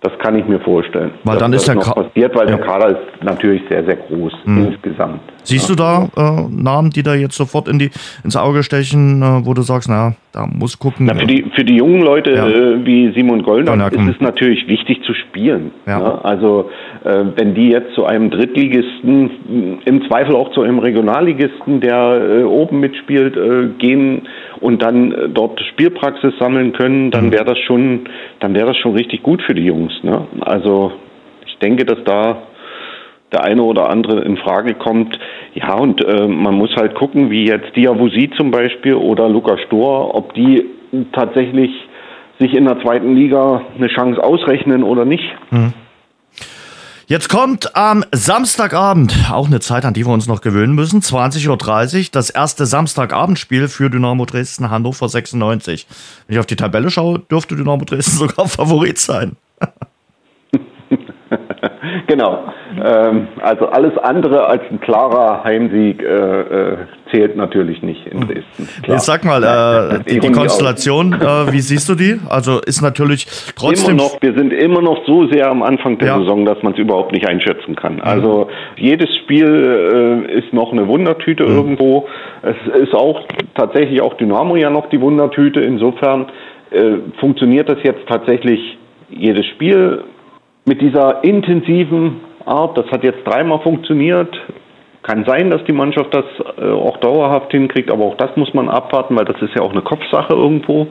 das 0.02 0.18
kann 0.20 0.38
ich 0.38 0.48
mir 0.48 0.62
vorstellen. 0.62 1.12
Weil 1.26 1.38
dann 1.38 1.52
ist 1.52 1.68
der 1.68 1.76
noch 1.76 1.94
passiert, 1.94 2.34
weil 2.34 2.50
ja. 2.50 2.56
der 2.56 2.66
Kader 2.66 2.90
ist 2.92 3.24
natürlich 3.24 3.62
sehr, 3.70 3.84
sehr 3.84 3.98
groß 3.98 4.34
mhm. 4.46 4.68
insgesamt. 4.68 5.20
Siehst 5.50 5.70
ja. 5.70 5.76
du 5.76 6.10
da 6.16 6.38
äh, 6.38 6.48
Namen, 6.50 6.92
die 6.92 7.04
da 7.04 7.16
jetzt 7.16 7.36
sofort 7.36 7.68
in 7.68 7.80
die, 7.80 7.90
ins 8.24 8.36
Auge 8.36 8.64
stechen, 8.64 9.22
äh, 9.22 9.46
wo 9.46 9.54
du 9.54 9.64
sagst, 9.64 9.90
naja, 9.90 10.14
da 10.32 10.46
muss 10.46 10.78
gucken. 10.78 11.08
Na, 11.08 11.16
für, 11.16 11.26
die, 11.26 11.44
für 11.56 11.64
die 11.64 11.76
jungen 11.76 12.02
Leute 12.02 12.32
ja. 12.32 12.48
äh, 12.48 12.86
wie 12.86 13.12
Simon 13.14 13.42
Goldner 13.42 13.92
ist 13.92 14.16
es 14.16 14.22
natürlich 14.22 14.68
wichtig 14.68 15.02
zu 15.04 15.14
spielen. 15.16 15.72
Ne? 15.88 16.24
Also 16.24 16.70
äh, 17.04 17.26
wenn 17.36 17.56
die 17.56 17.70
jetzt 17.70 17.94
zu 17.96 18.06
einem 18.06 18.30
Drittligisten, 18.30 19.80
im 19.86 20.08
Zweifel 20.08 20.36
auch 20.36 20.52
zu 20.52 20.62
einem 20.62 20.80
Regionalligisten, 20.80 21.82
der 21.82 22.42
äh, 22.42 22.44
oben 22.44 22.80
mitspielt, 22.80 23.36
äh, 23.36 23.70
gehen 23.80 24.28
und 24.60 24.84
dann 24.84 25.12
äh, 25.12 25.30
dort 25.30 25.60
Spielpraxis 25.72 26.34
sammeln 26.40 26.74
können, 26.74 27.10
dann 27.10 27.28
mhm. 27.28 27.32
wäre 27.32 27.46
das 27.46 27.58
schon, 27.60 28.02
dann 28.40 28.54
wäre 28.54 28.68
das 28.68 28.78
schon 28.78 28.96
richtig 28.96 29.24
gut 29.24 29.42
für 29.42 29.56
die 29.56 29.66
Jungs. 29.66 29.94
Ne? 30.04 30.28
Also 30.42 30.92
ich 31.48 31.58
denke, 31.58 31.86
dass 31.86 32.04
da 32.06 32.44
der 33.32 33.44
eine 33.44 33.64
oder 33.64 33.90
andere 33.90 34.22
in 34.22 34.38
Frage 34.38 34.74
kommt. 34.76 35.18
Ja, 35.54 35.76
und 35.76 36.04
äh, 36.04 36.28
man 36.28 36.56
muss 36.56 36.76
halt 36.76 36.96
gucken, 36.96 37.30
wie 37.30 37.46
jetzt 37.46 37.76
Diawusi 37.76 38.32
zum 38.38 38.52
Beispiel 38.52 38.96
oder 38.96 39.30
Lukas 39.30 39.60
Stor, 39.68 40.16
ob 40.16 40.34
die 40.34 40.66
tatsächlich 41.14 41.72
sich 42.40 42.54
in 42.54 42.66
der 42.66 42.82
zweiten 42.82 43.16
Liga 43.16 43.62
eine 43.76 43.88
Chance 43.88 44.24
ausrechnen 44.24 44.84
oder 44.84 45.06
nicht. 45.06 45.26
Mhm. 45.52 45.74
Jetzt 47.10 47.28
kommt 47.28 47.76
am 47.76 48.06
Samstagabend, 48.12 49.32
auch 49.32 49.48
eine 49.48 49.60
Zeit, 49.60 49.84
an 49.84 49.96
die 49.96 50.06
wir 50.06 50.14
uns 50.14 50.28
noch 50.28 50.42
gewöhnen 50.42 50.76
müssen, 50.76 51.02
20.30 51.02 51.50
Uhr, 51.50 52.08
das 52.12 52.30
erste 52.30 52.68
Samstagabendspiel 52.68 53.68
für 53.68 53.90
Dynamo 53.90 54.26
Dresden 54.26 54.70
Hannover 54.70 55.10
96. 55.10 55.88
Wenn 56.28 56.36
ich 56.36 56.40
auf 56.40 56.46
die 56.46 56.56
Tabelle 56.56 56.92
schaue, 56.92 57.18
dürfte 57.18 57.56
Dynamo 57.56 57.84
Dresden 57.84 58.12
sogar 58.28 58.48
Favorit 58.48 59.00
sein. 59.00 59.38
genau. 62.08 62.46
Ähm, 62.84 63.28
also 63.42 63.68
alles 63.68 63.98
andere 63.98 64.46
als 64.48 64.62
ein 64.72 64.80
klarer 64.80 65.44
Heimsieg 65.44 66.02
äh, 66.02 66.06
äh, 66.06 66.78
zählt 67.12 67.36
natürlich 67.36 67.82
nicht 67.82 68.06
in 68.08 68.22
Dresden. 68.22 68.68
Klar. 68.84 68.96
Jetzt 68.96 69.06
sag 69.06 69.24
mal, 69.26 69.44
äh, 69.44 70.04
die, 70.04 70.20
die 70.20 70.32
Konstellation, 70.32 71.14
äh, 71.14 71.52
wie 71.52 71.60
siehst 71.60 71.90
du 71.90 71.96
die? 71.96 72.20
Also 72.30 72.60
ist 72.60 72.82
natürlich 72.82 73.26
trotzdem. 73.56 73.96
Immer 73.96 74.04
noch, 74.04 74.22
wir 74.22 74.34
sind 74.34 74.54
immer 74.54 74.82
noch 74.82 75.06
so 75.06 75.28
sehr 75.28 75.50
am 75.50 75.64
Anfang 75.64 75.98
der 75.98 76.10
ja. 76.10 76.20
Saison, 76.20 76.46
dass 76.46 76.62
man 76.64 76.74
es 76.74 76.80
überhaupt 76.80 77.12
nicht 77.12 77.28
einschätzen 77.28 77.76
kann. 77.76 77.96
Mhm. 77.96 78.02
Also 78.04 78.50
jedes 78.78 79.10
Spiel 79.24 80.26
äh, 80.30 80.38
ist 80.40 80.54
noch 80.54 80.72
eine 80.72 80.88
Wundertüte 80.88 81.44
mhm. 81.44 81.56
irgendwo. 81.56 82.08
Es 82.42 82.82
ist 82.82 82.94
auch 82.94 83.22
tatsächlich 83.56 84.02
auch 84.02 84.16
Dynamo 84.16 84.56
ja 84.56 84.70
noch 84.70 84.90
die 84.90 85.02
Wundertüte. 85.02 85.60
Insofern 85.62 86.28
äh, 86.72 86.98
funktioniert 87.20 87.70
das 87.70 87.78
jetzt 87.84 88.08
tatsächlich 88.08 88.78
jedes 89.10 89.46
Spiel 89.48 90.04
mit 90.70 90.82
dieser 90.82 91.24
intensiven 91.24 92.22
Art. 92.46 92.78
Das 92.78 92.86
hat 92.92 93.04
jetzt 93.04 93.26
dreimal 93.26 93.60
funktioniert. 93.62 94.34
Kann 95.02 95.26
sein, 95.26 95.50
dass 95.50 95.64
die 95.66 95.74
Mannschaft 95.74 96.14
das 96.14 96.26
äh, 96.58 96.72
auch 96.72 96.98
dauerhaft 96.98 97.52
hinkriegt, 97.52 97.92
aber 97.92 98.06
auch 98.06 98.18
das 98.18 98.30
muss 98.36 98.54
man 98.54 98.70
abwarten, 98.70 99.18
weil 99.18 99.26
das 99.26 99.42
ist 99.42 99.56
ja 99.56 99.64
auch 99.64 99.72
eine 99.72 99.82
Kopfsache 99.82 100.34
irgendwo. 100.34 100.88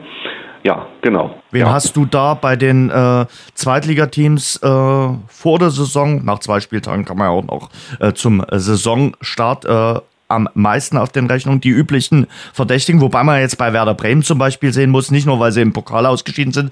Ja, 0.63 0.87
genau. 1.01 1.35
Wen 1.51 1.61
ja. 1.61 1.71
hast 1.71 1.95
du 1.95 2.05
da 2.05 2.33
bei 2.33 2.57
den 2.57 2.89
äh, 2.89 3.25
Zweitligateams 3.53 4.57
äh, 4.57 4.67
vor 4.67 5.59
der 5.59 5.69
Saison, 5.69 6.25
nach 6.25 6.39
zwei 6.39 6.59
Spieltagen 6.59 7.05
kann 7.05 7.17
man 7.17 7.27
ja 7.27 7.33
auch 7.33 7.45
noch 7.45 7.69
äh, 8.01 8.11
zum 8.11 8.43
Saisonstart 8.51 9.63
äh, 9.63 10.01
am 10.29 10.47
meisten 10.53 10.97
auf 10.97 11.11
den 11.11 11.27
Rechnungen, 11.27 11.59
die 11.59 11.69
üblichen 11.69 12.27
Verdächtigen, 12.53 13.01
wobei 13.01 13.23
man 13.23 13.41
jetzt 13.41 13.57
bei 13.57 13.73
Werder 13.73 13.95
Bremen 13.95 14.21
zum 14.21 14.37
Beispiel 14.37 14.71
sehen 14.71 14.91
muss, 14.91 15.11
nicht 15.11 15.25
nur 15.25 15.39
weil 15.39 15.51
sie 15.51 15.61
im 15.61 15.73
Pokal 15.73 16.05
ausgeschieden 16.05 16.53
sind, 16.53 16.71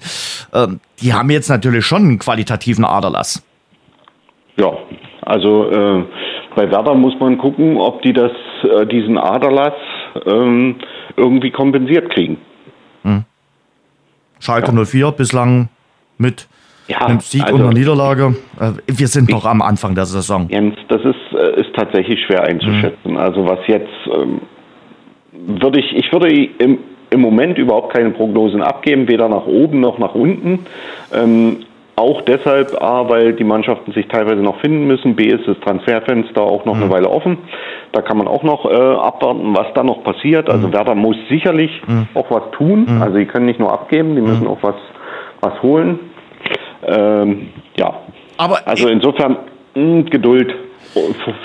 äh, 0.52 0.68
die 1.02 1.12
haben 1.12 1.28
jetzt 1.30 1.48
natürlich 1.50 1.84
schon 1.84 2.02
einen 2.02 2.18
qualitativen 2.18 2.84
Aderlass. 2.84 3.44
Ja, 4.56 4.72
also 5.22 5.70
äh, 5.70 6.04
bei 6.56 6.70
Werder 6.70 6.94
muss 6.94 7.14
man 7.20 7.38
gucken, 7.38 7.76
ob 7.76 8.02
die 8.02 8.12
das, 8.12 8.32
äh, 8.62 8.86
diesen 8.86 9.18
Aderlass 9.18 9.74
ähm, 10.26 10.76
irgendwie 11.16 11.50
kompensiert 11.50 12.10
kriegen. 12.10 12.38
Hm. 13.02 13.24
Schalke 14.40 14.72
ja. 14.72 14.84
04 14.84 15.12
bislang 15.12 15.68
mit 16.16 16.48
ja, 16.88 16.98
einem 16.98 17.20
Sieg 17.20 17.42
also, 17.42 17.54
und 17.54 17.62
einer 17.62 17.72
Niederlage. 17.72 18.36
Äh, 18.58 18.72
wir 18.86 19.08
sind 19.08 19.28
noch 19.28 19.44
am 19.44 19.62
Anfang 19.62 19.94
der 19.94 20.06
Saison. 20.06 20.48
Jens, 20.48 20.74
das 20.88 21.02
ist, 21.02 21.27
äh, 21.38 21.60
ist 21.60 21.74
tatsächlich 21.74 22.20
schwer 22.24 22.44
einzuschätzen. 22.44 23.12
Mhm. 23.12 23.16
Also 23.16 23.46
was 23.46 23.60
jetzt 23.66 23.88
ähm, 24.12 24.40
würde 25.32 25.80
ich, 25.80 25.94
ich 25.96 26.12
würde 26.12 26.28
im, 26.28 26.78
im 27.10 27.20
Moment 27.20 27.58
überhaupt 27.58 27.92
keine 27.92 28.10
Prognosen 28.10 28.62
abgeben, 28.62 29.08
weder 29.08 29.28
nach 29.28 29.46
oben 29.46 29.80
noch 29.80 29.98
nach 29.98 30.14
unten. 30.14 30.66
Ähm, 31.14 31.58
auch 31.96 32.22
deshalb, 32.22 32.80
A, 32.80 33.08
weil 33.08 33.32
die 33.32 33.44
Mannschaften 33.44 33.92
sich 33.92 34.06
teilweise 34.06 34.40
noch 34.40 34.60
finden 34.60 34.86
müssen, 34.86 35.16
B, 35.16 35.24
ist 35.24 35.48
das 35.48 35.58
Transferfenster 35.60 36.40
auch 36.40 36.64
noch 36.64 36.76
mhm. 36.76 36.84
eine 36.84 36.92
Weile 36.92 37.10
offen. 37.10 37.38
Da 37.90 38.02
kann 38.02 38.18
man 38.18 38.28
auch 38.28 38.44
noch 38.44 38.66
äh, 38.66 38.74
abwarten, 38.74 39.56
was 39.56 39.66
da 39.74 39.82
noch 39.82 40.04
passiert. 40.04 40.48
Also 40.48 40.68
mhm. 40.68 40.72
Werder 40.72 40.94
muss 40.94 41.16
sicherlich 41.28 41.70
mhm. 41.86 42.06
auch 42.14 42.30
was 42.30 42.50
tun. 42.52 42.86
Mhm. 42.88 43.02
Also 43.02 43.18
die 43.18 43.26
können 43.26 43.46
nicht 43.46 43.58
nur 43.58 43.72
abgeben, 43.72 44.14
die 44.14 44.22
müssen 44.22 44.44
mhm. 44.44 44.50
auch 44.50 44.62
was, 44.62 44.76
was 45.40 45.60
holen. 45.62 45.98
Ähm, 46.86 47.48
ja. 47.76 47.94
Aber 48.36 48.58
also 48.64 48.88
insofern 48.88 49.36
mh, 49.74 49.82
hm, 49.82 50.04
Geduld. 50.06 50.54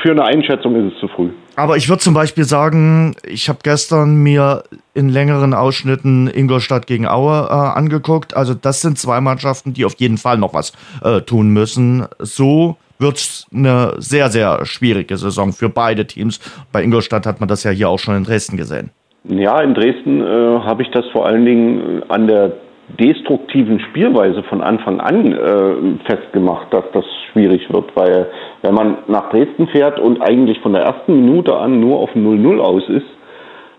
Für 0.02 0.12
eine 0.12 0.24
Einschätzung 0.24 0.76
ist 0.76 0.94
es 0.94 1.00
zu 1.00 1.08
früh. 1.08 1.30
Aber 1.56 1.78
ich 1.78 1.88
würde 1.88 2.02
zum 2.02 2.14
Beispiel 2.14 2.46
sagen, 2.46 3.16
ich 3.28 3.48
habe 3.48 3.60
gestern 3.64 4.16
mir 4.16 4.64
in 4.94 5.10
längeren 5.10 5.54
Ausschnitten 5.54 6.28
Ingolstadt 6.28 6.88
gegen 6.88 7.08
Aue 7.08 7.48
äh, 7.50 7.54
angeguckt. 7.54 8.36
Also 8.36 8.54
das 8.54 8.82
sind 8.82 8.98
zwei 8.98 9.22
Mannschaften, 9.22 9.74
die 9.74 9.86
auf 9.86 9.96
jeden 9.98 10.18
Fall 10.18 10.38
noch 10.38 10.54
was 10.54 10.74
äh, 11.04 11.22
tun 11.22 11.50
müssen. 11.50 12.06
So 12.20 12.78
wird 13.00 13.18
es 13.18 13.48
eine 13.54 13.94
sehr, 13.98 14.30
sehr 14.30 14.66
schwierige 14.66 15.18
Saison 15.18 15.54
für 15.54 15.70
beide 15.70 16.08
Teams. 16.08 16.40
Bei 16.72 16.84
Ingolstadt 16.84 17.26
hat 17.26 17.40
man 17.40 17.50
das 17.50 17.64
ja 17.64 17.72
hier 17.72 17.90
auch 17.90 18.00
schon 18.00 18.16
in 18.16 18.24
Dresden 18.24 18.58
gesehen. 18.58 18.90
Ja, 19.26 19.62
in 19.62 19.74
Dresden 19.74 20.22
äh, 20.22 20.60
habe 20.60 20.84
ich 20.84 20.92
das 20.92 21.06
vor 21.12 21.26
allen 21.26 21.46
Dingen 21.46 22.04
an 22.10 22.28
der 22.28 22.52
destruktiven 23.00 23.80
Spielweise 23.80 24.44
von 24.44 24.62
Anfang 24.62 25.00
an 25.00 25.32
äh, 25.32 26.06
festgemacht, 26.06 26.74
dass 26.74 26.84
das 26.94 27.06
schwierig 27.32 27.72
wird, 27.72 27.96
weil 27.96 28.28
wenn 28.62 28.74
man 28.74 28.98
nach 29.08 29.30
Dresden 29.30 29.68
fährt 29.68 30.00
und 30.00 30.22
eigentlich 30.22 30.60
von 30.60 30.74
der 30.74 30.84
ersten 30.84 31.26
Minute 31.26 31.56
an 31.56 31.80
nur 31.80 32.00
auf 32.00 32.12
0-0 32.16 32.60
aus 32.60 32.84
ist, 32.90 33.06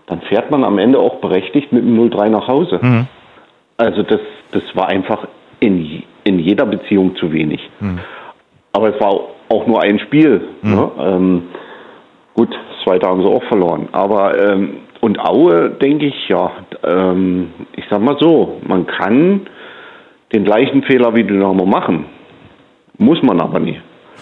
dann 0.07 0.21
fährt 0.21 0.51
man 0.51 0.63
am 0.63 0.77
Ende 0.77 0.99
auch 0.99 1.15
berechtigt 1.15 1.71
mit 1.71 1.83
dem 1.83 1.97
0-3 1.97 2.29
nach 2.29 2.47
Hause. 2.47 2.79
Mhm. 2.81 3.07
Also 3.77 4.03
das, 4.03 4.19
das 4.51 4.63
war 4.73 4.89
einfach 4.89 5.27
in, 5.59 6.03
in 6.23 6.39
jeder 6.39 6.65
Beziehung 6.65 7.15
zu 7.15 7.31
wenig. 7.31 7.61
Mhm. 7.79 7.99
Aber 8.73 8.93
es 8.93 9.01
war 9.01 9.11
auch 9.49 9.67
nur 9.67 9.81
ein 9.81 9.99
Spiel. 9.99 10.41
Mhm. 10.61 10.75
Ne? 10.75 10.91
Ähm, 10.99 11.43
gut, 12.33 12.49
das 12.51 12.83
zweite 12.83 13.07
haben 13.07 13.21
sie 13.21 13.29
auch 13.29 13.43
verloren. 13.45 13.87
Aber 13.93 14.37
ähm, 14.37 14.77
und 15.05 15.19
Aue, 15.19 15.69
denke 15.69 16.07
ich, 16.07 16.29
ja, 16.29 16.51
ähm, 16.83 17.53
ich 17.75 17.85
sag 17.91 18.01
mal 18.01 18.17
so, 18.19 18.59
man 18.67 18.87
kann 18.87 19.41
den 20.33 20.43
gleichen 20.43 20.81
Fehler 20.81 21.13
wie 21.15 21.23
Dynamo 21.23 21.63
machen. 21.63 22.05
Muss 22.97 23.21
man 23.21 23.39
aber 23.39 23.59
nie. 23.59 23.79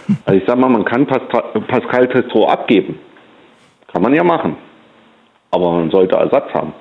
Also 0.25 0.37
ich 0.37 0.43
sag 0.45 0.59
mal, 0.59 0.67
man 0.67 0.83
kann 0.83 1.07
Pascal 1.07 2.09
Testro 2.09 2.47
abgeben. 2.47 2.99
Kann 3.93 4.01
man 4.01 4.13
ja 4.13 4.25
machen. 4.25 4.57
Aber 5.51 5.71
man 5.71 5.89
sollte 5.89 6.17
Ersatz 6.17 6.53
haben. 6.53 6.73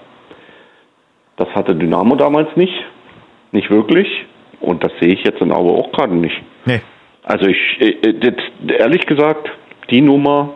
Das 1.37 1.47
hatte 1.55 1.77
Dynamo 1.77 2.17
damals 2.17 2.49
nicht. 2.57 2.75
Nicht 3.53 3.71
wirklich. 3.71 4.09
Und 4.61 4.83
das 4.83 4.91
sehe 5.01 5.13
ich 5.13 5.23
jetzt 5.23 5.41
in 5.41 5.53
Aue 5.53 5.79
auch 5.79 5.93
gerade 5.93 6.17
nicht. 6.17 6.43
Nee. 6.65 6.81
Also 7.23 7.47
ich, 7.47 7.81
äh, 7.81 8.33
ehrlich 8.67 9.07
gesagt, 9.07 9.49
die 9.91 10.01
Nummer, 10.01 10.55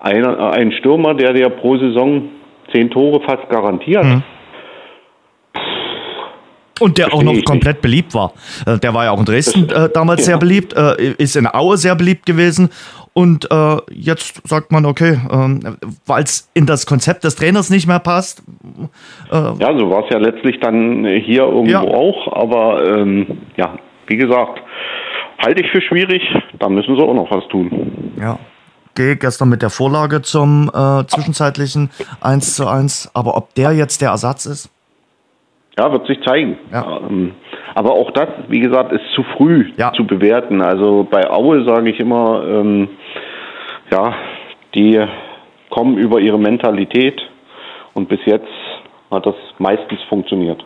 einer, 0.00 0.52
ein 0.54 0.72
Stürmer, 0.72 1.14
der 1.14 1.34
dir 1.34 1.50
pro 1.50 1.76
Saison 1.76 2.30
zehn 2.74 2.90
Tore 2.90 3.20
fast 3.24 3.48
garantiert. 3.48 4.04
Mhm. 4.04 4.22
Und 6.80 6.98
der 6.98 7.14
auch 7.14 7.22
noch 7.22 7.40
komplett 7.44 7.80
beliebt 7.82 8.14
war. 8.14 8.32
Äh, 8.66 8.78
der 8.78 8.94
war 8.94 9.04
ja 9.04 9.12
auch 9.12 9.20
in 9.20 9.24
Dresden 9.24 9.70
äh, 9.70 9.88
damals 9.94 10.22
ja. 10.22 10.24
sehr 10.24 10.38
beliebt, 10.38 10.74
äh, 10.76 11.12
ist 11.18 11.36
in 11.36 11.46
Aue 11.46 11.76
sehr 11.76 11.94
beliebt 11.94 12.26
gewesen. 12.26 12.68
Und 13.12 13.48
äh, 13.48 13.76
jetzt 13.92 14.46
sagt 14.46 14.72
man, 14.72 14.84
okay, 14.84 15.20
ähm, 15.30 15.60
weil 16.04 16.24
es 16.24 16.50
in 16.52 16.66
das 16.66 16.84
Konzept 16.84 17.22
des 17.22 17.36
Trainers 17.36 17.70
nicht 17.70 17.86
mehr 17.86 18.00
passt. 18.00 18.42
Äh, 19.30 19.36
ja, 19.36 19.78
so 19.78 19.88
war 19.88 20.04
es 20.04 20.10
ja 20.10 20.18
letztlich 20.18 20.58
dann 20.58 21.06
hier 21.06 21.44
irgendwo 21.44 21.70
ja. 21.70 21.80
auch. 21.80 22.32
Aber 22.32 22.84
ähm, 22.84 23.38
ja, 23.56 23.78
wie 24.08 24.16
gesagt, 24.16 24.60
halte 25.38 25.62
ich 25.62 25.70
für 25.70 25.80
schwierig. 25.80 26.22
Da 26.58 26.68
müssen 26.68 26.96
sie 26.96 27.02
auch 27.02 27.14
noch 27.14 27.30
was 27.30 27.46
tun. 27.48 28.14
Ja, 28.18 28.36
gehe 28.94 29.16
gestern 29.16 29.48
mit 29.48 29.62
der 29.62 29.70
Vorlage 29.70 30.22
zum 30.22 30.68
äh, 30.68 31.06
zwischenzeitlichen 31.06 31.90
1 32.20 32.56
zu 32.56 32.66
1. 32.66 33.10
Aber 33.14 33.36
ob 33.36 33.54
der 33.54 33.72
jetzt 33.72 34.00
der 34.00 34.10
Ersatz 34.10 34.46
ist? 34.46 34.70
Ja, 35.76 35.90
wird 35.90 36.06
sich 36.06 36.22
zeigen. 36.24 36.56
Ja. 36.72 37.00
Ähm, 37.08 37.34
aber 37.74 37.92
auch 37.92 38.12
das, 38.12 38.28
wie 38.48 38.60
gesagt, 38.60 38.92
ist 38.92 39.04
zu 39.14 39.24
früh 39.36 39.72
ja. 39.76 39.92
zu 39.92 40.06
bewerten. 40.06 40.62
Also 40.62 41.06
bei 41.10 41.28
Aue 41.28 41.64
sage 41.64 41.90
ich 41.90 41.98
immer, 41.98 42.44
ähm, 42.46 42.88
ja, 43.90 44.14
die 44.74 45.04
kommen 45.70 45.98
über 45.98 46.20
ihre 46.20 46.38
Mentalität 46.38 47.20
und 47.94 48.08
bis 48.08 48.20
jetzt 48.24 48.46
hat 49.10 49.26
das 49.26 49.34
meistens 49.58 50.00
funktioniert. 50.08 50.64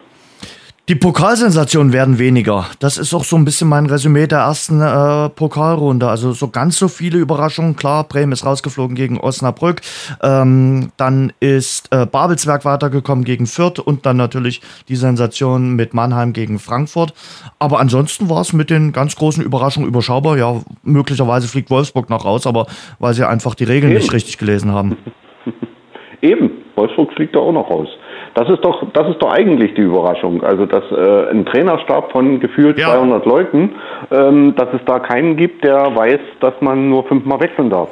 Die 0.88 0.94
Pokalsensationen 0.94 1.92
werden 1.92 2.18
weniger. 2.18 2.64
Das 2.80 2.96
ist 2.96 3.12
auch 3.12 3.24
so 3.24 3.36
ein 3.36 3.44
bisschen 3.44 3.68
mein 3.68 3.84
Resümee 3.84 4.26
der 4.26 4.38
ersten 4.38 4.80
äh, 4.80 5.28
Pokalrunde. 5.28 6.08
Also 6.08 6.32
so 6.32 6.48
ganz 6.48 6.78
so 6.78 6.88
viele 6.88 7.18
Überraschungen. 7.18 7.76
Klar, 7.76 8.04
Bremen 8.04 8.32
ist 8.32 8.46
rausgeflogen 8.46 8.96
gegen 8.96 9.20
Osnabrück. 9.20 9.82
Ähm, 10.22 10.90
dann 10.96 11.34
ist 11.40 11.92
äh, 11.92 12.06
Babelsberg 12.06 12.64
weitergekommen 12.64 13.24
gegen 13.24 13.46
Fürth 13.46 13.80
und 13.80 14.06
dann 14.06 14.16
natürlich 14.16 14.62
die 14.88 14.96
Sensation 14.96 15.76
mit 15.76 15.92
Mannheim 15.92 16.32
gegen 16.32 16.58
Frankfurt. 16.58 17.12
Aber 17.58 17.80
ansonsten 17.80 18.30
war 18.30 18.40
es 18.40 18.54
mit 18.54 18.70
den 18.70 18.92
ganz 18.92 19.14
großen 19.14 19.44
Überraschungen 19.44 19.86
überschaubar. 19.86 20.38
Ja, 20.38 20.62
möglicherweise 20.84 21.48
fliegt 21.48 21.68
Wolfsburg 21.68 22.08
noch 22.08 22.24
raus, 22.24 22.46
aber 22.46 22.66
weil 22.98 23.12
sie 23.12 23.28
einfach 23.28 23.54
die 23.54 23.64
Regeln 23.64 23.92
Eben. 23.92 24.00
nicht 24.00 24.14
richtig 24.14 24.38
gelesen 24.38 24.72
haben. 24.72 24.96
Eben, 26.22 26.50
Wolfsburg 26.76 27.12
fliegt 27.12 27.36
da 27.36 27.40
auch 27.40 27.52
noch 27.52 27.68
raus. 27.68 27.88
Das 28.34 28.48
ist 28.48 28.64
doch, 28.64 28.82
das 28.92 29.08
ist 29.08 29.22
doch 29.22 29.30
eigentlich 29.30 29.74
die 29.74 29.82
Überraschung. 29.82 30.42
Also, 30.42 30.66
dass 30.66 30.84
äh, 30.90 31.30
ein 31.30 31.46
Trainerstab 31.46 32.12
von 32.12 32.40
gefühlt 32.40 32.78
ja. 32.78 32.88
200 32.90 33.26
Leuten, 33.26 33.70
ähm, 34.10 34.54
dass 34.56 34.68
es 34.72 34.80
da 34.86 34.98
keinen 34.98 35.36
gibt, 35.36 35.64
der 35.64 35.94
weiß, 35.94 36.20
dass 36.40 36.54
man 36.60 36.88
nur 36.88 37.04
fünfmal 37.04 37.40
wechseln 37.40 37.70
darf. 37.70 37.90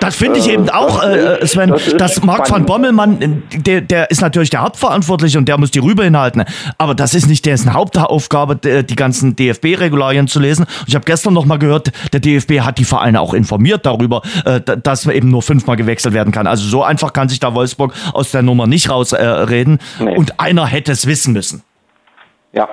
Das 0.00 0.16
finde 0.16 0.38
ich 0.38 0.48
äh, 0.48 0.54
eben 0.54 0.68
auch, 0.70 1.02
äh, 1.02 1.44
Sven, 1.46 1.70
das 1.70 1.96
dass 1.96 2.22
Marc 2.22 2.50
van 2.50 2.64
Bommelmann, 2.66 3.42
der, 3.54 3.80
der 3.80 4.10
ist 4.10 4.20
natürlich 4.20 4.50
der 4.50 4.62
Hauptverantwortliche 4.62 5.38
und 5.38 5.48
der 5.48 5.58
muss 5.58 5.70
die 5.70 5.78
Rübe 5.78 6.04
hinhalten. 6.04 6.44
Aber 6.78 6.94
das 6.94 7.14
ist 7.14 7.28
nicht 7.28 7.46
dessen 7.46 7.72
Hauptaufgabe, 7.72 8.56
die 8.56 8.96
ganzen 8.96 9.36
DFB-Regularien 9.36 10.28
zu 10.28 10.40
lesen. 10.40 10.66
Ich 10.86 10.94
habe 10.94 11.04
gestern 11.04 11.34
noch 11.34 11.44
mal 11.44 11.58
gehört, 11.58 11.92
der 12.12 12.20
DFB 12.20 12.60
hat 12.60 12.78
die 12.78 12.84
Vereine 12.84 13.20
auch 13.20 13.34
informiert 13.34 13.86
darüber, 13.86 14.22
äh, 14.44 14.60
dass 14.60 15.06
eben 15.06 15.30
nur 15.30 15.42
fünfmal 15.42 15.76
gewechselt 15.76 16.14
werden 16.14 16.32
kann. 16.32 16.46
Also 16.46 16.68
so 16.68 16.82
einfach 16.82 17.12
kann 17.12 17.28
sich 17.28 17.40
da 17.40 17.54
Wolfsburg 17.54 17.92
aus 18.12 18.30
der 18.30 18.42
Nummer 18.42 18.66
nicht 18.66 18.90
rausreden. 18.90 19.75
Nee. 20.00 20.16
Und 20.16 20.38
einer 20.40 20.66
hätte 20.66 20.92
es 20.92 21.06
wissen 21.06 21.32
müssen. 21.32 21.62
Ja, 22.52 22.68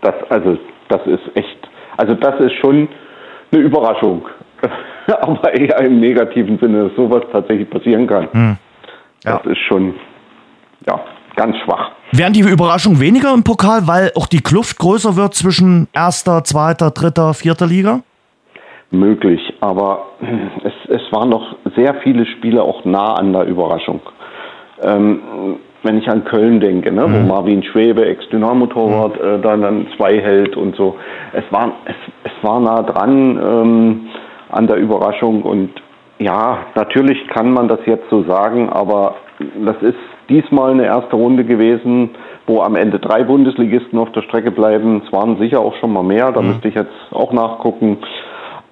das, 0.00 0.14
also, 0.30 0.58
das 0.88 1.00
ist 1.06 1.36
echt, 1.36 1.68
also 1.96 2.14
das 2.14 2.40
ist 2.40 2.54
schon 2.60 2.88
eine 3.52 3.62
Überraschung. 3.62 4.26
aber 5.20 5.54
eher 5.54 5.80
im 5.80 6.00
negativen 6.00 6.58
Sinne, 6.58 6.88
dass 6.88 6.96
sowas 6.96 7.22
tatsächlich 7.32 7.68
passieren 7.68 8.06
kann. 8.06 8.28
Hm. 8.32 8.56
Ja. 9.24 9.38
Das 9.38 9.52
ist 9.52 9.58
schon 9.68 9.94
ja, 10.86 11.00
ganz 11.36 11.56
schwach. 11.58 11.92
Werden 12.12 12.34
die 12.34 12.40
Überraschungen 12.40 13.00
weniger 13.00 13.32
im 13.32 13.44
Pokal, 13.44 13.86
weil 13.86 14.12
auch 14.16 14.26
die 14.26 14.40
Kluft 14.40 14.78
größer 14.78 15.16
wird 15.16 15.34
zwischen 15.34 15.88
erster, 15.92 16.44
zweiter, 16.44 16.90
dritter, 16.90 17.34
vierter 17.34 17.66
Liga? 17.66 18.00
Möglich, 18.90 19.40
aber 19.60 20.10
es, 20.64 20.72
es 20.90 21.12
waren 21.12 21.30
noch 21.30 21.56
sehr 21.76 21.94
viele 22.02 22.26
Spiele 22.26 22.62
auch 22.62 22.84
nah 22.84 23.14
an 23.14 23.32
der 23.32 23.46
Überraschung. 23.46 24.02
Ähm, 24.82 25.20
wenn 25.82 25.98
ich 25.98 26.08
an 26.08 26.24
Köln 26.24 26.60
denke, 26.60 26.92
ne, 26.92 27.06
mhm. 27.06 27.14
wo 27.14 27.34
Marvin 27.34 27.62
Schwebe, 27.62 28.04
Ex-Dynamo-Torwart, 28.06 29.20
mhm. 29.20 29.28
äh, 29.28 29.38
dann, 29.42 29.62
dann 29.62 29.86
zwei 29.96 30.20
hält 30.20 30.56
und 30.56 30.76
so. 30.76 30.96
Es 31.32 31.44
war, 31.50 31.72
es, 31.84 31.96
es 32.24 32.44
war 32.44 32.60
nah 32.60 32.82
dran. 32.82 33.40
Ähm, 33.42 34.00
an 34.52 34.66
der 34.66 34.76
Überraschung. 34.76 35.42
Und 35.42 35.70
ja, 36.18 36.58
natürlich 36.74 37.26
kann 37.28 37.52
man 37.52 37.68
das 37.68 37.80
jetzt 37.86 38.08
so 38.10 38.22
sagen, 38.22 38.68
aber 38.68 39.16
das 39.64 39.76
ist 39.82 39.98
diesmal 40.28 40.70
eine 40.70 40.84
erste 40.84 41.16
Runde 41.16 41.44
gewesen, 41.44 42.10
wo 42.46 42.62
am 42.62 42.76
Ende 42.76 42.98
drei 42.98 43.24
Bundesligisten 43.24 43.98
auf 43.98 44.12
der 44.12 44.22
Strecke 44.22 44.50
bleiben. 44.50 45.02
Es 45.04 45.12
waren 45.12 45.38
sicher 45.38 45.60
auch 45.60 45.74
schon 45.76 45.92
mal 45.92 46.04
mehr, 46.04 46.30
da 46.30 46.40
mhm. 46.40 46.48
müsste 46.48 46.68
ich 46.68 46.74
jetzt 46.74 46.92
auch 47.10 47.32
nachgucken. 47.32 47.98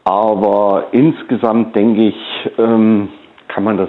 Aber 0.04 0.86
insgesamt 0.92 1.74
denke 1.74 2.08
ich, 2.08 2.50
ähm, 2.58 3.08
kann 3.48 3.64
man 3.64 3.76
das 3.76 3.88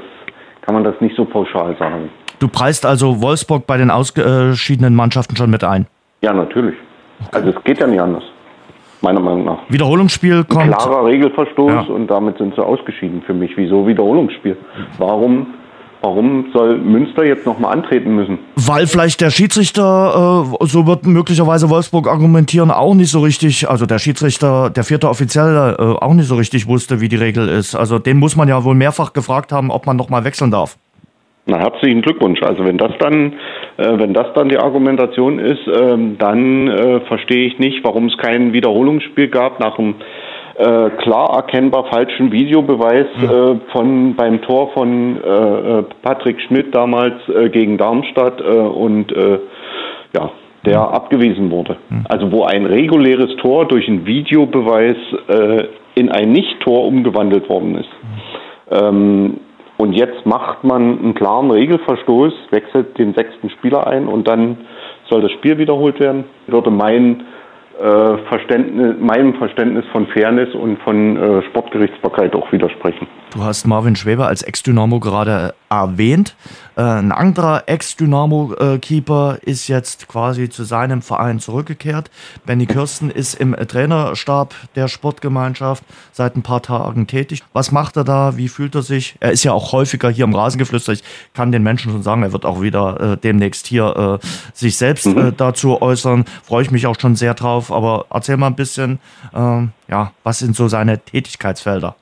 kann 0.62 0.76
man 0.76 0.84
das 0.84 1.02
nicht 1.02 1.16
so 1.16 1.26
pauschal 1.26 1.76
sagen. 1.80 2.10
Du 2.42 2.48
preist 2.48 2.88
also 2.88 3.22
Wolfsburg 3.22 3.68
bei 3.68 3.78
den 3.78 3.92
ausgeschiedenen 3.92 4.96
Mannschaften 4.96 5.36
schon 5.36 5.52
mit 5.52 5.64
ein? 5.64 5.86
Ja, 6.22 6.34
natürlich. 6.34 6.74
Also 7.32 7.50
es 7.50 7.64
geht 7.64 7.80
ja 7.80 7.86
nicht 7.86 8.02
anders, 8.02 8.24
meiner 9.02 9.20
Meinung 9.20 9.46
nach. 9.46 9.60
Wiederholungsspiel 9.70 10.44
kommt. 10.46 10.64
Ein 10.64 10.72
klarer 10.72 11.06
Regelverstoß 11.06 11.72
ja. 11.72 11.82
und 11.82 12.08
damit 12.08 12.40
sind 12.40 12.56
sie 12.56 12.66
ausgeschieden 12.66 13.22
für 13.28 13.36
mich. 13.36 13.52
Wieso 13.58 13.86
Wiederholungsspiel? 13.88 14.58
Warum 14.98 15.54
Warum 16.04 16.48
soll 16.52 16.80
Münster 16.80 17.24
jetzt 17.24 17.46
nochmal 17.46 17.74
antreten 17.78 18.16
müssen? 18.16 18.40
Weil 18.56 18.88
vielleicht 18.88 19.22
der 19.22 19.30
Schiedsrichter, 19.30 20.48
äh, 20.60 20.66
so 20.66 20.88
wird 20.88 21.06
möglicherweise 21.06 21.70
Wolfsburg 21.70 22.08
argumentieren, 22.08 22.72
auch 22.72 22.96
nicht 22.96 23.12
so 23.12 23.20
richtig, 23.20 23.70
also 23.70 23.86
der 23.86 24.00
Schiedsrichter, 24.00 24.72
der 24.72 24.84
vierte 24.84 25.08
Offizielle, 25.08 25.78
äh, 25.78 26.04
auch 26.04 26.16
nicht 26.16 26.26
so 26.26 26.38
richtig 26.38 26.68
wusste, 26.68 27.02
wie 27.02 27.08
die 27.08 27.18
Regel 27.18 27.48
ist. 27.48 27.76
Also 27.76 28.00
den 28.00 28.18
muss 28.18 28.36
man 28.36 28.48
ja 28.48 28.64
wohl 28.64 28.74
mehrfach 28.74 29.14
gefragt 29.14 29.52
haben, 29.52 29.70
ob 29.70 29.86
man 29.86 29.96
nochmal 29.96 30.24
wechseln 30.24 30.50
darf. 30.50 30.80
Na, 31.48 31.58
herzlichen 31.58 32.02
Glückwunsch. 32.02 32.42
Also 32.44 32.66
wenn 32.66 32.78
das 32.78 32.92
dann, 33.00 33.34
äh, 33.78 33.98
wenn 33.98 34.14
das 34.14 34.28
dann 34.36 34.50
die 34.50 34.60
Argumentation 34.60 35.40
ist, 35.40 35.68
ähm, 35.68 36.18
dann 36.20 36.68
äh, 36.68 37.00
verstehe 37.02 37.48
ich 37.48 37.58
nicht, 37.58 37.84
warum 37.84 38.06
es 38.06 38.18
kein 38.18 38.54
Wiederholungsspiel 38.54 39.28
gab 39.28 39.60
nach 39.60 39.76
dem 39.76 39.96
äh, 40.58 40.90
klar 41.02 41.34
erkennbar 41.36 41.86
falschen 41.86 42.32
Videobeweis 42.32 43.08
mhm. 43.18 43.24
äh, 43.24 43.72
von 43.72 44.16
beim 44.16 44.42
Tor 44.44 44.72
von 44.74 45.18
äh, 45.24 45.30
äh 45.80 45.84
Patrick 46.04 46.40
Schmidt 46.42 46.76
damals 46.76 47.16
gegen 47.52 47.78
Darmstadt 47.78 48.42
und 48.42 49.12
ja, 50.14 50.32
der 50.66 50.80
mhm. 50.80 50.86
abgewiesen 50.86 51.52
wurde. 51.52 51.78
Mhm. 51.90 52.06
Also 52.08 52.32
wo 52.32 52.44
ein 52.44 52.66
reguläres 52.66 53.36
Tor 53.38 53.68
durch 53.68 53.88
einen 53.88 54.06
Videobeweis 54.06 54.98
in 55.96 56.10
ein 56.10 56.32
Nicht-Tor 56.32 56.86
umgewandelt 56.86 57.50
worden 57.50 57.76
ist. 57.76 57.90
Ähm, 58.72 59.38
und 59.82 59.94
jetzt 59.94 60.28
macht 60.28 60.64
man 60.64 61.00
einen 61.00 61.16
klaren 61.16 61.50
Regelverstoß, 61.50 62.34
wechselt 62.52 63.00
den 63.00 63.16
sechsten 63.16 63.50
Spieler 63.50 63.88
ein 63.88 64.08
und 64.08 64.28
dann 64.28 64.58
soll 65.10 65.24
das 65.24 65.32
Spiel 65.32 65.58
wiederholt 65.58 66.00
werden. 66.00 66.26
Würde 66.46 66.70
mein 66.70 67.24
äh, 67.80 68.18
Verständnis, 68.30 68.98
meinem 69.00 69.34
Verständnis 69.34 69.84
von 69.92 70.06
Fairness 70.06 70.54
und 70.54 70.78
von 70.84 71.18
äh, 71.18 71.42
Sportgerichtsbarkeit 71.50 72.36
auch 72.36 72.52
widersprechen. 72.52 73.08
Du 73.34 73.44
hast 73.44 73.66
Marvin 73.66 73.96
Schweber 73.96 74.28
als 74.28 74.44
Ex-Dynamo 74.44 75.00
gerade 75.00 75.56
erwähnt. 75.72 76.36
Äh, 76.76 76.82
ein 76.82 77.12
anderer 77.12 77.64
Ex-Dynamo-Keeper 77.68 79.40
ist 79.42 79.68
jetzt 79.68 80.08
quasi 80.08 80.50
zu 80.50 80.64
seinem 80.64 81.02
Verein 81.02 81.40
zurückgekehrt. 81.40 82.12
Benny 82.46 82.66
Kirsten 82.66 83.10
ist 83.10 83.36
im 83.36 83.56
Trainerstab 83.56 84.54
der 84.76 84.88
Sportgemeinschaft 84.90 85.84
seit 86.12 86.36
ein 86.36 86.44
paar 86.44 86.62
Tagen 86.62 87.08
tätig. 87.08 87.44
Was 87.54 87.72
macht 87.72 87.96
er 87.98 88.04
da? 88.04 88.38
Wie 88.38 88.50
fühlt 88.50 88.76
er 88.76 88.82
sich? 88.82 89.16
Er 89.22 89.32
ist 89.32 89.44
ja 89.44 89.54
auch 89.54 89.72
häufiger 89.72 90.10
hier 90.10 90.26
im 90.26 90.36
Rasengeflüster. 90.36 90.92
Ich 90.94 91.04
kann 91.34 91.52
den 91.52 91.64
Menschen 91.64 91.92
schon 91.92 92.04
sagen, 92.04 92.24
er 92.24 92.34
wird 92.34 92.46
auch 92.46 92.62
wieder 92.62 93.14
äh, 93.14 93.18
demnächst 93.18 93.68
hier 93.68 94.20
äh, 94.22 94.28
sich 94.54 94.78
selbst 94.78 95.06
mhm. 95.06 95.18
Äh, 95.18 95.32
dazu 95.32 95.82
äußern. 95.82 96.26
Freue 96.44 96.64
ich 96.64 96.72
mich 96.72 96.86
auch 96.88 97.00
schon 97.00 97.16
sehr 97.16 97.34
drauf. 97.34 97.72
Aber 97.72 98.06
erzähl 98.10 98.38
mal 98.38 98.48
ein 98.48 98.56
bisschen, 98.56 99.00
ähm, 99.34 99.72
ja, 99.88 100.12
was 100.24 100.40
sind 100.40 100.56
so 100.56 100.68
seine 100.68 101.00
Tätigkeitsfelder? 101.00 101.96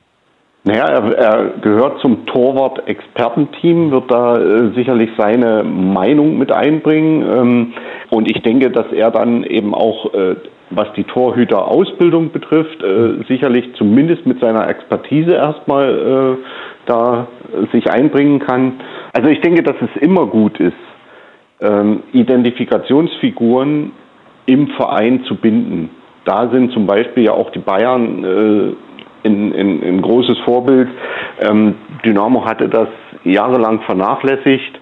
Naja, 0.64 0.86
er, 0.88 1.18
er 1.18 1.50
gehört 1.62 2.02
zum 2.02 2.26
Torwart-Expertenteam, 2.26 3.92
wird 3.92 4.12
da 4.12 4.36
äh, 4.36 4.74
sicherlich 4.76 5.10
seine 5.18 5.64
Meinung 5.64 6.38
mit 6.38 6.52
einbringen. 6.52 7.22
Ähm, 7.22 7.74
und 8.10 8.30
ich 8.30 8.44
denke, 8.44 8.70
dass 8.70 8.92
er 8.92 9.10
dann 9.10 9.44
eben 9.46 9.74
auch, 9.74 10.14
äh, 10.14 10.36
was 10.70 10.92
die 10.98 11.06
Torhüterausbildung 11.06 12.32
betrifft, 12.32 12.84
äh, 12.84 13.24
sicherlich 13.28 13.74
zumindest 13.76 14.26
mit 14.26 14.42
seiner 14.42 14.68
Expertise 14.68 15.32
erstmal 15.32 16.38
äh, 16.38 16.46
da 16.86 17.28
sich 17.72 17.90
einbringen 17.90 18.40
kann. 18.40 18.82
Also 19.14 19.30
ich 19.30 19.40
denke, 19.42 19.64
dass 19.64 19.76
es 19.82 20.02
immer 20.02 20.26
gut 20.28 20.60
ist, 20.60 20.74
ähm, 21.62 22.04
Identifikationsfiguren 22.12 23.92
im 24.46 24.68
Verein 24.70 25.24
zu 25.24 25.36
binden. 25.36 25.90
Da 26.26 26.50
sind 26.52 26.72
zum 26.74 26.86
Beispiel 26.86 27.24
ja 27.24 27.32
auch 27.32 27.50
die 27.52 27.60
Bayern 27.60 28.24
äh, 28.24 28.89
ein, 29.30 29.54
ein, 29.54 29.84
ein 29.84 30.02
großes 30.02 30.38
Vorbild. 30.40 30.90
Ähm, 31.42 31.76
Dynamo 32.04 32.46
hatte 32.46 32.68
das 32.70 32.88
jahrelang 33.24 33.82
vernachlässigt 33.82 34.80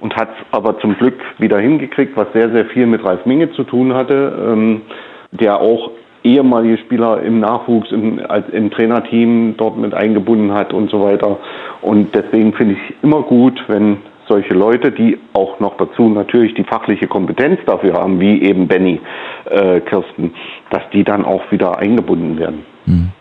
und 0.00 0.14
hat 0.16 0.28
es 0.30 0.46
aber 0.50 0.78
zum 0.80 0.96
Glück 0.96 1.20
wieder 1.38 1.58
hingekriegt, 1.58 2.16
was 2.16 2.26
sehr, 2.34 2.50
sehr 2.50 2.66
viel 2.66 2.86
mit 2.86 3.04
Ralf 3.04 3.24
Minge 3.26 3.52
zu 3.52 3.64
tun 3.64 3.94
hatte, 3.94 4.52
ähm, 4.52 4.82
der 5.30 5.60
auch 5.60 5.90
ehemalige 6.22 6.78
Spieler 6.78 7.22
im 7.22 7.40
Nachwuchs, 7.40 7.92
im, 7.92 8.20
als, 8.28 8.48
im 8.50 8.70
Trainerteam 8.70 9.54
dort 9.56 9.76
mit 9.76 9.94
eingebunden 9.94 10.52
hat 10.52 10.72
und 10.72 10.90
so 10.90 11.02
weiter. 11.02 11.38
Und 11.82 12.14
deswegen 12.14 12.54
finde 12.54 12.74
ich 12.74 12.94
immer 13.02 13.22
gut, 13.22 13.62
wenn 13.68 13.98
solche 14.26 14.54
Leute, 14.54 14.90
die 14.90 15.18
auch 15.34 15.60
noch 15.60 15.76
dazu 15.76 16.08
natürlich 16.08 16.54
die 16.54 16.64
fachliche 16.64 17.06
Kompetenz 17.06 17.60
dafür 17.66 17.94
haben, 17.94 18.20
wie 18.20 18.42
eben 18.42 18.66
Benny 18.66 19.00
äh, 19.50 19.80
Kirsten, 19.80 20.32
dass 20.70 20.82
die 20.92 21.04
dann 21.04 21.24
auch 21.24 21.50
wieder 21.50 21.78
eingebunden 21.78 22.38
werden. 22.38 22.64
Mhm. 22.86 23.12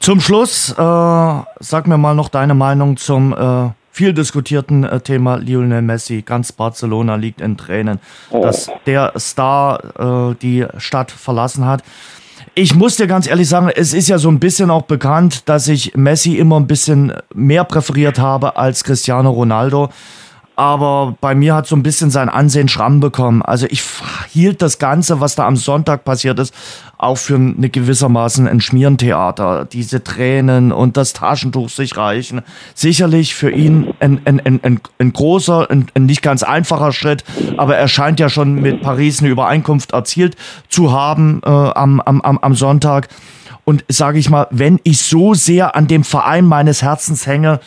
Zum 0.00 0.20
Schluss, 0.20 0.70
äh, 0.70 0.74
sag 0.76 1.86
mir 1.86 1.98
mal 1.98 2.14
noch 2.14 2.28
deine 2.28 2.54
Meinung 2.54 2.96
zum 2.96 3.32
äh, 3.32 3.70
viel 3.90 4.12
diskutierten 4.12 4.84
äh, 4.84 5.00
Thema 5.00 5.36
Lionel 5.36 5.82
Messi. 5.82 6.22
Ganz 6.22 6.52
Barcelona 6.52 7.16
liegt 7.16 7.40
in 7.40 7.56
Tränen, 7.56 7.98
oh. 8.30 8.42
dass 8.42 8.70
der 8.86 9.12
Star 9.18 10.30
äh, 10.30 10.34
die 10.40 10.66
Stadt 10.78 11.10
verlassen 11.10 11.66
hat. 11.66 11.82
Ich 12.54 12.74
muss 12.74 12.96
dir 12.96 13.06
ganz 13.06 13.26
ehrlich 13.26 13.48
sagen, 13.48 13.70
es 13.74 13.92
ist 13.92 14.08
ja 14.08 14.18
so 14.18 14.28
ein 14.28 14.38
bisschen 14.38 14.70
auch 14.70 14.82
bekannt, 14.82 15.48
dass 15.48 15.68
ich 15.68 15.96
Messi 15.96 16.36
immer 16.36 16.58
ein 16.58 16.66
bisschen 16.66 17.12
mehr 17.34 17.64
präferiert 17.64 18.18
habe 18.18 18.56
als 18.56 18.84
Cristiano 18.84 19.30
Ronaldo 19.30 19.90
aber 20.58 21.14
bei 21.20 21.36
mir 21.36 21.54
hat 21.54 21.68
so 21.68 21.76
ein 21.76 21.84
bisschen 21.84 22.10
sein 22.10 22.28
Ansehen 22.28 22.66
Schramm 22.66 22.98
bekommen. 22.98 23.42
Also 23.42 23.68
ich 23.70 23.80
hielt 24.28 24.60
das 24.60 24.80
Ganze, 24.80 25.20
was 25.20 25.36
da 25.36 25.46
am 25.46 25.54
Sonntag 25.54 26.04
passiert 26.04 26.40
ist, 26.40 26.52
auch 26.98 27.16
für 27.16 27.36
eine 27.36 27.68
gewissermaßen 27.68 28.48
ein 28.48 28.60
Schmierentheater. 28.60 29.66
Diese 29.66 30.02
Tränen 30.02 30.72
und 30.72 30.96
das 30.96 31.12
Taschentuch 31.12 31.68
sich 31.68 31.96
reichen. 31.96 32.42
Sicherlich 32.74 33.36
für 33.36 33.52
ihn 33.52 33.94
ein, 34.00 34.20
ein, 34.24 34.40
ein, 34.40 34.60
ein, 34.64 34.80
ein 34.98 35.12
großer, 35.12 35.70
ein, 35.70 35.86
ein 35.94 36.06
nicht 36.06 36.22
ganz 36.22 36.42
einfacher 36.42 36.90
Schritt, 36.90 37.22
aber 37.56 37.76
er 37.76 37.86
scheint 37.86 38.18
ja 38.18 38.28
schon 38.28 38.54
mit 38.56 38.82
Paris 38.82 39.20
eine 39.20 39.28
Übereinkunft 39.28 39.92
erzielt 39.92 40.36
zu 40.68 40.90
haben 40.90 41.40
äh, 41.44 41.48
am, 41.48 42.00
am, 42.00 42.20
am 42.20 42.54
Sonntag. 42.56 43.06
Und 43.62 43.84
sage 43.86 44.18
ich 44.18 44.28
mal, 44.28 44.48
wenn 44.50 44.80
ich 44.82 45.02
so 45.02 45.34
sehr 45.34 45.76
an 45.76 45.86
dem 45.86 46.02
Verein 46.02 46.46
meines 46.46 46.82
Herzens 46.82 47.28
hänge, 47.28 47.60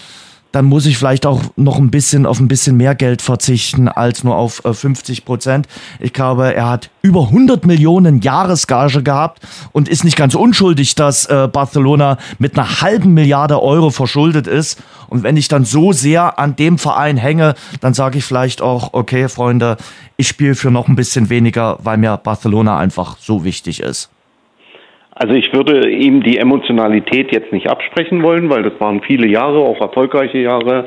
dann 0.51 0.65
muss 0.65 0.85
ich 0.85 0.97
vielleicht 0.97 1.25
auch 1.25 1.41
noch 1.55 1.77
ein 1.77 1.91
bisschen 1.91 2.25
auf 2.25 2.39
ein 2.39 2.47
bisschen 2.47 2.77
mehr 2.77 2.95
Geld 2.95 3.21
verzichten 3.21 3.87
als 3.87 4.23
nur 4.23 4.35
auf 4.35 4.61
50 4.63 5.17
äh, 5.17 5.21
Prozent. 5.21 5.67
Ich 5.99 6.13
glaube, 6.13 6.53
er 6.53 6.69
hat 6.69 6.89
über 7.01 7.23
100 7.23 7.65
Millionen 7.65 8.21
Jahresgage 8.21 9.03
gehabt 9.03 9.41
und 9.71 9.87
ist 9.87 10.03
nicht 10.03 10.17
ganz 10.17 10.35
unschuldig, 10.35 10.95
dass 10.95 11.25
äh, 11.25 11.47
Barcelona 11.51 12.17
mit 12.39 12.57
einer 12.57 12.81
halben 12.81 13.13
Milliarde 13.13 13.61
Euro 13.61 13.89
verschuldet 13.89 14.47
ist. 14.47 14.81
Und 15.07 15.23
wenn 15.23 15.37
ich 15.37 15.47
dann 15.47 15.65
so 15.65 15.93
sehr 15.93 16.39
an 16.39 16.55
dem 16.55 16.77
Verein 16.77 17.17
hänge, 17.17 17.55
dann 17.81 17.93
sage 17.93 18.17
ich 18.17 18.25
vielleicht 18.25 18.61
auch, 18.61 18.93
okay, 18.93 19.27
Freunde, 19.29 19.77
ich 20.17 20.27
spiele 20.27 20.55
für 20.55 20.71
noch 20.71 20.87
ein 20.87 20.95
bisschen 20.95 21.29
weniger, 21.29 21.79
weil 21.83 21.97
mir 21.97 22.17
Barcelona 22.17 22.77
einfach 22.77 23.17
so 23.19 23.43
wichtig 23.43 23.81
ist. 23.81 24.09
Also 25.13 25.33
ich 25.33 25.53
würde 25.53 25.89
ihm 25.89 26.23
die 26.23 26.37
Emotionalität 26.37 27.31
jetzt 27.31 27.51
nicht 27.51 27.69
absprechen 27.69 28.23
wollen, 28.23 28.49
weil 28.49 28.63
das 28.63 28.73
waren 28.79 29.01
viele 29.01 29.27
Jahre, 29.27 29.59
auch 29.59 29.79
erfolgreiche 29.81 30.39
Jahre. 30.39 30.85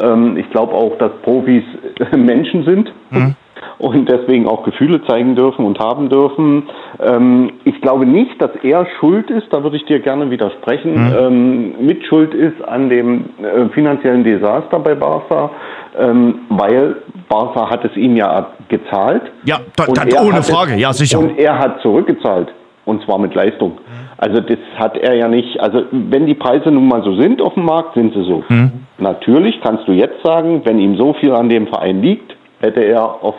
Ähm, 0.00 0.36
ich 0.36 0.48
glaube 0.50 0.74
auch, 0.74 0.96
dass 0.98 1.12
Profis 1.22 1.64
Menschen 2.16 2.64
sind. 2.64 2.92
Mhm 3.10 3.36
und 3.78 4.08
deswegen 4.08 4.46
auch 4.46 4.64
Gefühle 4.64 5.02
zeigen 5.06 5.36
dürfen 5.36 5.64
und 5.64 5.78
haben 5.78 6.08
dürfen. 6.08 6.68
Ähm, 7.00 7.52
ich 7.64 7.80
glaube 7.80 8.06
nicht, 8.06 8.40
dass 8.40 8.50
er 8.62 8.86
schuld 8.98 9.30
ist, 9.30 9.46
da 9.52 9.62
würde 9.62 9.76
ich 9.76 9.84
dir 9.86 10.00
gerne 10.00 10.30
widersprechen, 10.30 10.94
mhm. 10.94 11.16
ähm, 11.18 11.86
mit 11.86 12.04
Schuld 12.06 12.34
ist 12.34 12.60
an 12.66 12.90
dem 12.90 13.24
äh, 13.38 13.68
finanziellen 13.72 14.24
Desaster 14.24 14.78
bei 14.80 14.94
Barca, 14.94 15.50
ähm, 15.98 16.40
weil 16.48 16.96
Barca 17.28 17.70
hat 17.70 17.84
es 17.84 17.96
ihm 17.96 18.16
ja 18.16 18.48
gezahlt. 18.68 19.22
Ja, 19.44 19.60
da, 19.76 19.84
da, 19.86 20.22
ohne 20.22 20.42
Frage, 20.42 20.74
ja 20.74 20.92
sicher. 20.92 21.20
Und 21.20 21.38
er 21.38 21.58
hat 21.58 21.80
zurückgezahlt 21.80 22.52
und 22.88 23.04
zwar 23.04 23.18
mit 23.18 23.34
Leistung. 23.34 23.78
Also 24.16 24.40
das 24.40 24.58
hat 24.76 24.96
er 24.96 25.14
ja 25.14 25.28
nicht, 25.28 25.60
also 25.60 25.82
wenn 25.92 26.26
die 26.26 26.34
Preise 26.34 26.70
nun 26.70 26.88
mal 26.88 27.02
so 27.04 27.14
sind 27.20 27.40
auf 27.40 27.54
dem 27.54 27.64
Markt, 27.64 27.94
sind 27.94 28.14
sie 28.14 28.24
so. 28.24 28.42
Mhm. 28.48 28.72
Natürlich 28.98 29.60
kannst 29.60 29.86
du 29.86 29.92
jetzt 29.92 30.22
sagen, 30.24 30.62
wenn 30.64 30.80
ihm 30.80 30.96
so 30.96 31.12
viel 31.14 31.32
an 31.32 31.48
dem 31.48 31.68
Verein 31.68 32.02
liegt, 32.02 32.34
hätte 32.60 32.80
er 32.80 33.22
auf 33.22 33.36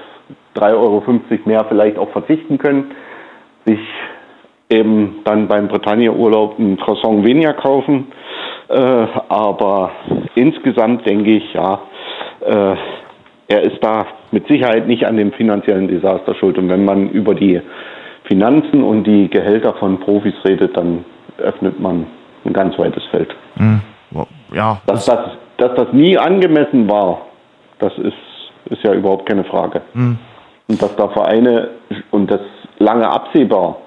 3,50 0.56 0.76
Euro 0.76 1.04
mehr 1.46 1.66
vielleicht 1.68 1.98
auch 1.98 2.10
verzichten 2.12 2.58
können, 2.58 2.92
sich 3.66 3.80
eben 4.70 5.22
dann 5.26 5.48
beim 5.48 5.68
Britannia-Urlaub 5.68 6.60
ein 6.60 6.78
Croissant 6.78 7.26
weniger 7.26 7.54
kaufen. 7.54 8.08
Äh, 8.70 9.08
aber 9.30 9.92
insgesamt 10.36 11.10
denke 11.10 11.32
ich, 11.32 11.54
ja, 11.54 11.82
äh, 12.46 12.76
er 13.48 13.64
ist 13.64 13.80
da 13.82 14.06
mit 14.32 14.48
Sicherheit 14.48 14.88
nicht 14.88 15.06
an 15.08 15.18
dem 15.18 15.32
finanziellen 15.32 15.88
Desaster 15.88 16.36
schuld. 16.36 16.58
Und 16.58 16.70
wenn 16.70 16.86
man 16.86 17.10
über 17.10 17.34
die 17.34 17.60
Finanzen 18.30 18.84
und 18.84 19.06
die 19.06 19.28
Gehälter 19.28 19.74
von 19.74 20.00
Profis 20.00 20.36
redet, 20.46 20.78
dann 20.78 21.04
öffnet 21.40 21.80
man 21.80 22.06
ein 22.46 22.54
ganz 22.54 22.78
weites 22.78 23.04
Feld. 23.12 23.36
Mhm. 23.56 23.82
Ja. 24.54 24.82
Das, 24.86 25.06
das, 25.06 25.20
dass 25.58 25.76
das 25.76 25.94
nie 25.94 26.18
angemessen 26.18 26.90
war, 26.90 27.22
das 27.80 27.92
ist, 27.98 28.14
ist 28.70 28.84
ja 28.84 28.94
überhaupt 28.94 29.28
keine 29.28 29.44
Frage. 29.44 29.82
Mhm. 29.94 30.18
Und 30.68 30.82
dass 30.82 30.96
da 30.96 31.10
Vereine 31.10 31.70
und 32.12 32.30
das 32.30 32.42
lange 32.78 33.10
absehbar 33.10 33.78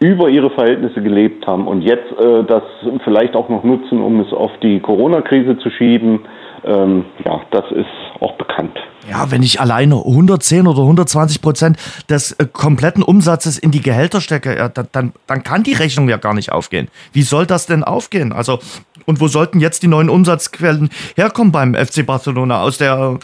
über 0.00 0.28
ihre 0.28 0.50
Verhältnisse 0.50 1.02
gelebt 1.02 1.46
haben 1.46 1.66
und 1.66 1.82
jetzt 1.82 2.12
äh, 2.20 2.44
das 2.44 2.62
vielleicht 3.04 3.34
auch 3.34 3.48
noch 3.48 3.64
nutzen, 3.64 4.00
um 4.00 4.20
es 4.20 4.32
auf 4.32 4.52
die 4.62 4.80
Corona-Krise 4.80 5.58
zu 5.58 5.70
schieben, 5.70 6.20
ähm, 6.64 7.04
ja, 7.24 7.40
das 7.50 7.64
ist 7.72 7.86
auch 8.20 8.36
bekannt. 8.36 8.76
Ja, 9.08 9.30
wenn 9.30 9.42
ich 9.42 9.60
alleine 9.60 9.96
110 9.96 10.66
oder 10.66 10.82
120 10.82 11.40
Prozent 11.40 11.78
des 12.10 12.32
äh, 12.32 12.46
kompletten 12.52 13.02
Umsatzes 13.02 13.58
in 13.58 13.70
die 13.70 13.80
Gehälter 13.80 14.20
stecke, 14.20 14.56
ja, 14.56 14.68
dann, 14.68 15.12
dann 15.26 15.42
kann 15.42 15.62
die 15.62 15.72
Rechnung 15.72 16.08
ja 16.08 16.16
gar 16.16 16.34
nicht 16.34 16.52
aufgehen. 16.52 16.88
Wie 17.12 17.22
soll 17.22 17.46
das 17.46 17.66
denn 17.66 17.84
aufgehen? 17.84 18.32
Also, 18.32 18.58
und 19.06 19.20
wo 19.20 19.28
sollten 19.28 19.60
jetzt 19.60 19.82
die 19.82 19.88
neuen 19.88 20.10
Umsatzquellen 20.10 20.90
herkommen 21.16 21.52
beim 21.52 21.74
FC 21.74 22.04
Barcelona? 22.04 22.62
Aus 22.62 22.78
der 22.78 23.18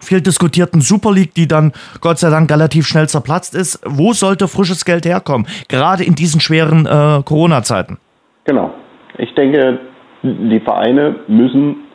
viel 0.00 0.20
diskutierten 0.20 0.80
Super 0.80 1.12
League, 1.12 1.34
die 1.34 1.48
dann 1.48 1.72
Gott 2.00 2.18
sei 2.18 2.30
Dank 2.30 2.50
relativ 2.50 2.86
schnell 2.86 3.08
zerplatzt 3.08 3.54
ist. 3.54 3.80
Wo 3.84 4.12
sollte 4.12 4.46
frisches 4.46 4.84
Geld 4.84 5.04
herkommen? 5.04 5.46
Gerade 5.68 6.04
in 6.04 6.14
diesen 6.14 6.40
schweren 6.40 6.86
äh, 6.86 7.22
Corona-Zeiten. 7.24 7.98
Genau. 8.44 8.72
Ich 9.18 9.34
denke, 9.34 9.80
die 10.22 10.60
Vereine 10.60 11.16
müssen 11.26 11.87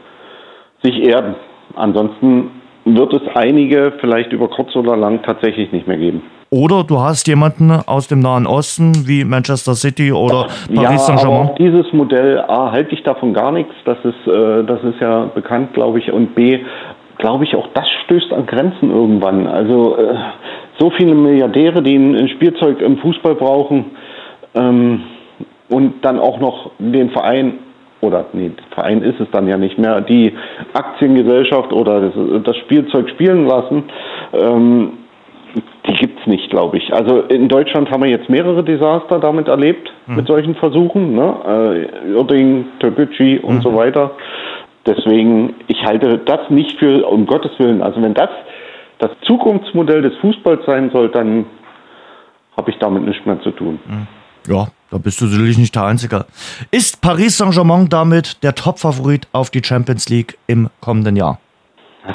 sich 0.84 1.04
erden. 1.08 1.36
Ansonsten 1.76 2.52
wird 2.86 3.14
es 3.14 3.22
einige 3.36 3.94
vielleicht 4.00 4.34
über 4.34 4.48
kurz 4.50 4.76
oder 4.76 4.98
lang 4.98 5.24
tatsächlich 5.24 5.72
nicht 5.72 5.88
mehr 5.88 5.98
geben. 5.98 6.22
Oder 6.50 6.84
du 6.84 7.00
hast 7.00 7.28
jemanden 7.28 7.72
aus 7.72 8.08
dem 8.08 8.20
Nahen 8.20 8.46
Osten 8.46 9.08
wie 9.08 9.26
Manchester 9.26 9.74
City 9.74 10.12
oder 10.12 10.48
Paris 10.68 10.84
ja, 10.84 10.98
Saint-Germain. 10.98 11.48
Aber 11.48 11.56
dieses 11.58 11.92
Modell 11.94 12.42
A 12.48 12.72
halte 12.72 12.94
ich 12.94 13.02
davon 13.02 13.34
gar 13.34 13.52
nichts. 13.52 13.74
Das 13.86 13.98
ist, 14.04 14.28
äh, 14.28 14.64
das 14.64 14.84
ist 14.84 15.00
ja 15.02 15.26
bekannt, 15.34 15.74
glaube 15.74 15.98
ich. 15.98 16.12
Und 16.12 16.36
B 16.36 16.60
glaube 17.18 17.46
ich, 17.46 17.56
auch 17.56 17.68
das 17.74 17.86
stößt 18.04 18.34
an 18.34 18.46
Grenzen 18.46 18.92
irgendwann. 18.92 19.48
Also 19.48 19.98
äh, 19.98 20.16
so 20.78 20.92
viele 20.92 21.16
Milliardäre, 21.16 21.82
die 21.82 21.96
ein, 21.96 22.30
Spielzeug 22.30 22.82
im 22.82 22.98
Fußball 22.98 23.36
brauchen 23.36 23.86
ähm, 24.54 25.04
und 25.70 26.04
dann 26.04 26.20
auch 26.20 26.40
noch 26.40 26.72
den 26.80 27.12
Verein 27.12 27.60
oder 28.04 28.26
nee, 28.34 28.52
Verein 28.72 29.02
ist 29.02 29.20
es 29.20 29.28
dann 29.32 29.48
ja 29.48 29.58
nicht 29.58 29.78
mehr, 29.78 30.02
die 30.02 30.34
Aktiengesellschaft 30.74 31.72
oder 31.72 32.02
das, 32.02 32.14
das 32.44 32.58
Spielzeug 32.58 33.10
spielen 33.10 33.48
lassen, 33.48 33.84
ähm, 34.34 34.92
die 35.88 35.94
gibt's 35.94 36.26
nicht, 36.26 36.50
glaube 36.50 36.78
ich. 36.78 36.94
Also 36.94 37.22
in 37.22 37.48
Deutschland 37.48 37.92
haben 37.92 38.04
wir 38.04 38.10
jetzt 38.10 38.30
mehrere 38.30 38.64
Desaster 38.64 39.20
damit 39.20 39.48
erlebt, 39.48 39.92
mhm. 40.08 40.16
mit 40.18 40.28
solchen 40.28 40.56
Versuchen, 40.56 41.14
ne? 41.14 41.88
Äh, 42.06 42.12
Irding, 42.12 42.66
Türkgücü 42.80 43.40
und 43.40 43.58
mhm. 43.58 43.62
so 43.62 43.76
weiter. 43.76 44.12
Deswegen, 44.86 45.56
ich 45.68 45.84
halte 45.86 46.18
das 46.18 46.50
nicht 46.50 46.78
für, 46.80 47.08
um 47.08 47.26
Gottes 47.26 47.52
Willen, 47.58 47.82
also 47.82 48.02
wenn 48.02 48.14
das 48.14 48.30
das 49.00 49.12
Zukunftsmodell 49.28 50.02
des 50.02 50.16
Fußballs 50.18 50.66
sein 50.66 50.90
soll, 50.92 51.10
dann 51.10 51.46
habe 52.56 52.72
ich 52.72 52.78
damit 52.80 53.04
nichts 53.04 53.26
mehr 53.26 53.42
zu 53.42 53.52
tun. 53.52 53.80
Mhm. 53.86 54.08
Ja, 54.48 54.68
da 54.94 55.00
bist 55.00 55.20
du 55.22 55.26
sicherlich 55.26 55.58
nicht 55.58 55.74
der 55.74 55.86
Einzige. 55.86 56.26
Ist 56.70 57.02
Paris 57.02 57.40
Saint-Germain 57.40 57.90
damit 57.90 58.44
der 58.44 58.54
Top-Favorit 58.54 59.28
auf 59.32 59.50
die 59.50 59.64
Champions 59.64 60.08
League 60.08 60.38
im 60.46 60.70
kommenden 60.82 61.16
Jahr? 61.16 61.40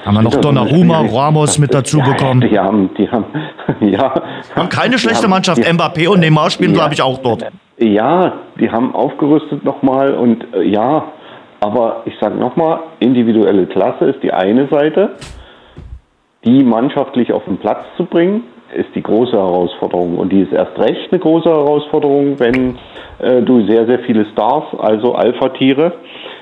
Haben 0.04 0.14
wir 0.14 0.22
noch 0.22 0.36
Donnarumma, 0.36 1.00
Ramos 1.00 1.58
mit 1.58 1.74
dazu 1.74 1.98
ja, 1.98 2.04
bekommen. 2.04 2.40
Die 2.40 2.56
haben, 2.56 2.90
die 2.96 3.10
haben, 3.10 3.24
ja. 3.80 4.14
Haben 4.54 4.68
keine 4.68 4.96
schlechte 4.98 5.24
haben, 5.24 5.30
Mannschaft. 5.30 5.60
Mbappé 5.60 6.08
und 6.08 6.20
Neymar 6.20 6.50
spielen, 6.50 6.70
ja, 6.70 6.76
glaube 6.76 6.94
ich, 6.94 7.02
auch 7.02 7.18
dort. 7.18 7.46
Ja, 7.78 8.34
die 8.60 8.70
haben 8.70 8.94
aufgerüstet 8.94 9.64
nochmal 9.64 10.14
und 10.14 10.44
äh, 10.54 10.62
ja, 10.62 11.10
aber 11.58 12.02
ich 12.04 12.14
sage 12.20 12.36
nochmal, 12.36 12.78
individuelle 13.00 13.66
Klasse 13.66 14.04
ist 14.04 14.22
die 14.22 14.32
eine 14.32 14.68
Seite. 14.68 15.16
Die 16.44 16.62
mannschaftlich 16.62 17.32
auf 17.32 17.44
den 17.46 17.58
Platz 17.58 17.84
zu 17.96 18.04
bringen, 18.04 18.44
ist 18.74 18.94
die 18.94 19.02
große 19.02 19.32
Herausforderung. 19.32 20.18
Und 20.18 20.32
die 20.32 20.42
ist 20.42 20.52
erst 20.52 20.78
recht 20.78 21.10
eine 21.10 21.20
große 21.20 21.48
Herausforderung, 21.48 22.38
wenn 22.38 22.78
äh, 23.18 23.42
du 23.42 23.66
sehr, 23.66 23.86
sehr 23.86 24.00
viele 24.00 24.26
Stars, 24.32 24.64
also 24.78 25.14
Alpha-Tiere, 25.14 25.92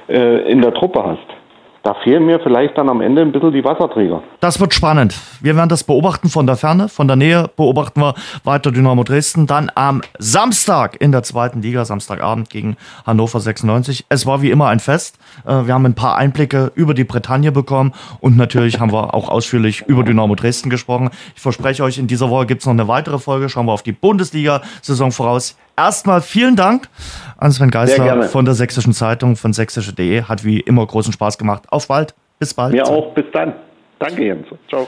äh, 0.08 0.50
in 0.50 0.60
der 0.60 0.74
Truppe 0.74 1.02
hast 1.04 1.45
da 1.86 1.94
fehlen 2.02 2.26
mir 2.26 2.40
vielleicht 2.40 2.76
dann 2.76 2.88
am 2.88 3.00
Ende 3.00 3.22
ein 3.22 3.30
bisschen 3.30 3.52
die 3.52 3.62
Wasserträger. 3.62 4.20
Das 4.40 4.58
wird 4.58 4.74
spannend. 4.74 5.16
Wir 5.40 5.54
werden 5.54 5.68
das 5.68 5.84
beobachten 5.84 6.28
von 6.28 6.44
der 6.44 6.56
Ferne, 6.56 6.88
von 6.88 7.06
der 7.06 7.14
Nähe 7.14 7.48
beobachten 7.54 8.00
wir 8.00 8.14
weiter 8.42 8.72
Dynamo 8.72 9.04
Dresden. 9.04 9.46
Dann 9.46 9.70
am 9.76 10.02
Samstag 10.18 11.00
in 11.00 11.12
der 11.12 11.22
zweiten 11.22 11.62
Liga, 11.62 11.84
Samstagabend 11.84 12.50
gegen 12.50 12.76
Hannover 13.06 13.38
96. 13.38 14.04
Es 14.08 14.26
war 14.26 14.42
wie 14.42 14.50
immer 14.50 14.66
ein 14.66 14.80
Fest. 14.80 15.20
Äh, 15.46 15.66
wir 15.66 15.74
haben 15.74 15.86
ein 15.86 15.94
paar 15.94 16.16
Einblicke 16.16 16.72
über 16.74 16.92
die 16.92 17.04
Bretagne 17.04 17.52
bekommen 17.52 17.92
und 18.18 18.36
natürlich 18.36 18.80
haben 18.80 18.92
wir 18.92 19.14
auch 19.14 19.28
ausführlich 19.28 19.82
über 19.86 20.02
Dynamo 20.02 20.34
Dresden 20.34 20.70
gesprochen. 20.70 21.10
Ich 21.36 21.42
verspreche 21.42 21.84
euch, 21.84 21.98
in 21.98 22.08
dieser 22.08 22.30
Woche 22.30 22.46
gibt 22.46 22.62
es 22.62 22.66
noch 22.66 22.72
eine 22.72 22.88
weitere 22.88 23.20
Folge. 23.20 23.48
Schauen 23.48 23.66
wir 23.66 23.72
auf 23.72 23.84
die 23.84 23.92
Bundesliga-Saison 23.92 25.12
voraus. 25.12 25.56
Erstmal 25.76 26.22
vielen 26.22 26.56
Dank 26.56 26.88
an 27.36 27.52
Sven 27.52 27.70
Geisler 27.70 28.22
von 28.24 28.44
der 28.44 28.54
Sächsischen 28.54 28.92
Zeitung, 28.92 29.36
von 29.36 29.52
sächsische.de. 29.52 30.22
Hat 30.22 30.44
wie 30.44 30.60
immer 30.60 30.86
großen 30.86 31.12
Spaß 31.12 31.36
gemacht. 31.36 31.64
Auf 31.70 31.88
bald. 31.88 32.14
Bis 32.38 32.54
bald. 32.54 32.72
Mir 32.72 32.86
auch. 32.86 33.14
Bis 33.14 33.26
dann. 33.32 33.54
Danke, 33.98 34.24
Jens. 34.24 34.46
Ciao. 34.68 34.86